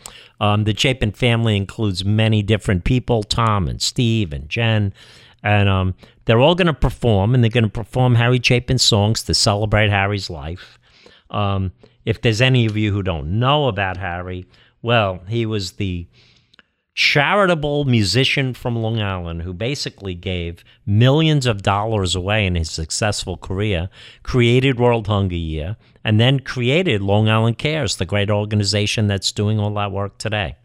Um, 0.41 0.65
the 0.65 0.77
Chapin 0.77 1.13
family 1.13 1.57
includes 1.57 2.05
many 2.05 2.43
different 2.43 2.85
people 2.85 3.23
Tom 3.23 3.69
and 3.69 3.83
Steve 3.83 4.33
and 4.33 4.49
Jen. 4.49 4.93
And 5.43 5.69
um, 5.69 5.95
they're 6.27 6.41
all 6.41 6.55
going 6.55 6.67
to 6.67 6.75
perform, 6.75 7.35
and 7.35 7.43
they're 7.43 7.51
going 7.51 7.65
to 7.65 7.71
perform 7.71 8.15
Harry 8.15 8.41
Chapin 8.43 8.79
songs 8.79 9.23
to 9.25 9.35
celebrate 9.35 9.91
Harry's 9.91 10.31
life. 10.31 10.79
Um, 11.31 11.73
if 12.05 12.21
there's 12.21 12.41
any 12.41 12.67
of 12.67 12.77
you 12.77 12.93
who 12.93 13.03
don't 13.03 13.39
know 13.39 13.69
about 13.69 13.97
Harry, 13.97 14.47
well, 14.83 15.21
he 15.29 15.47
was 15.47 15.73
the 15.73 16.07
charitable 17.01 17.87
musician 17.87 18.53
from 18.53 18.77
Long 18.77 19.01
Island 19.01 19.41
who 19.41 19.55
basically 19.55 20.15
gave 20.15 20.63
millions 20.85 21.47
of 21.47 21.63
dollars 21.63 22.15
away 22.15 22.45
in 22.45 22.57
his 22.57 22.71
successful 22.71 23.39
career, 23.39 23.89
created 24.23 24.79
World 24.79 25.07
Hunger 25.07 25.35
Year, 25.35 25.79
and 26.05 26.21
then 26.21 26.41
created 26.41 27.01
Long 27.01 27.27
Island 27.27 27.57
Cares, 27.57 27.97
the 27.97 28.05
great 28.05 28.29
organization 28.29 29.07
that's 29.07 29.33
doing 29.33 29.59
all 29.59 29.73
that 29.73 29.93
work 29.93 30.19
today. 30.19 30.57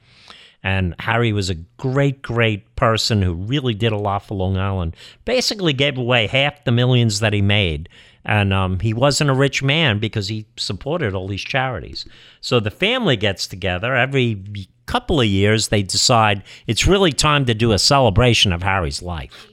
And 0.61 0.93
Harry 0.99 1.31
was 1.31 1.49
a 1.49 1.55
great, 1.77 2.21
great 2.21 2.75
person 2.75 3.21
who 3.21 3.33
really 3.33 3.73
did 3.73 3.93
a 3.93 3.97
lot 3.97 4.27
for 4.27 4.35
Long 4.35 4.57
Island. 4.57 4.97
Basically, 5.23 5.71
gave 5.71 5.97
away 5.97 6.27
half 6.27 6.65
the 6.65 6.71
millions 6.73 7.21
that 7.21 7.31
he 7.31 7.41
made. 7.41 7.87
And 8.25 8.51
um, 8.53 8.79
he 8.79 8.93
wasn't 8.93 9.29
a 9.29 9.35
rich 9.35 9.61
man 9.61 9.99
because 9.99 10.27
he 10.27 10.47
supported 10.57 11.13
all 11.13 11.27
these 11.27 11.43
charities. 11.43 12.05
So 12.41 12.59
the 12.59 12.71
family 12.71 13.15
gets 13.15 13.45
together 13.45 13.95
every 13.95 14.67
couple 14.87 15.21
of 15.21 15.27
years. 15.27 15.67
They 15.67 15.83
decide 15.83 16.43
it's 16.65 16.87
really 16.87 17.11
time 17.11 17.45
to 17.45 17.53
do 17.53 17.71
a 17.71 17.79
celebration 17.79 18.51
of 18.51 18.63
Harry's 18.63 19.01
life. 19.01 19.47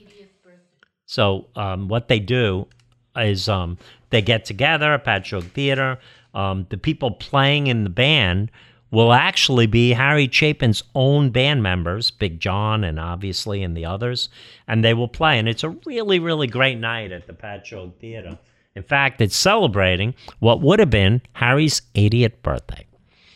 So 1.05 1.47
um, 1.55 1.87
what 1.87 2.07
they 2.07 2.19
do 2.19 2.67
is 3.15 3.47
um, 3.47 3.77
they 4.09 4.23
get 4.23 4.45
together 4.45 4.93
at 4.93 5.05
Patchogue 5.05 5.51
Theater. 5.51 5.99
Um, 6.33 6.65
the 6.69 6.77
people 6.77 7.11
playing 7.11 7.67
in 7.67 7.83
the 7.83 7.91
band 7.91 8.49
will 8.89 9.13
actually 9.13 9.67
be 9.67 9.91
Harry 9.91 10.27
Chapin's 10.27 10.83
own 10.95 11.29
band 11.29 11.61
members, 11.61 12.09
Big 12.09 12.39
John 12.39 12.83
and 12.83 12.99
obviously 12.99 13.61
and 13.61 13.77
the 13.77 13.85
others, 13.85 14.29
and 14.67 14.83
they 14.83 14.93
will 14.93 15.07
play. 15.07 15.37
And 15.37 15.47
it's 15.47 15.63
a 15.63 15.69
really, 15.69 16.19
really 16.19 16.47
great 16.47 16.79
night 16.79 17.11
at 17.11 17.27
the 17.27 17.33
Patchogue 17.33 17.95
Theater. 17.95 18.39
In 18.75 18.83
fact, 18.83 19.21
it's 19.21 19.35
celebrating 19.35 20.15
what 20.39 20.61
would 20.61 20.79
have 20.79 20.89
been 20.89 21.21
Harry's 21.33 21.83
80th 21.93 22.41
birthday. 22.41 22.87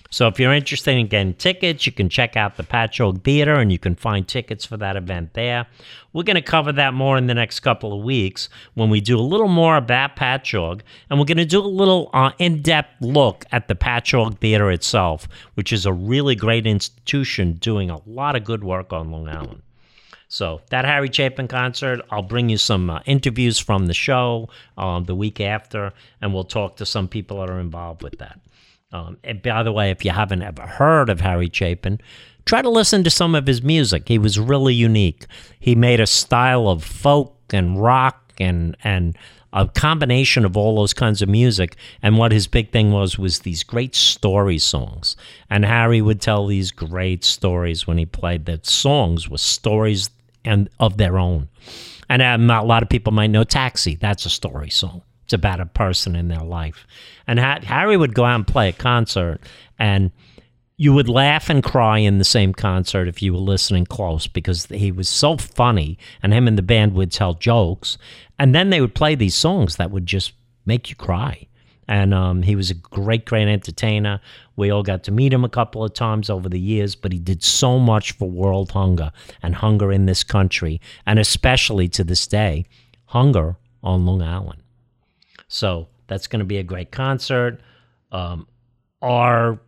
So 0.09 0.27
if 0.27 0.39
you're 0.39 0.53
interested 0.53 0.97
in 0.97 1.07
getting 1.07 1.33
tickets, 1.33 1.85
you 1.85 1.91
can 1.91 2.09
check 2.09 2.38
out 2.38 2.55
the 2.55 2.63
Patchogue 2.63 3.23
Theater 3.23 3.55
and 3.55 3.71
you 3.71 3.77
can 3.77 3.93
find 3.93 4.27
tickets 4.27 4.65
for 4.65 4.77
that 4.77 4.95
event 4.95 5.33
there. 5.33 5.67
We're 6.13 6.23
going 6.23 6.35
to 6.35 6.41
cover 6.41 6.71
that 6.71 6.93
more 6.93 7.17
in 7.17 7.27
the 7.27 7.33
next 7.33 7.59
couple 7.59 7.93
of 7.97 8.03
weeks 8.03 8.49
when 8.73 8.89
we 8.89 9.01
do 9.01 9.19
a 9.19 9.21
little 9.21 9.49
more 9.49 9.75
about 9.75 10.15
Patchogue 10.15 10.81
and 11.09 11.19
we're 11.19 11.25
going 11.25 11.38
to 11.38 11.45
do 11.45 11.59
a 11.59 11.67
little 11.67 12.09
uh, 12.13 12.31
in-depth 12.39 13.01
look 13.01 13.45
at 13.51 13.67
the 13.67 13.75
Patchogue 13.75 14.39
Theater 14.39 14.71
itself, 14.71 15.27
which 15.55 15.73
is 15.73 15.85
a 15.85 15.93
really 15.93 16.35
great 16.35 16.65
institution 16.65 17.53
doing 17.53 17.89
a 17.89 17.99
lot 18.09 18.35
of 18.35 18.43
good 18.43 18.63
work 18.63 18.93
on 18.93 19.11
Long 19.11 19.27
Island. 19.27 19.61
So 20.30 20.61
that 20.69 20.86
Harry 20.86 21.09
Chapin 21.11 21.47
concert, 21.47 22.01
I'll 22.11 22.21
bring 22.21 22.49
you 22.49 22.57
some 22.57 22.89
uh, 22.89 22.99
interviews 23.05 23.59
from 23.59 23.88
the 23.88 23.93
show 23.93 24.49
um, 24.78 25.05
the 25.05 25.15
week 25.15 25.39
after, 25.39 25.93
and 26.21 26.34
we'll 26.34 26.43
talk 26.43 26.78
to 26.78 26.86
some 26.86 27.07
people 27.07 27.39
that 27.39 27.49
are 27.49 27.59
involved 27.59 28.03
with 28.03 28.17
that. 28.19 28.39
Um, 28.91 29.17
and 29.23 29.41
by 29.41 29.63
the 29.63 29.71
way, 29.71 29.91
if 29.91 30.03
you 30.05 30.11
haven't 30.11 30.41
ever 30.41 30.63
heard 30.63 31.09
of 31.09 31.21
Harry 31.21 31.49
Chapin, 31.51 31.99
try 32.45 32.61
to 32.61 32.69
listen 32.69 33.03
to 33.03 33.09
some 33.09 33.36
of 33.36 33.47
his 33.47 33.61
music. 33.61 34.07
He 34.07 34.17
was 34.17 34.39
really 34.39 34.73
unique. 34.73 35.25
He 35.59 35.75
made 35.75 35.99
a 35.99 36.07
style 36.07 36.67
of 36.69 36.84
folk 36.84 37.36
and 37.51 37.82
rock 37.82 38.34
and 38.39 38.78
and 38.84 39.17
a 39.53 39.67
combination 39.67 40.45
of 40.45 40.55
all 40.55 40.75
those 40.75 40.93
kinds 40.93 41.21
of 41.21 41.30
music. 41.30 41.75
And 42.03 42.17
what 42.17 42.32
his 42.32 42.47
big 42.47 42.71
thing 42.71 42.91
was 42.91 43.17
was 43.17 43.39
these 43.39 43.63
great 43.63 43.95
story 43.95 44.59
songs. 44.59 45.15
And 45.49 45.65
Harry 45.65 46.01
would 46.01 46.21
tell 46.21 46.45
these 46.45 46.71
great 46.71 47.23
stories 47.23 47.88
when 47.88 47.97
he 47.97 48.05
played. 48.05 48.45
The 48.45 48.59
songs 48.63 49.30
were 49.30 49.38
stories 49.38 50.09
and 50.47 50.69
of 50.79 50.97
their 50.97 51.17
own. 51.17 51.49
And 52.09 52.21
um, 52.21 52.49
a 52.49 52.63
lot 52.63 52.83
of 52.83 52.89
people 52.89 53.13
might 53.13 53.29
know 53.29 53.43
Taxi. 53.43 53.95
That's 53.95 54.25
a 54.25 54.29
story 54.29 54.69
song. 54.69 55.01
It's 55.25 55.33
about 55.33 55.59
a 55.59 55.65
person 55.65 56.15
in 56.15 56.29
their 56.29 56.43
life. 56.43 56.87
And 57.27 57.39
ha- 57.39 57.59
Harry 57.63 57.97
would 57.97 58.13
go 58.13 58.23
out 58.23 58.35
and 58.35 58.47
play 58.47 58.69
a 58.69 58.73
concert, 58.73 59.41
and 59.77 60.11
you 60.77 60.93
would 60.93 61.09
laugh 61.09 61.49
and 61.49 61.61
cry 61.61 61.97
in 61.97 62.17
the 62.17 62.23
same 62.23 62.53
concert 62.53 63.07
if 63.07 63.21
you 63.21 63.33
were 63.33 63.39
listening 63.39 63.85
close 63.85 64.27
because 64.27 64.67
he 64.67 64.91
was 64.91 65.09
so 65.09 65.35
funny, 65.35 65.97
and 66.23 66.33
him 66.33 66.47
and 66.47 66.57
the 66.57 66.61
band 66.61 66.93
would 66.93 67.11
tell 67.11 67.33
jokes, 67.33 67.97
and 68.39 68.55
then 68.55 68.69
they 68.69 68.79
would 68.79 68.95
play 68.95 69.15
these 69.15 69.35
songs 69.35 69.75
that 69.75 69.91
would 69.91 70.05
just 70.05 70.33
make 70.65 70.89
you 70.89 70.95
cry. 70.95 71.46
And 71.88 72.13
um, 72.13 72.41
he 72.41 72.55
was 72.55 72.69
a 72.69 72.73
great, 72.73 73.25
great 73.25 73.47
entertainer. 73.47 74.19
We 74.55 74.69
all 74.71 74.83
got 74.83 75.03
to 75.03 75.11
meet 75.11 75.31
him 75.31 75.45
a 75.45 75.49
couple 75.49 75.83
of 75.83 75.93
times 75.93 76.29
over 76.29 76.49
the 76.49 76.59
years, 76.59 76.95
but 76.95 77.13
he 77.13 77.19
did 77.19 77.43
so 77.43 77.79
much 77.79 78.11
for 78.11 78.29
world 78.29 78.71
hunger 78.71 79.11
and 79.41 79.55
hunger 79.55 79.91
in 79.91 80.05
this 80.05 80.23
country, 80.23 80.81
and 81.05 81.17
especially 81.17 81.88
to 81.89 82.03
this 82.03 82.27
day, 82.27 82.65
hunger 83.05 83.55
on 83.83 84.05
Long 84.05 84.21
Island. 84.21 84.61
So 85.47 85.88
that's 86.07 86.27
going 86.27 86.39
to 86.39 86.45
be 86.45 86.57
a 86.57 86.63
great 86.63 86.91
concert. 86.91 87.61
Um, 88.11 88.47
our 89.01 89.59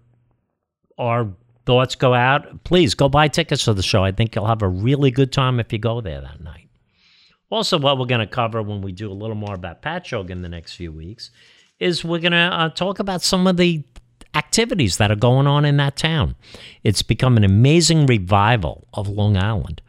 our 0.97 1.31
thoughts 1.65 1.95
go 1.95 2.13
out. 2.13 2.63
Please 2.63 2.95
go 2.95 3.07
buy 3.07 3.29
tickets 3.29 3.63
for 3.63 3.73
the 3.73 3.83
show. 3.83 4.03
I 4.03 4.11
think 4.11 4.35
you'll 4.35 4.47
have 4.47 4.61
a 4.61 4.67
really 4.67 5.11
good 5.11 5.31
time 5.31 5.59
if 5.59 5.71
you 5.71 5.79
go 5.79 6.01
there 6.01 6.19
that 6.19 6.41
night. 6.41 6.67
Also, 7.49 7.79
what 7.79 7.97
we're 7.97 8.05
going 8.05 8.19
to 8.19 8.27
cover 8.27 8.61
when 8.61 8.81
we 8.81 8.91
do 8.91 9.11
a 9.11 9.13
little 9.13 9.35
more 9.35 9.55
about 9.55 9.81
Patchogue 9.81 10.29
in 10.29 10.41
the 10.41 10.49
next 10.49 10.73
few 10.73 10.91
weeks 10.91 11.31
is 11.79 12.03
we're 12.03 12.19
going 12.19 12.31
to 12.31 12.37
uh, 12.37 12.69
talk 12.69 12.99
about 12.99 13.21
some 13.21 13.47
of 13.47 13.57
the 13.57 13.83
activities 14.35 14.97
that 14.97 15.11
are 15.11 15.15
going 15.15 15.47
on 15.47 15.65
in 15.65 15.77
that 15.77 15.95
town. 15.95 16.35
It's 16.83 17.01
become 17.01 17.37
an 17.37 17.43
amazing 17.43 18.05
revival 18.05 18.87
of 18.93 19.07
Long 19.07 19.37
Island 19.37 19.81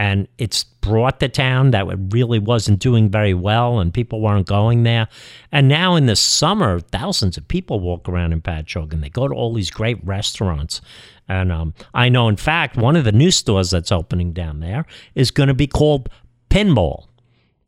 and 0.00 0.28
it's 0.38 0.64
brought 0.64 1.20
the 1.20 1.28
town 1.28 1.72
that 1.72 1.84
really 2.10 2.38
wasn't 2.38 2.78
doing 2.78 3.10
very 3.10 3.34
well 3.34 3.80
and 3.80 3.92
people 3.92 4.22
weren't 4.22 4.46
going 4.46 4.82
there. 4.84 5.08
And 5.52 5.68
now 5.68 5.94
in 5.94 6.06
the 6.06 6.16
summer, 6.16 6.80
thousands 6.80 7.36
of 7.36 7.46
people 7.48 7.80
walk 7.80 8.08
around 8.08 8.32
in 8.32 8.40
Patchogue 8.40 8.94
and 8.94 9.02
they 9.02 9.10
go 9.10 9.28
to 9.28 9.34
all 9.34 9.52
these 9.52 9.70
great 9.70 10.02
restaurants. 10.02 10.80
And 11.28 11.52
um, 11.52 11.74
I 11.92 12.08
know, 12.08 12.28
in 12.28 12.36
fact, 12.36 12.78
one 12.78 12.96
of 12.96 13.04
the 13.04 13.12
new 13.12 13.30
stores 13.30 13.70
that's 13.72 13.92
opening 13.92 14.32
down 14.32 14.60
there 14.60 14.86
is 15.14 15.30
going 15.30 15.48
to 15.48 15.54
be 15.54 15.66
called 15.66 16.08
Pinball. 16.48 17.04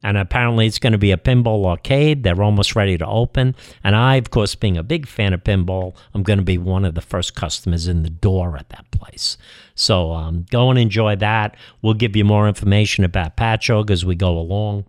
And 0.02 0.16
apparently, 0.16 0.66
it's 0.66 0.78
going 0.78 0.92
to 0.92 0.98
be 0.98 1.12
a 1.12 1.16
pinball 1.16 1.64
arcade. 1.64 2.22
They're 2.22 2.42
almost 2.42 2.74
ready 2.74 2.98
to 2.98 3.06
open. 3.06 3.54
And 3.84 3.94
I, 3.94 4.16
of 4.16 4.30
course, 4.30 4.54
being 4.54 4.76
a 4.76 4.82
big 4.82 5.06
fan 5.06 5.32
of 5.32 5.44
pinball, 5.44 5.94
I'm 6.12 6.22
going 6.22 6.38
to 6.38 6.44
be 6.44 6.58
one 6.58 6.84
of 6.84 6.94
the 6.94 7.00
first 7.00 7.34
customers 7.34 7.86
in 7.86 8.02
the 8.02 8.10
door 8.10 8.56
at 8.56 8.68
that 8.70 8.90
place. 8.90 9.36
So 9.74 10.12
um, 10.12 10.44
go 10.50 10.70
and 10.70 10.78
enjoy 10.78 11.16
that. 11.16 11.56
We'll 11.82 11.94
give 11.94 12.16
you 12.16 12.24
more 12.24 12.48
information 12.48 13.04
about 13.04 13.36
Patchogue 13.36 13.90
as 13.90 14.04
we 14.04 14.16
go 14.16 14.38
along. 14.38 14.84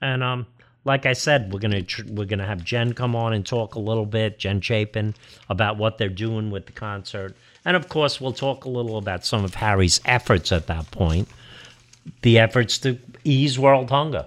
And 0.00 0.22
um, 0.22 0.46
like 0.84 1.06
I 1.06 1.12
said, 1.12 1.52
we're 1.52 1.60
gonna 1.60 1.82
tr- 1.82 2.06
we're 2.08 2.24
gonna 2.24 2.46
have 2.46 2.64
Jen 2.64 2.94
come 2.94 3.14
on 3.14 3.32
and 3.32 3.44
talk 3.44 3.74
a 3.74 3.80
little 3.80 4.06
bit, 4.06 4.38
Jen 4.38 4.60
Chapin, 4.60 5.14
about 5.48 5.76
what 5.76 5.98
they're 5.98 6.08
doing 6.08 6.50
with 6.50 6.66
the 6.66 6.72
concert, 6.72 7.36
and 7.64 7.76
of 7.76 7.88
course, 7.88 8.20
we'll 8.20 8.32
talk 8.32 8.64
a 8.64 8.68
little 8.70 8.96
about 8.96 9.26
some 9.26 9.44
of 9.44 9.54
Harry's 9.54 10.00
efforts 10.04 10.52
at 10.52 10.68
that 10.68 10.90
point, 10.90 11.28
the 12.22 12.38
efforts 12.38 12.78
to 12.78 12.98
ease 13.24 13.58
world 13.58 13.90
hunger 13.90 14.26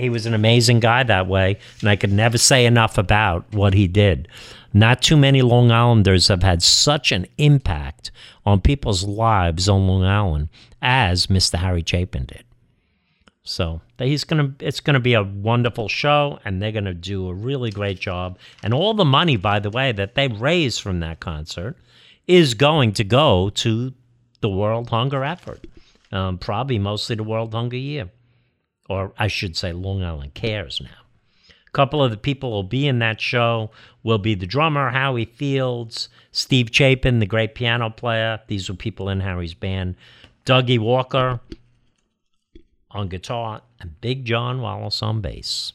he 0.00 0.10
was 0.10 0.26
an 0.26 0.34
amazing 0.34 0.80
guy 0.80 1.02
that 1.04 1.26
way, 1.26 1.58
and 1.80 1.88
I 1.88 1.96
could 1.96 2.12
never 2.12 2.38
say 2.38 2.66
enough 2.66 2.98
about 2.98 3.52
what 3.52 3.74
he 3.74 3.86
did. 3.86 4.28
Not 4.72 5.02
too 5.02 5.16
many 5.16 5.42
Long 5.42 5.70
Islanders 5.70 6.28
have 6.28 6.42
had 6.42 6.62
such 6.62 7.12
an 7.12 7.26
impact 7.38 8.10
on 8.46 8.60
people's 8.60 9.04
lives 9.04 9.68
on 9.68 9.86
Long 9.86 10.04
Island 10.04 10.48
as 10.80 11.26
Mr. 11.26 11.58
Harry 11.58 11.82
Chapin 11.84 12.26
did. 12.26 12.44
So 13.42 13.80
he's 13.98 14.22
gonna 14.22 14.54
it's 14.60 14.80
gonna 14.80 15.00
be 15.00 15.14
a 15.14 15.24
wonderful 15.24 15.88
show 15.88 16.38
and 16.44 16.62
they're 16.62 16.70
gonna 16.70 16.94
do 16.94 17.28
a 17.28 17.34
really 17.34 17.70
great 17.70 17.98
job. 17.98 18.38
And 18.62 18.72
all 18.72 18.94
the 18.94 19.04
money, 19.04 19.36
by 19.36 19.58
the 19.58 19.70
way, 19.70 19.90
that 19.92 20.14
they 20.14 20.28
raise 20.28 20.78
from 20.78 21.00
that 21.00 21.18
concert 21.20 21.76
is 22.28 22.54
going 22.54 22.92
to 22.92 23.04
go 23.04 23.50
to 23.50 23.92
the 24.40 24.48
World 24.48 24.90
Hunger 24.90 25.24
effort. 25.24 25.66
Um, 26.12 26.38
probably 26.38 26.78
mostly 26.78 27.16
the 27.16 27.24
World 27.24 27.54
Hunger 27.54 27.76
Year 27.76 28.10
or 28.90 29.12
I 29.16 29.28
should 29.28 29.56
say 29.56 29.72
Long 29.72 30.02
Island 30.02 30.34
Cares 30.34 30.80
now. 30.82 30.90
A 31.48 31.70
couple 31.70 32.02
of 32.02 32.10
the 32.10 32.16
people 32.16 32.50
will 32.50 32.64
be 32.64 32.88
in 32.88 32.98
that 32.98 33.20
show 33.20 33.70
will 34.02 34.18
be 34.18 34.34
the 34.34 34.46
drummer, 34.46 34.90
Howie 34.90 35.26
Fields, 35.26 36.08
Steve 36.32 36.70
Chapin, 36.72 37.20
the 37.20 37.26
great 37.26 37.54
piano 37.54 37.90
player. 37.90 38.40
These 38.48 38.68
were 38.68 38.74
people 38.74 39.08
in 39.08 39.20
Harry's 39.20 39.54
band. 39.54 39.94
Dougie 40.44 40.80
Walker 40.80 41.38
on 42.90 43.08
guitar, 43.08 43.62
and 43.78 44.00
Big 44.00 44.24
John 44.24 44.60
Wallace 44.60 45.02
on 45.02 45.20
bass. 45.20 45.72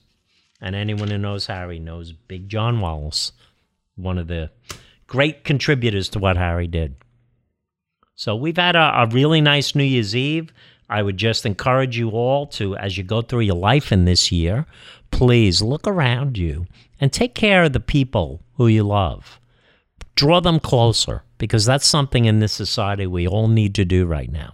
And 0.60 0.76
anyone 0.76 1.10
who 1.10 1.18
knows 1.18 1.48
Harry 1.48 1.80
knows 1.80 2.12
Big 2.12 2.50
John 2.50 2.82
Wallace, 2.82 3.32
one 3.96 4.18
of 4.18 4.28
the 4.28 4.50
great 5.08 5.46
contributors 5.46 6.10
to 6.10 6.20
what 6.20 6.36
Harry 6.36 6.68
did. 6.68 6.96
So 8.16 8.36
we've 8.36 8.58
had 8.58 8.76
a, 8.76 9.04
a 9.04 9.08
really 9.08 9.40
nice 9.40 9.76
New 9.76 9.86
Year's 9.86 10.16
Eve. 10.16 10.52
I 10.90 11.02
would 11.02 11.18
just 11.18 11.46
encourage 11.46 11.98
you 11.98 12.12
all 12.12 12.46
to, 12.48 12.76
as 12.78 12.98
you 12.98 13.04
go 13.04 13.22
through 13.22 13.42
your 13.42 13.56
life 13.56 13.92
in 13.92 14.06
this 14.06 14.32
year, 14.32 14.66
please 15.12 15.62
look 15.62 15.88
around 15.88 16.38
you 16.38 16.68
and 17.02 17.12
take 17.12 17.34
care 17.34 17.64
of 17.64 17.74
the 17.74 17.80
people 17.80 18.42
who 18.56 18.68
you 18.68 18.84
love. 18.84 19.40
Draw 20.16 20.42
them 20.42 20.60
closer 20.60 21.24
because 21.38 21.66
that's 21.66 21.88
something 21.88 22.26
in 22.26 22.40
this 22.40 22.54
society 22.54 23.06
we 23.08 23.28
all 23.28 23.48
need 23.48 23.76
to 23.76 23.86
do 23.86 24.06
right 24.06 24.32
now. 24.32 24.54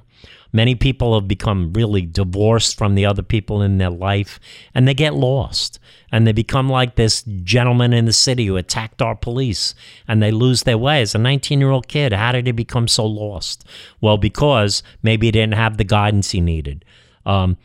Many 0.53 0.75
people 0.75 1.13
have 1.15 1.27
become 1.27 1.71
really 1.73 2.01
divorced 2.01 2.77
from 2.77 2.95
the 2.95 3.05
other 3.05 3.21
people 3.21 3.61
in 3.61 3.77
their 3.77 3.89
life 3.89 4.39
and 4.73 4.87
they 4.87 4.93
get 4.93 5.13
lost. 5.13 5.79
And 6.11 6.27
they 6.27 6.33
become 6.33 6.67
like 6.69 6.95
this 6.95 7.23
gentleman 7.23 7.93
in 7.93 8.05
the 8.05 8.13
city 8.13 8.47
who 8.47 8.57
attacked 8.57 9.01
our 9.01 9.15
police 9.15 9.73
and 10.07 10.21
they 10.21 10.31
lose 10.31 10.63
their 10.63 10.77
way. 10.77 11.01
As 11.01 11.15
a 11.15 11.17
19 11.17 11.59
year 11.59 11.69
old 11.71 11.87
kid, 11.87 12.11
how 12.11 12.33
did 12.33 12.47
he 12.47 12.51
become 12.51 12.87
so 12.87 13.05
lost? 13.05 13.65
Well, 14.01 14.17
because 14.17 14.83
maybe 15.01 15.27
he 15.27 15.31
didn't 15.31 15.53
have 15.53 15.77
the 15.77 15.83
guidance 15.85 16.31
he 16.31 16.41
needed. 16.41 16.83
Um, 17.25 17.57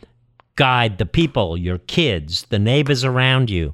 guide 0.55 0.97
the 0.97 1.05
people, 1.05 1.57
your 1.57 1.77
kids, 1.77 2.45
the 2.49 2.59
neighbors 2.59 3.03
around 3.03 3.49
you. 3.49 3.73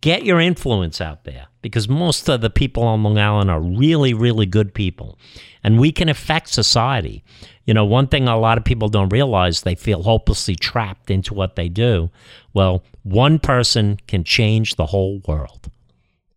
Get 0.00 0.24
your 0.24 0.40
influence 0.40 1.00
out 1.00 1.24
there. 1.24 1.48
because 1.62 1.88
most 1.88 2.28
of 2.28 2.40
the 2.40 2.50
people 2.50 2.82
on 2.82 3.02
Long 3.04 3.18
Island 3.18 3.48
are 3.48 3.60
really, 3.60 4.12
really 4.12 4.46
good 4.46 4.74
people. 4.74 5.16
And 5.64 5.78
we 5.78 5.92
can 5.92 6.08
affect 6.08 6.48
society. 6.48 7.22
You 7.64 7.74
know, 7.74 7.84
one 7.84 8.08
thing 8.08 8.26
a 8.26 8.38
lot 8.38 8.58
of 8.58 8.64
people 8.64 8.88
don't 8.88 9.12
realize, 9.12 9.62
they 9.62 9.74
feel 9.74 10.02
hopelessly 10.02 10.56
trapped 10.56 11.10
into 11.10 11.34
what 11.34 11.56
they 11.56 11.68
do. 11.68 12.10
Well, 12.52 12.82
one 13.02 13.38
person 13.38 13.98
can 14.06 14.24
change 14.24 14.74
the 14.74 14.86
whole 14.86 15.20
world. 15.26 15.70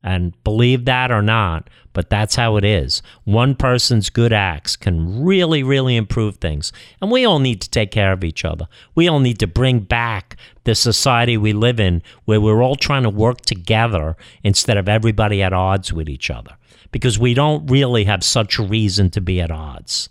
And 0.03 0.41
believe 0.43 0.85
that 0.85 1.11
or 1.11 1.23
not, 1.23 1.67
but 1.91 2.11
that's 2.11 2.35
how 2.35 2.57
it 2.57 2.63
is. 2.63 3.01
One 3.23 3.55
person's 3.55 4.11
good 4.11 4.31
acts 4.31 4.75
can 4.75 5.23
really, 5.23 5.63
really 5.63 5.95
improve 5.95 6.35
things. 6.35 6.71
And 7.01 7.09
we 7.09 7.25
all 7.25 7.39
need 7.39 7.59
to 7.61 7.69
take 7.71 7.89
care 7.89 8.11
of 8.11 8.23
each 8.23 8.45
other. 8.45 8.67
We 8.93 9.07
all 9.07 9.19
need 9.19 9.39
to 9.39 9.47
bring 9.47 9.79
back 9.79 10.37
the 10.63 10.75
society 10.75 11.37
we 11.37 11.53
live 11.53 11.79
in 11.79 12.03
where 12.25 12.39
we're 12.39 12.61
all 12.61 12.75
trying 12.75 13.01
to 13.01 13.09
work 13.09 13.41
together 13.41 14.15
instead 14.43 14.77
of 14.77 14.87
everybody 14.87 15.41
at 15.41 15.53
odds 15.53 15.91
with 15.91 16.07
each 16.07 16.29
other. 16.29 16.55
Because 16.95 17.19
we 17.19 17.33
don't 17.33 17.69
really 17.69 18.05
have 18.05 18.23
such 18.23 18.57
reason 18.57 19.09
to 19.09 19.19
be 19.19 19.41
at 19.41 19.51
odds. 19.51 20.07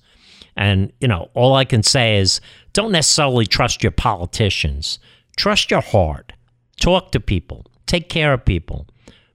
And, 0.55 0.93
you 1.01 1.09
know, 1.09 1.31
all 1.33 1.55
I 1.55 1.65
can 1.65 1.83
say 1.83 2.19
is 2.19 2.43
don't 2.75 2.93
necessarily 2.93 3.47
trust 3.47 3.83
your 3.83 3.91
politicians, 3.91 4.99
trust 5.35 5.71
your 5.71 5.81
heart. 5.81 6.35
Talk 6.79 7.11
to 7.13 7.21
people, 7.21 7.65
take 7.87 8.11
care 8.11 8.35
of 8.35 8.45
people. 8.45 8.87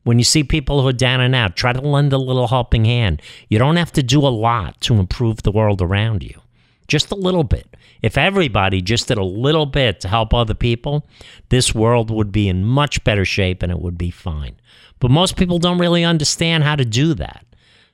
When 0.04 0.20
you 0.20 0.26
see 0.26 0.43
people 0.43 0.80
who 0.80 0.88
are 0.89 0.93
down 0.93 1.22
and 1.22 1.34
out, 1.34 1.56
try 1.56 1.74
to 1.74 1.82
lend 1.82 2.14
a 2.14 2.20
little 2.20 2.50
helping 2.50 2.86
hand. 2.86 3.20
You 3.50 3.58
don't 3.58 3.78
have 3.78 3.93
to 3.93 4.04
do 4.04 4.20
a 4.20 4.30
lot 4.30 4.80
to 4.82 5.00
improve 5.00 5.41
the 5.41 5.52
world 5.52 5.82
around 5.82 6.22
you, 6.22 6.39
just 6.88 7.12
a 7.12 7.16
little 7.16 7.43
bit. 7.43 7.76
If 8.04 8.16
everybody 8.16 8.84
just 8.84 9.08
did 9.08 9.18
a 9.18 9.24
little 9.24 9.66
bit 9.66 10.02
to 10.02 10.08
help 10.08 10.36
other 10.36 10.54
people, 10.54 11.08
this 11.50 11.74
world 11.74 12.12
would 12.12 12.32
be 12.32 12.47
in 12.47 12.64
much 12.64 13.04
better 13.04 13.26
shape 13.26 13.64
and 13.64 13.72
it 13.72 13.82
would 13.82 13.97
be 13.97 14.12
fine. 14.12 14.56
But 15.00 15.12
most 15.12 15.38
people 15.38 15.60
don't 15.60 15.80
really 15.80 16.04
understand 16.04 16.64
how 16.64 16.76
to 16.76 16.86
do 16.86 17.14
that. 17.16 17.45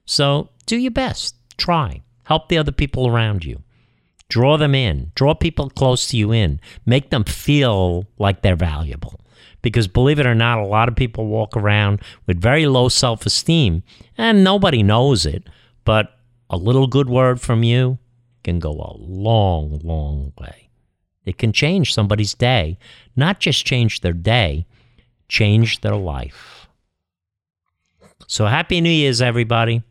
So 0.05 0.49
do 0.65 0.77
your 0.77 0.91
best. 0.91 1.35
Try. 1.57 2.03
Help 2.23 2.49
the 2.49 2.57
other 2.57 2.71
people 2.71 3.07
around 3.07 3.45
you. 3.45 3.61
Draw 4.29 4.57
them 4.57 4.73
in. 4.73 5.11
Draw 5.15 5.35
people 5.35 5.69
close 5.69 6.07
to 6.07 6.17
you 6.17 6.31
in. 6.31 6.59
Make 6.85 7.11
them 7.11 7.23
feel 7.23 8.07
like 8.17 8.41
they're 8.41 8.55
valuable. 8.55 9.19
Because 9.61 9.87
believe 9.87 10.19
it 10.19 10.25
or 10.25 10.35
not, 10.35 10.59
a 10.59 10.65
lot 10.65 10.89
of 10.89 10.95
people 10.95 11.27
walk 11.27 11.55
around 11.55 12.01
with 12.27 12.41
very 12.41 12.65
low 12.65 12.89
self 12.89 13.25
esteem 13.25 13.83
and 14.17 14.43
nobody 14.43 14.83
knows 14.83 15.25
it. 15.25 15.43
But 15.83 16.15
a 16.49 16.57
little 16.57 16.87
good 16.87 17.09
word 17.09 17.41
from 17.41 17.63
you 17.63 17.97
can 18.43 18.59
go 18.59 18.71
a 18.71 18.95
long, 18.97 19.79
long 19.83 20.33
way. 20.39 20.69
It 21.25 21.37
can 21.39 21.51
change 21.51 21.93
somebody's 21.93 22.35
day, 22.35 22.77
not 23.15 23.39
just 23.39 23.65
change 23.65 24.01
their 24.01 24.13
day, 24.13 24.67
change 25.27 25.81
their 25.81 25.95
life. 25.95 26.54
So, 28.27 28.45
Happy 28.45 28.81
New 28.81 28.89
Year's, 28.89 29.21
everybody. 29.21 29.83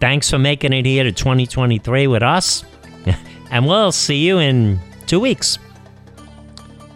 Thanks 0.00 0.30
for 0.30 0.38
making 0.38 0.72
it 0.72 0.86
here 0.86 1.04
to 1.04 1.12
2023 1.12 2.06
with 2.06 2.22
us. 2.22 2.64
and 3.50 3.66
we'll 3.66 3.92
see 3.92 4.26
you 4.26 4.38
in 4.38 4.80
two 5.06 5.20
weeks. 5.20 5.58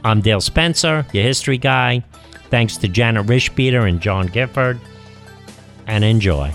I'm 0.04 0.20
Dale 0.20 0.40
Spencer, 0.40 1.06
your 1.12 1.22
history 1.22 1.58
guy. 1.58 2.04
Thanks 2.50 2.76
to 2.78 2.88
Janet 2.88 3.26
Rishbeater 3.26 3.88
and 3.88 4.00
John 4.00 4.26
Gifford. 4.26 4.80
And 5.86 6.04
enjoy. 6.04 6.52